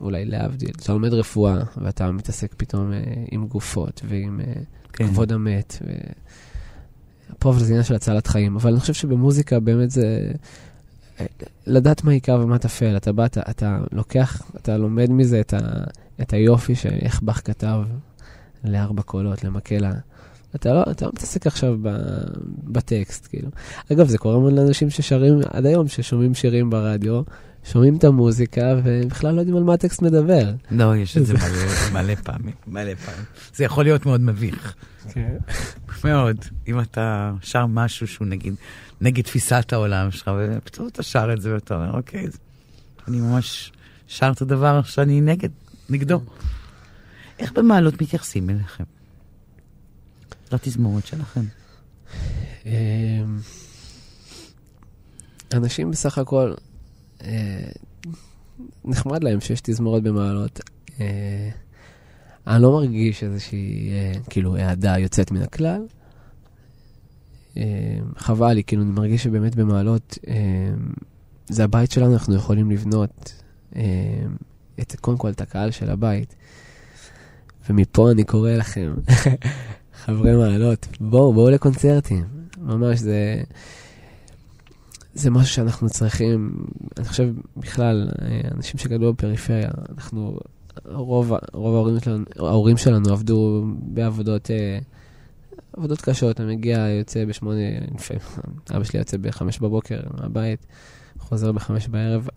אולי 0.00 0.24
להבדיל, 0.24 0.70
אתה 0.82 0.92
לומד 0.92 1.12
רפואה, 1.12 1.62
ואתה 1.76 2.12
מתעסק 2.12 2.54
פתאום 2.56 2.92
אה, 2.92 2.98
עם 3.30 3.46
גופות 3.46 4.00
ועם 4.08 4.40
אה, 4.40 4.52
כן. 4.92 5.06
כבוד 5.06 5.32
המת. 5.32 5.78
ו... 5.86 5.90
פה 7.38 7.52
זה 7.58 7.66
עניין 7.66 7.84
של 7.84 7.94
הצלת 7.94 8.26
חיים, 8.26 8.56
אבל 8.56 8.70
אני 8.70 8.80
חושב 8.80 8.94
שבמוזיקה 8.94 9.60
באמת 9.60 9.90
זה 9.90 10.32
אה, 11.20 11.26
לדעת 11.66 12.04
מה 12.04 12.12
עיקר 12.12 12.40
ומה 12.42 12.58
טפל. 12.58 12.96
אתה 12.96 13.12
בא, 13.12 13.24
אתה, 13.24 13.40
אתה 13.50 13.78
לוקח, 13.92 14.42
אתה 14.56 14.76
לומד 14.76 15.10
מזה 15.10 15.40
את, 15.40 15.54
ה, 15.54 15.58
את 16.22 16.32
היופי 16.32 16.74
שאיך 16.74 17.22
באך 17.22 17.40
כתב 17.44 17.82
לארבע 18.64 19.02
קולות, 19.02 19.44
למקהלה. 19.44 19.92
אתה 20.54 20.72
לא, 20.72 20.82
אתה 20.90 21.06
לא 21.06 21.12
מתעסק 21.14 21.46
עכשיו 21.46 21.76
ב, 21.82 21.88
בטקסט, 22.64 23.26
כאילו. 23.26 23.48
אגב, 23.92 24.08
זה 24.08 24.18
קורה 24.18 24.40
מאוד 24.40 24.52
לאנשים 24.52 24.90
ששרים 24.90 25.40
עד 25.50 25.66
היום, 25.66 25.88
ששומעים 25.88 26.34
שירים 26.34 26.70
ברדיו, 26.70 27.22
שומעים 27.64 27.96
את 27.96 28.04
המוזיקה 28.04 28.74
ובכלל 28.84 29.34
לא 29.34 29.40
יודעים 29.40 29.56
על 29.56 29.62
מה 29.62 29.74
הטקסט 29.74 30.02
מדבר. 30.02 30.54
לא, 30.70 30.96
יש 30.96 31.16
את 31.16 31.26
זה 31.26 31.34
מלא, 31.34 32.02
מלא 32.02 32.14
פעמים, 32.14 32.54
מלא 32.66 32.94
פעמים. 32.94 33.24
זה 33.54 33.64
יכול 33.64 33.84
להיות 33.84 34.06
מאוד 34.06 34.20
מביך. 34.20 34.74
כן. 35.12 35.36
מאוד. 36.04 36.36
אם 36.68 36.80
אתה 36.80 37.32
שר 37.42 37.66
משהו 37.66 38.06
שהוא 38.06 38.26
נגיד 38.26 38.54
נגד 39.00 39.24
תפיסת 39.24 39.72
העולם 39.72 40.10
שלך, 40.10 40.30
ופתאום 40.38 40.88
אתה 40.88 41.02
שר 41.02 41.32
את 41.32 41.42
זה 41.42 41.54
ואתה 41.54 41.74
אומר, 41.74 41.96
אוקיי, 41.96 42.26
אני 43.08 43.20
ממש 43.20 43.72
שר 44.06 44.32
את 44.36 44.42
הדבר 44.42 44.82
שאני 44.82 45.20
נגד, 45.20 45.48
נגדו. 45.90 46.20
איך 47.38 47.52
במעלות 47.52 48.02
מתייחסים 48.02 48.50
אליכם? 48.50 48.84
לתזמורת 50.52 51.06
שלכם. 51.06 51.44
אמ, 52.66 52.72
אנשים 55.54 55.90
בסך 55.90 56.18
הכל, 56.18 56.54
נחמד 58.84 59.24
להם 59.24 59.40
שיש 59.40 59.60
תזמורת 59.60 60.02
במעלות. 60.02 60.60
אה, 61.00 61.50
אני 62.46 62.62
לא 62.62 62.72
מרגיש 62.72 63.24
איזושהי, 63.24 63.90
אה, 63.90 64.12
כאילו, 64.30 64.56
אהדה 64.56 64.98
יוצאת 64.98 65.30
מן 65.30 65.42
הכלל. 65.42 65.86
חבל 68.16 68.52
לי, 68.52 68.64
כאילו, 68.64 68.82
אני 68.82 68.90
מרגיש 68.90 69.24
שבאמת 69.24 69.54
במעלות, 69.54 70.18
זה 71.48 71.64
הבית 71.64 71.90
שלנו, 71.90 72.12
אנחנו 72.12 72.34
יכולים 72.34 72.70
לבנות 72.70 73.32
את, 74.80 74.96
קודם 75.00 75.18
כל, 75.18 75.30
את 75.30 75.40
הקהל 75.40 75.70
של 75.70 75.90
הבית. 75.90 76.34
ומפה 77.70 78.10
אני 78.10 78.24
קורא 78.24 78.50
לכם, 78.50 78.94
חברי 80.04 80.36
מעלות, 80.36 80.86
בואו, 81.00 81.32
בואו 81.32 81.50
לקונצרטים. 81.50 82.24
ממש, 82.58 82.98
זה... 82.98 83.42
זה 85.14 85.30
משהו 85.30 85.54
שאנחנו 85.54 85.88
צריכים, 85.88 86.64
אני 86.98 87.04
חושב 87.04 87.28
בכלל, 87.56 88.08
אנשים 88.54 88.78
שגדלו 88.78 89.12
בפריפריה, 89.12 89.70
אנחנו, 89.96 90.38
רוב, 90.84 91.32
רוב 91.52 91.74
ההורים, 91.74 92.00
שלנו, 92.00 92.24
ההורים 92.38 92.76
שלנו 92.76 93.12
עבדו 93.12 93.64
בעבודות 93.82 94.50
אה, 94.50 94.78
עבודות 95.72 96.00
קשות, 96.00 96.40
אני 96.40 96.56
מגיע, 96.56 96.78
יוצא 96.78 97.24
בשמונה, 97.24 97.60
לפעמים, 97.94 98.22
אבא 98.76 98.84
שלי 98.84 98.98
יוצא 98.98 99.16
בחמש 99.16 99.58
בבוקר 99.58 100.00
מהבית, 100.20 100.66
חוזר 101.18 101.52
בחמש 101.52 101.88
בערב. 101.88 102.28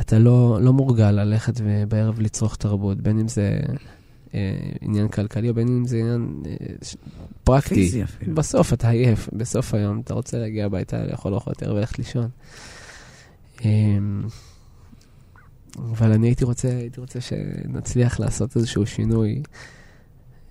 אתה 0.00 0.18
לא, 0.18 0.58
לא 0.62 0.72
מורגל 0.72 1.10
ללכת 1.10 1.60
בערב 1.88 2.20
לצרוך 2.20 2.56
תרבות, 2.56 2.98
בין 3.00 3.18
אם 3.18 3.28
זה 3.28 3.60
אה, 3.68 3.74
עניין 4.80 5.08
כלכלי, 5.08 5.48
או 5.48 5.54
בין 5.54 5.68
אם 5.68 5.86
זה 5.86 5.98
עניין 5.98 6.42
אה, 6.46 6.56
פרקטי. 7.44 7.74
פיזי 7.74 8.04
אפילו. 8.04 8.34
בסוף 8.34 8.72
אתה 8.72 8.88
עייף, 8.90 9.28
בסוף 9.32 9.74
היום 9.74 10.00
אתה 10.00 10.14
רוצה 10.14 10.38
להגיע 10.38 10.66
הביתה, 10.66 11.04
לאכול 11.04 11.34
אוכל 11.34 11.50
יותר 11.50 11.74
וללכת 11.74 11.98
לישון. 11.98 12.28
אה, 13.64 13.70
אבל 15.90 16.12
אני 16.12 16.26
הייתי 16.26 16.44
רוצה, 16.44 16.68
הייתי 16.68 17.00
רוצה 17.00 17.20
שנצליח 17.20 18.20
לעשות 18.20 18.56
איזשהו 18.56 18.86
שינוי, 18.86 19.42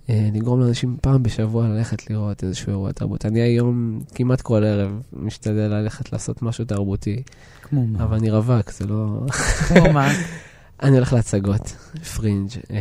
לגרום 0.09 0.59
לאנשים 0.59 0.97
פעם 1.01 1.23
בשבוע 1.23 1.67
ללכת 1.67 2.09
לראות 2.09 2.43
איזשהו 2.43 2.69
אירוע 2.69 2.91
תרבות. 2.91 3.25
אני 3.25 3.41
היום 3.41 3.99
כמעט 4.15 4.41
כל 4.41 4.63
ערב 4.63 5.01
משתדל 5.13 5.67
ללכת 5.67 6.13
לעשות 6.13 6.41
משהו 6.41 6.65
תרבותי. 6.65 7.23
כמו 7.61 7.87
מה? 7.87 8.03
אבל 8.03 8.17
אני 8.17 8.31
רווק, 8.31 8.71
זה 8.71 8.85
לא... 8.85 9.25
כמו 9.67 9.93
מה? 9.93 10.09
אני 10.83 10.95
הולך 10.95 11.13
להצגות, 11.13 11.75
פרינג', 12.15 12.49
אה, 12.71 12.77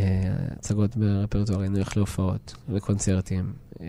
הצגות 0.58 0.96
ברפרטוארי, 0.96 1.66
אני 1.66 1.74
הולך 1.74 1.96
להופעות, 1.96 2.54
לקונצרטים, 2.68 3.52
אה, 3.80 3.86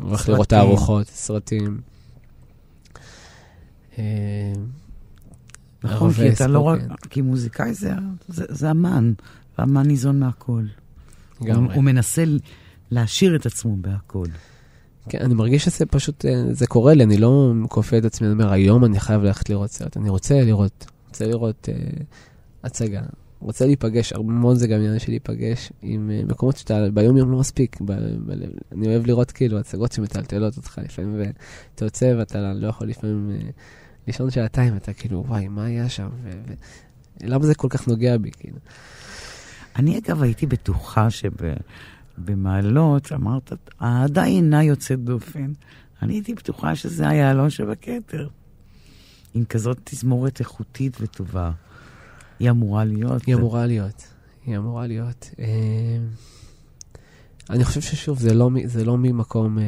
הולך 0.00 0.28
לראות 0.28 0.48
תערוכות, 0.48 1.06
סרטים. 1.06 1.80
אה, 3.98 4.52
נכון, 5.84 6.12
כי 6.12 6.32
אתה 6.32 6.46
לא 6.46 6.60
רק, 6.60 6.80
כי 7.10 7.22
מוזיקאי 7.22 7.74
זה 8.28 8.70
אמן, 8.70 9.12
ואמן 9.58 9.86
ניזון 9.86 10.20
מהכל. 10.20 10.64
הוא 11.38 11.84
מנסה 11.84 12.24
להשאיר 12.90 13.36
את 13.36 13.46
עצמו 13.46 13.76
בהכל. 13.76 14.26
כן, 15.08 15.18
אני 15.20 15.34
מרגיש 15.34 15.64
שזה 15.64 15.86
פשוט, 15.86 16.24
זה 16.50 16.66
קורה 16.66 16.94
לי, 16.94 17.04
אני 17.04 17.16
לא 17.16 17.52
כופה 17.68 17.98
את 17.98 18.04
עצמי, 18.04 18.26
אני 18.26 18.32
אומר, 18.32 18.52
היום 18.52 18.84
אני 18.84 19.00
חייב 19.00 19.22
ללכת 19.22 19.50
לראות 19.50 19.70
סרט, 19.70 19.96
אני 19.96 20.08
רוצה 20.08 20.40
לראות, 20.44 20.86
רוצה 21.08 21.26
לראות 21.26 21.68
הצגה, 22.64 23.02
רוצה 23.40 23.66
להיפגש, 23.66 24.12
המון 24.12 24.56
זה 24.56 24.66
גם 24.66 24.78
עניין 24.78 24.98
של 24.98 25.12
להיפגש 25.12 25.72
עם 25.82 26.10
uh, 26.10 26.30
מקומות 26.30 26.56
שאתה 26.56 26.90
ביום 26.94 27.16
יום 27.16 27.30
לא 27.30 27.38
מספיק, 27.38 27.80
ב, 27.80 27.92
ב, 28.26 28.32
אני 28.72 28.86
אוהב 28.86 29.06
לראות 29.06 29.32
כאילו 29.32 29.58
הצגות 29.58 29.92
שמטלטלות 29.92 30.56
אותך 30.56 30.80
לפעמים, 30.84 31.20
ואתה 31.20 31.84
יוצא 31.84 32.14
ואתה 32.18 32.52
לא 32.52 32.66
יכול 32.66 32.88
לפעמים 32.88 33.30
uh, 33.30 33.52
לישון 34.06 34.30
שעתיים, 34.30 34.76
אתה 34.76 34.92
כאילו, 34.92 35.24
וואי, 35.28 35.48
מה 35.48 35.64
היה 35.64 35.88
שם, 35.88 36.08
ולמה 37.22 37.46
זה 37.46 37.54
כל 37.54 37.68
כך 37.70 37.88
נוגע 37.88 38.16
בי, 38.16 38.30
כאילו. 38.30 38.58
אני 39.76 39.98
אגב 39.98 40.22
הייתי 40.22 40.46
בטוחה 40.46 41.10
שב... 41.10 41.30
במעלות, 42.24 43.12
אמרת, 43.12 43.52
האהדה 43.80 44.24
אינה 44.24 44.64
יוצאת 44.64 45.04
דופן. 45.04 45.52
אני 46.02 46.14
הייתי 46.14 46.34
בטוחה 46.34 46.74
שזה 46.76 47.08
היהלום 47.08 47.50
שבכתר. 47.50 48.28
עם 49.34 49.44
כזאת 49.44 49.78
תזמורת 49.84 50.40
איכותית 50.40 50.96
וטובה. 51.00 51.50
היא 52.38 52.50
אמורה 52.50 52.84
להיות. 52.84 53.24
היא 53.26 53.34
אמורה 53.34 53.66
להיות. 53.66 54.06
היא 54.46 54.56
אמורה 54.56 54.86
להיות. 54.86 55.30
אה, 55.38 55.98
אני 57.50 57.64
חושב 57.64 57.80
ששוב, 57.80 58.18
זה 58.18 58.34
לא, 58.34 58.50
זה 58.64 58.84
לא 58.84 58.98
ממקום 58.98 59.58
אה, 59.58 59.64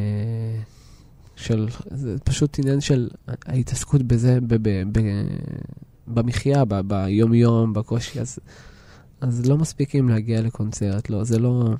של... 1.36 1.68
זה 1.90 2.16
פשוט 2.24 2.58
עניין 2.58 2.80
של 2.80 3.08
ההתעסקות 3.46 4.02
בזה, 4.02 4.38
ב, 4.40 4.54
ב, 4.54 4.82
ב, 4.92 5.00
במחיה, 6.06 6.64
ב, 6.64 6.80
ביום-יום, 6.80 7.72
בקושי, 7.72 8.20
אז, 8.20 8.38
אז 9.20 9.46
לא 9.46 9.56
מספיקים 9.56 10.08
להגיע 10.08 10.42
לקונצרט, 10.42 11.10
לא, 11.10 11.24
זה 11.24 11.38
לא... 11.38 11.74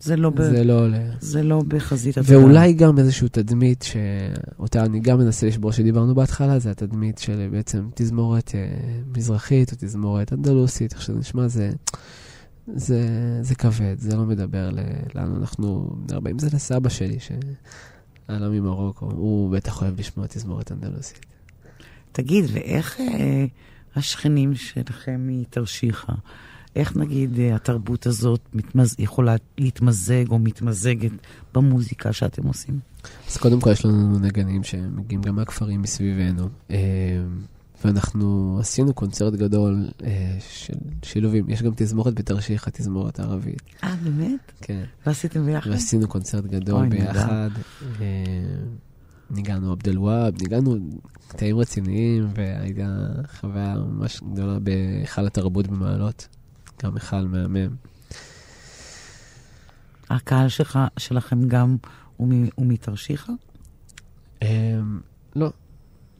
זה 0.00 0.16
לא, 0.16 0.30
ב... 0.30 0.42
זה 0.42 0.64
לא 0.64 0.80
עולה. 0.80 1.10
זה 1.20 1.42
לא 1.42 1.62
בחזית 1.68 2.18
התודעה. 2.18 2.40
ואולי 2.40 2.72
גם 2.72 2.98
איזושהי 2.98 3.28
תדמית 3.28 3.82
שאותה 3.82 4.84
אני 4.84 5.00
גם 5.00 5.18
מנסה 5.18 5.46
לשבור, 5.46 5.72
שדיברנו 5.72 6.14
בהתחלה, 6.14 6.58
זה 6.58 6.70
התדמית 6.70 7.18
של 7.18 7.48
בעצם 7.52 7.88
תזמורת 7.94 8.52
אה, 8.54 8.66
מזרחית 9.16 9.72
או 9.72 9.76
תזמורת 9.80 10.32
אנדלוסית, 10.32 10.92
איך 10.92 11.02
שזה 11.02 11.18
נשמע, 11.18 11.48
זה, 11.48 11.70
זה, 12.74 13.08
זה 13.42 13.54
כבד, 13.54 13.98
זה 13.98 14.16
לא 14.16 14.24
מדבר 14.24 14.70
לאן 15.14 15.36
אנחנו 15.40 15.96
אם 16.30 16.38
זה 16.38 16.48
לסבא 16.52 16.88
שלי, 16.88 17.18
שעלה 17.20 18.48
ממרוקו, 18.48 19.06
הוא 19.06 19.50
בטח 19.50 19.82
אוהב 19.82 20.00
לשמוע 20.00 20.26
תזמורת 20.26 20.72
אנדלוסית. 20.72 21.26
תגיד, 22.12 22.44
ואיך 22.52 23.00
אה, 23.00 23.44
השכנים 23.96 24.54
שלכם 24.54 25.26
מתרשיחא? 25.26 26.12
איך 26.76 26.96
נגיד 26.96 27.38
אה, 27.40 27.54
התרבות 27.54 28.06
הזאת 28.06 28.40
מתמז... 28.54 28.94
יכולה 28.98 29.36
להתמזג 29.58 30.28
או 30.28 30.38
מתמזגת 30.38 31.10
במוזיקה 31.54 32.12
שאתם 32.12 32.46
עושים? 32.46 32.80
אז 33.28 33.36
קודם 33.36 33.60
כל 33.60 33.70
יש 33.70 33.84
לנו 33.84 34.18
נגנים 34.18 34.64
שמגיעים 34.64 35.22
גם 35.22 35.36
מהכפרים 35.36 35.82
מסביבנו, 35.82 36.48
אה, 36.70 36.76
ואנחנו 37.84 38.56
עשינו 38.60 38.94
קונצרט 38.94 39.34
גדול 39.34 39.88
אה, 40.04 40.36
של 40.40 40.74
שילובים. 41.02 41.50
יש 41.50 41.62
גם 41.62 41.72
תזמורת 41.76 42.14
בתרשיחא, 42.14 42.70
תזמורת 42.70 43.20
ערבית. 43.20 43.62
אה, 43.84 43.94
באמת? 44.02 44.52
כן. 44.60 44.82
ועשיתם 45.06 45.46
ביחד? 45.46 45.70
ועשינו 45.70 46.08
קונצרט 46.08 46.44
גדול 46.44 46.80
אוי, 46.80 46.88
ביחד. 46.88 47.50
ניגענו 49.30 49.72
עבד 49.72 49.88
אל-והאב, 49.88 50.34
ניגענו 50.42 50.76
קטעים 51.28 51.58
רציניים, 51.58 52.28
והייתה 52.34 53.06
חוויה 53.40 53.74
ממש 53.74 54.20
גדולה 54.32 54.58
בהיכל 54.58 55.26
התרבות 55.26 55.66
במעלות. 55.66 56.28
גם 56.82 56.94
מיכל 56.94 57.20
מהמם. 57.20 57.76
הקהל 60.10 60.48
שלך, 60.48 60.78
שלכם 60.98 61.48
גם 61.48 61.76
הוא, 62.16 62.28
מתרשיחא? 62.66 63.32
Um, 64.40 64.46
לא, 65.36 65.52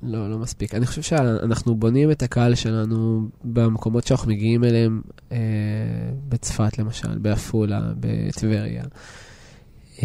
לא, 0.03 0.31
לא 0.31 0.39
מספיק. 0.39 0.75
אני 0.75 0.87
חושב 0.87 1.03
שאנחנו 1.03 1.75
בונים 1.75 2.11
את 2.11 2.23
הקהל 2.23 2.55
שלנו 2.55 3.29
במקומות 3.45 4.07
שאנחנו 4.07 4.29
מגיעים 4.31 4.65
אליהם, 4.65 5.03
uh, 5.29 5.33
בצפת 6.29 6.79
למשל, 6.79 7.19
בעפולה, 7.19 7.93
בטבריה. 8.01 8.85
Um, 9.97 10.01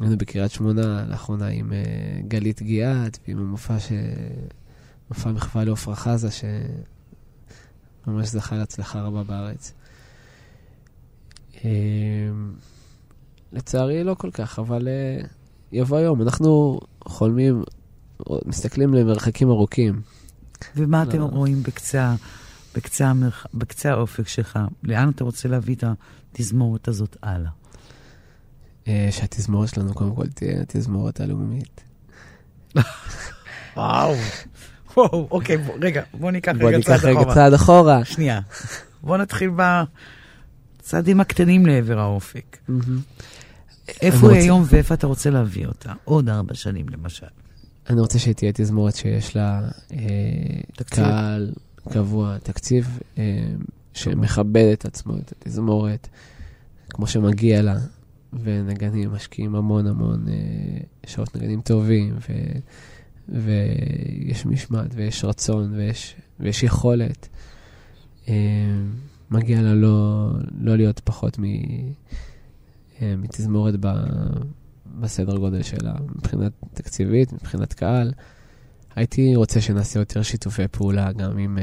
היינו 0.00 0.18
בקריית 0.18 0.52
שמונה 0.52 1.04
לאחרונה 1.08 1.46
עם 1.46 1.70
uh, 1.70 2.26
גלית 2.28 2.62
גיאת 2.62 3.18
ועם 3.28 3.38
המופע 3.38 3.80
ש... 3.80 3.92
מופע 5.10 5.32
מחווה 5.32 5.64
לעפרה 5.64 5.96
חזה, 5.96 6.30
ש... 6.30 6.44
ממש 8.08 8.28
זכה 8.28 8.56
להצלחה 8.56 9.00
רבה 9.00 9.22
בארץ. 9.22 9.72
אמ, 11.64 12.52
לצערי 13.52 14.04
לא 14.04 14.14
כל 14.14 14.30
כך, 14.30 14.58
אבל 14.58 14.88
אה, 14.88 15.26
יבוא 15.72 15.96
היום. 15.98 16.22
אנחנו 16.22 16.80
חולמים, 17.04 17.62
מסתכלים 18.44 18.94
למרחקים 18.94 19.50
ארוכים. 19.50 20.02
ומה 20.76 21.02
אתם 21.02 21.18
לא. 21.18 21.24
רואים 21.24 21.62
בקצה, 21.62 22.14
בקצה, 22.74 23.08
המרח... 23.08 23.46
בקצה 23.54 23.90
האופק 23.90 24.28
שלך? 24.28 24.58
לאן 24.82 25.08
אתה 25.08 25.24
רוצה 25.24 25.48
להביא 25.48 25.74
את 25.74 25.84
התזמורת 26.32 26.88
הזאת 26.88 27.16
הלאה? 27.22 27.50
אה, 28.88 29.08
שהתזמורת 29.10 29.68
שלנו 29.68 29.94
קודם 29.94 30.14
כל 30.14 30.26
תהיה 30.26 30.60
התזמורת 30.60 31.20
הלאומית. 31.20 31.80
וואו. 33.76 34.14
וואו, 34.96 35.28
אוקיי, 35.30 35.56
בוא, 35.56 35.74
רגע, 35.80 36.02
בוא 36.14 36.30
ניקח 36.30 36.52
בוא 36.60 36.68
רגע 36.68 36.80
צעד 36.80 36.94
אחורה. 36.94 37.12
בוא 37.12 37.20
ניקח 37.20 37.26
רגע 37.26 37.34
צעד 37.34 37.54
אחורה. 37.54 38.04
שנייה. 38.04 38.40
בוא 39.02 39.16
נתחיל 39.16 39.50
בצעדים 40.80 41.20
הקטנים 41.20 41.66
לעבר 41.66 41.98
האופק. 41.98 42.56
איפה 44.02 44.32
היא 44.32 44.40
היום 44.40 44.64
ואיפה 44.66 44.94
אתה 44.94 45.06
רוצה 45.06 45.30
להביא 45.30 45.66
אותה? 45.66 45.92
עוד 46.04 46.28
ארבע 46.28 46.54
שנים 46.54 46.86
למשל. 46.88 47.26
אני 47.90 48.00
רוצה 48.00 48.18
שהיא 48.18 48.34
תהיה 48.34 48.52
תזמורת 48.54 48.96
שיש 48.96 49.36
לה 49.36 49.68
אה, 49.92 49.98
קהל 50.84 51.52
קבוע, 51.92 52.38
תקציב 52.38 52.98
אה, 53.18 53.22
שמכבד 53.94 54.70
את 54.72 54.84
עצמו, 54.84 55.16
את 55.16 55.32
התזמורת, 55.32 56.08
כמו 56.90 57.06
שמגיע 57.06 57.62
לה, 57.62 57.76
ונגנים 58.42 59.12
משקיעים 59.12 59.54
המון 59.54 59.86
המון 59.86 60.26
אה, 60.28 60.34
שעות 61.06 61.36
נגנים 61.36 61.60
טובים, 61.60 62.16
ו... 62.16 62.32
ויש 63.28 64.46
משמעת, 64.46 64.90
ויש 64.94 65.24
רצון, 65.24 65.74
ויש, 65.74 66.14
ויש 66.40 66.62
יכולת. 66.62 67.28
אה, 68.28 68.34
מגיע 69.30 69.62
לה 69.62 69.74
לא, 69.74 70.30
לא 70.60 70.76
להיות 70.76 71.00
פחות 71.04 71.38
מ, 71.38 71.44
אה, 73.02 73.14
מתזמורת 73.16 73.74
ב, 73.80 73.88
בסדר 75.00 75.36
גודל 75.36 75.62
שלה, 75.62 75.94
מבחינת 76.16 76.52
תקציבית, 76.74 77.32
מבחינת 77.32 77.72
קהל. 77.72 78.12
הייתי 78.96 79.36
רוצה 79.36 79.60
שנעשה 79.60 80.00
יותר 80.00 80.22
שיתופי 80.22 80.68
פעולה 80.68 81.12
גם 81.12 81.38
עם 81.38 81.58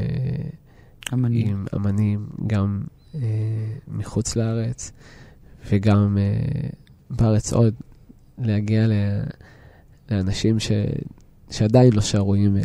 אמנים, 1.12 1.48
עם 1.48 1.66
אמנים 1.74 2.26
גם 2.46 2.82
אה, 3.14 3.20
מחוץ 3.88 4.36
לארץ, 4.36 4.92
וגם 5.70 6.18
אה, 6.18 6.68
בארץ 7.10 7.52
עוד, 7.52 7.74
להגיע 8.38 8.86
ל, 8.86 8.92
לאנשים 10.10 10.58
ש... 10.58 10.70
שעדיין 11.50 11.92
לא 11.92 12.00
שרו 12.00 12.34
עם, 12.34 12.56
אה, 12.56 12.62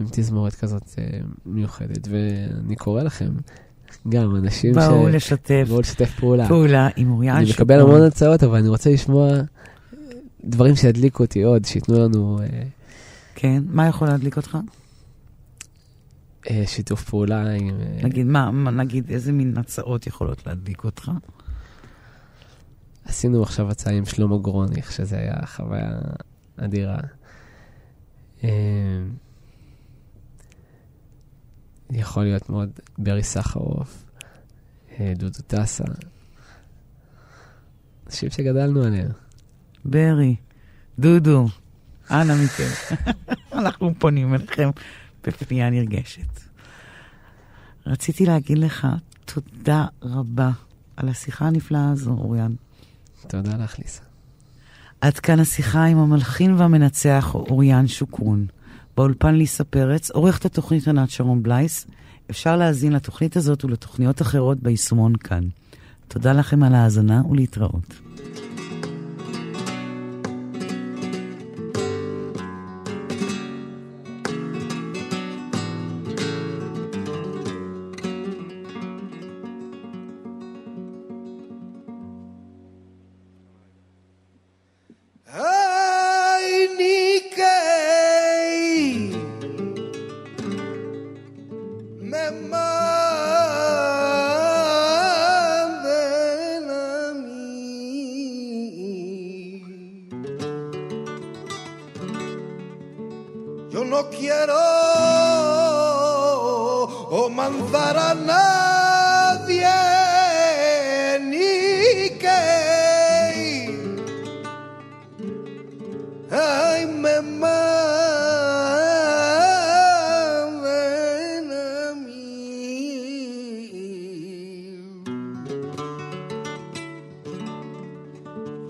עם 0.00 0.06
תזמורת 0.10 0.54
כזאת 0.54 0.94
אה, 0.98 1.18
מיוחדת. 1.46 2.08
ואני 2.10 2.76
קורא 2.76 3.02
לכם, 3.02 3.30
גם 4.08 4.36
אנשים 4.36 4.72
באו 4.72 4.82
ש... 4.82 4.88
באו 4.88 5.08
לשתף. 5.08 5.64
באו 5.68 5.80
לשתף 5.80 6.10
פעולה. 6.20 6.48
פעולה 6.48 6.88
עם 6.96 7.10
אוריאן 7.10 7.36
אני 7.36 7.50
מקבל 7.50 7.80
המון 7.80 8.02
הצעות, 8.02 8.42
אבל 8.42 8.58
אני 8.58 8.68
רוצה 8.68 8.90
לשמוע 8.90 9.30
דברים 10.44 10.76
שידליקו 10.76 11.22
אותי 11.22 11.42
עוד, 11.42 11.64
שייתנו 11.64 11.98
לנו... 11.98 12.38
אה, 12.42 12.62
כן, 13.34 13.62
מה 13.66 13.86
יכול 13.86 14.08
להדליק 14.08 14.36
אותך? 14.36 14.58
שיתוף 16.66 17.04
פעולה 17.04 17.50
עם... 17.50 17.70
נגיד, 18.02 18.26
מה, 18.26 18.50
נגיד, 18.70 19.10
איזה 19.10 19.32
מין 19.32 19.56
הצעות 19.58 20.06
יכולות 20.06 20.46
להדליק 20.46 20.84
אותך? 20.84 21.10
עשינו 23.04 23.42
עכשיו 23.42 23.70
הצעה 23.70 23.94
עם 23.94 24.04
שלמה 24.04 24.38
גרוניך, 24.38 24.92
שזה 24.92 25.16
היה 25.18 25.46
חוויה 25.46 25.90
אדירה. 26.56 26.98
אמ, 28.42 28.48
יכול 31.90 32.22
להיות 32.22 32.50
מאוד 32.50 32.70
ברי 32.98 33.22
סחרוף, 33.22 34.04
אה, 34.90 35.12
דודו 35.16 35.38
טסה, 35.46 35.84
אנשים 38.06 38.30
שגדלנו 38.30 38.82
עליהם. 38.82 39.10
ברי, 39.84 40.36
דודו, 40.98 41.48
אנא 42.10 42.34
מכם. 42.44 42.96
אנחנו 43.58 43.94
פונים 43.98 44.34
אליכם 44.34 44.70
בפנייה 45.24 45.70
נרגשת. 45.70 46.40
רציתי 47.86 48.26
להגיד 48.26 48.58
לך 48.58 48.86
תודה 49.24 49.86
רבה 50.02 50.50
על 50.96 51.08
השיחה 51.08 51.46
הנפלאה 51.46 51.90
הזו, 51.90 52.10
אוריאן. 52.10 52.54
תודה 53.28 53.56
לך, 53.56 53.78
ליסה. 53.78 54.11
עד 55.02 55.18
כאן 55.18 55.40
השיחה 55.40 55.84
עם 55.84 55.98
המלחין 55.98 56.54
והמנצח 56.54 57.34
אוריאן 57.34 57.86
שוקרון. 57.86 58.46
באולפן 58.96 59.34
ליסה 59.34 59.64
פרץ, 59.64 60.10
עורכת 60.10 60.44
התוכנית 60.44 60.88
ענת 60.88 61.10
שרון 61.10 61.42
בלייס. 61.42 61.86
אפשר 62.30 62.56
להאזין 62.56 62.92
לתוכנית 62.92 63.36
הזאת 63.36 63.64
ולתוכניות 63.64 64.22
אחרות 64.22 64.58
ביישומון 64.62 65.16
כאן. 65.16 65.44
תודה 66.08 66.32
לכם 66.32 66.62
על 66.62 66.74
ההאזנה 66.74 67.22
ולהתראות. 67.30 67.94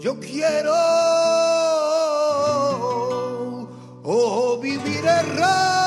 Yo 0.02 0.18
quiero 0.18 0.74
oh, 4.02 4.58
vivir 4.60 5.04
errante 5.04 5.81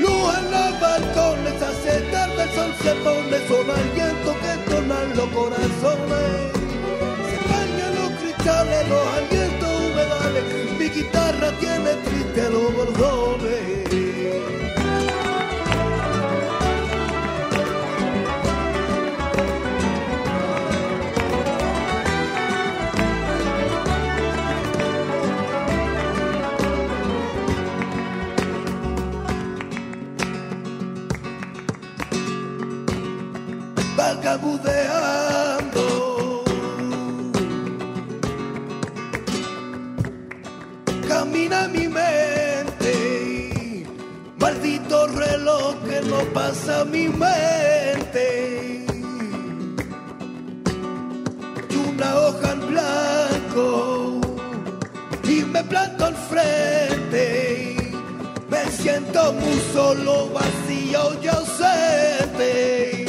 Luz 0.00 0.34
en 0.36 0.50
los 0.50 0.80
balcones 0.80 1.62
hace 1.62 2.00
tarde, 2.10 2.42
el 2.42 2.50
sol 2.50 2.74
se 2.82 2.94
pone 2.96 3.38
solo 3.46 3.76
el 3.76 3.88
viento 3.90 4.34
que 4.42 4.52
tornan 4.68 5.16
los 5.16 5.28
corazones. 5.28 6.52
Se 7.30 7.36
bañan 7.48 7.94
los 7.94 8.10
cristales, 8.20 8.88
los 8.88 9.06
alientos 9.06 9.70
humedales, 9.86 10.44
mi 10.80 10.88
guitarra 10.88 11.52
tiene 11.60 11.94
triste 12.04 12.50
los 12.50 12.74
bordones. 12.74 13.61
Camina 41.22 41.68
mi 41.68 41.86
mente, 41.86 42.94
maldito 44.40 45.06
reloj 45.06 45.76
que 45.88 46.00
no 46.00 46.18
pasa 46.34 46.84
mi 46.84 47.06
mente. 47.06 48.84
Y 51.70 51.76
una 51.76 52.08
hoja 52.16 52.52
en 52.54 52.60
blanco 52.72 54.20
y 55.22 55.44
me 55.44 55.62
planto 55.62 56.06
al 56.06 56.16
frente. 56.16 57.76
Me 58.50 58.62
siento 58.72 59.32
muy 59.32 59.60
solo, 59.72 60.28
vacío 60.30 61.02
y 61.22 61.28
ausente. 61.28 63.06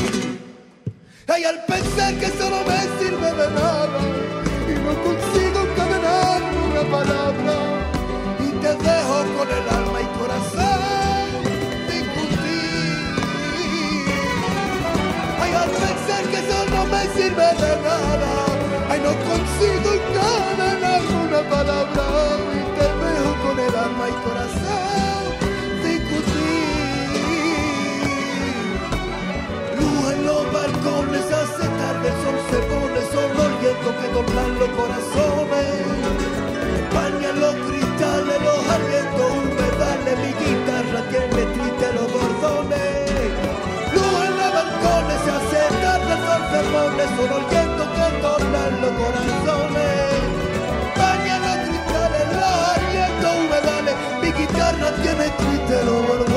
Ay, 1.28 1.44
al 1.46 1.66
pensar 1.66 2.14
que 2.20 2.28
solo 2.28 2.58
me 2.68 2.80
sirve 3.00 3.32
de 3.42 3.48
nada 3.60 4.00
y 4.70 4.74
no 4.86 4.94
consigo 5.02 5.62
encadenar 5.68 6.42
una 6.70 6.84
palabra 6.92 7.54
y 7.56 7.63
dejo 8.76 9.18
con 9.38 9.48
el 9.50 9.66
alma 9.70 10.02
y 10.02 10.08
corazón 10.20 11.44
discutir. 11.88 13.16
Ay, 15.42 15.52
al 15.54 15.70
pensar 15.70 16.24
que 16.32 16.40
solo 16.52 16.78
me 16.92 17.02
sirve 17.16 17.48
de 17.64 17.74
nada, 17.88 18.34
ay, 18.90 19.00
no 19.06 19.14
consigo 19.30 19.88
encadenar 20.00 21.02
una 21.26 21.42
palabra 21.50 22.06
y 22.54 22.62
te 22.78 22.88
dejo 23.04 23.32
con 23.44 23.56
el 23.60 23.76
alma 23.76 24.06
y 24.10 24.16
corazón 24.28 25.24
discutir. 25.84 26.84
Luz 29.80 30.04
en 30.14 30.20
los 30.26 30.44
balcones 30.54 31.26
hace 31.32 31.66
tarde, 31.80 32.06
el 32.10 32.18
sol 32.24 32.38
se 32.52 32.60
pone 32.72 33.02
solo 33.12 33.44
que 33.62 34.08
doblan 34.14 34.60
los 34.60 34.70
corazones. 34.70 35.84
Bañan 36.94 37.40
los 37.40 37.56
cristales, 38.64 38.64
los 38.64 38.70
alientos 38.70 39.32
humedales, 39.32 40.16
mi 40.20 40.32
guitarra 40.46 41.02
tiene 41.10 41.44
triste 41.54 41.94
los 41.94 42.08
bordones. 42.12 43.12
Luz 43.94 44.16
en 44.26 44.34
los 44.38 44.52
balcones 44.54 45.20
se 45.24 45.32
hace 45.32 45.62
tarde, 45.82 46.12
el 46.14 46.20
sol 46.26 46.44
se 46.52 46.60
pone 46.72 47.04
solo 47.16 47.38
el 47.38 47.46
viento 47.46 47.84
que 47.94 48.06
doblan 48.22 48.82
los 48.82 48.92
corazones. 48.92 50.20
Bañan 50.98 51.42
los 51.42 51.58
cristales, 51.68 52.26
los 52.34 52.54
alientos 52.78 53.32
humedales, 53.36 53.96
mi 54.22 54.30
guitarra 54.32 54.90
tiene 55.02 55.26
triste 55.30 55.86
los 55.86 56.08
bordones. 56.08 56.33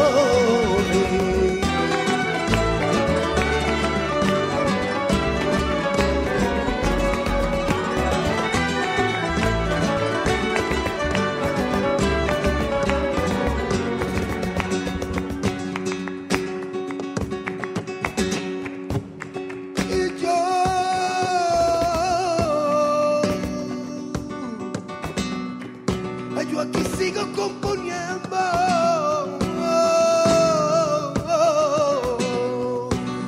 Yo 26.51 26.61
aquí 26.61 26.83
sigo 26.99 27.23
componiendo. 27.35 28.37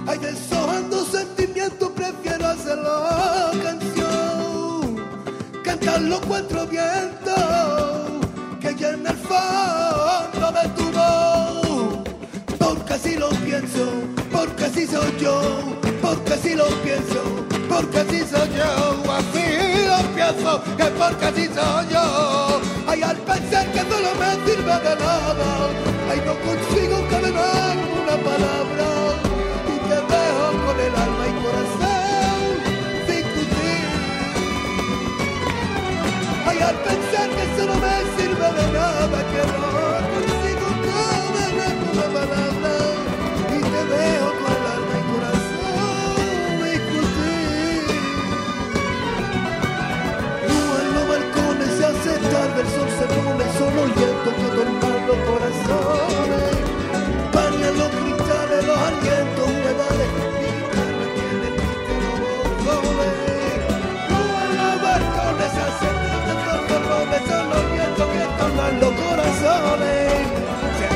Ay, 0.07 0.19
deshojando 0.19 1.05
sentimientos, 1.05 1.91
prefiero 1.91 2.47
hacerlo 2.47 3.05
canción. 3.63 4.97
Cantar 5.65 6.01
los 6.03 6.21
cuatro 6.21 6.67
vientos 6.67 8.21
que 8.61 8.75
llena 8.75 9.11
el 9.11 9.17
fondo 9.17 10.53
de 10.53 10.69
tu 10.77 10.85
voz 10.93 11.69
porque 12.59 12.95
así 12.95 13.17
lo 13.17 13.29
pienso, 13.31 13.85
porque 14.33 14.65
así 14.65 14.87
soy 14.87 15.13
yo, 15.21 15.41
porque 16.01 16.35
así 16.35 16.55
lo 16.55 16.67
pienso, 16.83 17.23
porque 17.69 17.99
así 17.99 18.21
soy 18.21 18.49
yo, 18.57 19.03
así 19.79 19.87
lo 19.87 20.15
pienso, 20.15 20.63
que 20.77 20.85
porque 20.85 21.25
así 21.27 21.47
soy 21.47 21.87
yo. 21.93 22.61
Ay, 22.87 23.03
al 23.03 23.17
pensar 23.17 23.67
que 23.73 23.81
solo 23.81 24.15
me 24.19 24.31
sirve 24.47 24.73
de 24.73 24.97
nada, 24.97 25.69
ay, 26.11 26.23
no 26.25 26.35
consigo 26.47 26.99
encadenar 26.99 27.77
una 28.03 28.17
palabra 28.29 28.89
y 29.67 29.79
te 29.89 29.95
dejo 29.95 30.47
con 30.65 30.81
el 30.81 30.95
alma 30.95 31.25
y 31.27 31.33
corazón 31.43 32.41
discutir. 33.07 33.87
Ay, 36.47 36.59
al 36.61 36.77
pensar 36.77 37.29
que 37.31 37.45
solo 37.61 37.75
me 37.75 38.23
sirve 38.23 38.49
de 38.61 38.73
nada, 38.73 39.19
que 39.33 39.43
no 39.53 39.98
solo 53.59 53.83
aliento 53.83 54.31
que 54.39 54.47
tornan 54.57 55.07
los 55.09 55.19
corazones. 55.29 56.55
Bañan 57.35 57.75
los 57.81 57.91
cristales, 57.99 58.61
los 58.69 58.79
alientos, 58.89 59.45
humedales, 59.51 60.11
que 61.15 61.27
le 61.43 61.51
piten 61.59 62.03
los 62.07 62.27
bocones. 62.39 63.17
Luan 64.11 64.51
los 64.59 64.75
balcones, 64.87 65.53
ascenden 65.67 66.23
de 66.29 66.35
tortolones, 66.47 67.23
son 67.29 67.45
los 67.53 67.65
vientos 67.75 68.07
que 68.15 68.25
tornan 68.39 68.75
los 68.83 68.93
corazones. 69.03 70.07
Se 70.79 70.89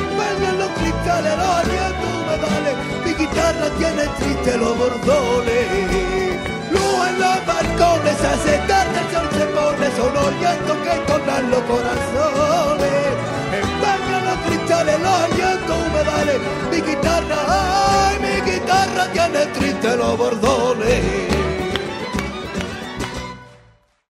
los 0.60 0.70
cristales, 0.78 1.34
los 1.42 1.52
alientos, 1.62 2.10
humedales, 2.22 2.74
mi 3.04 3.12
guitarra 3.14 3.68
tiene 3.78 4.04
triste 4.18 4.56
los 4.56 4.78
bordones. 4.78 5.66
Luan 6.70 7.14
los 7.18 7.38
balcones, 7.44 8.18
hace 8.32 8.54
sol 9.12 9.28
se 9.30 9.46
pone, 9.54 9.86
son 9.96 10.40
llantos 10.40 10.76
que 10.84 10.94
tornan 11.06 11.50
los 11.50 11.62
corazones. 11.62 13.04
Empañan 13.60 14.24
los 14.28 14.38
cristales, 14.46 14.98
los 15.00 15.38
llantos 15.38 15.76
humedales, 15.86 16.38
mi 16.70 16.80
guitarra, 16.80 17.38
ay, 17.48 18.16
mi 18.24 18.50
guitarra 18.50 19.06
tiene 19.12 19.46
triste 19.46 19.96
los 19.96 20.16
bordones. 20.16 21.31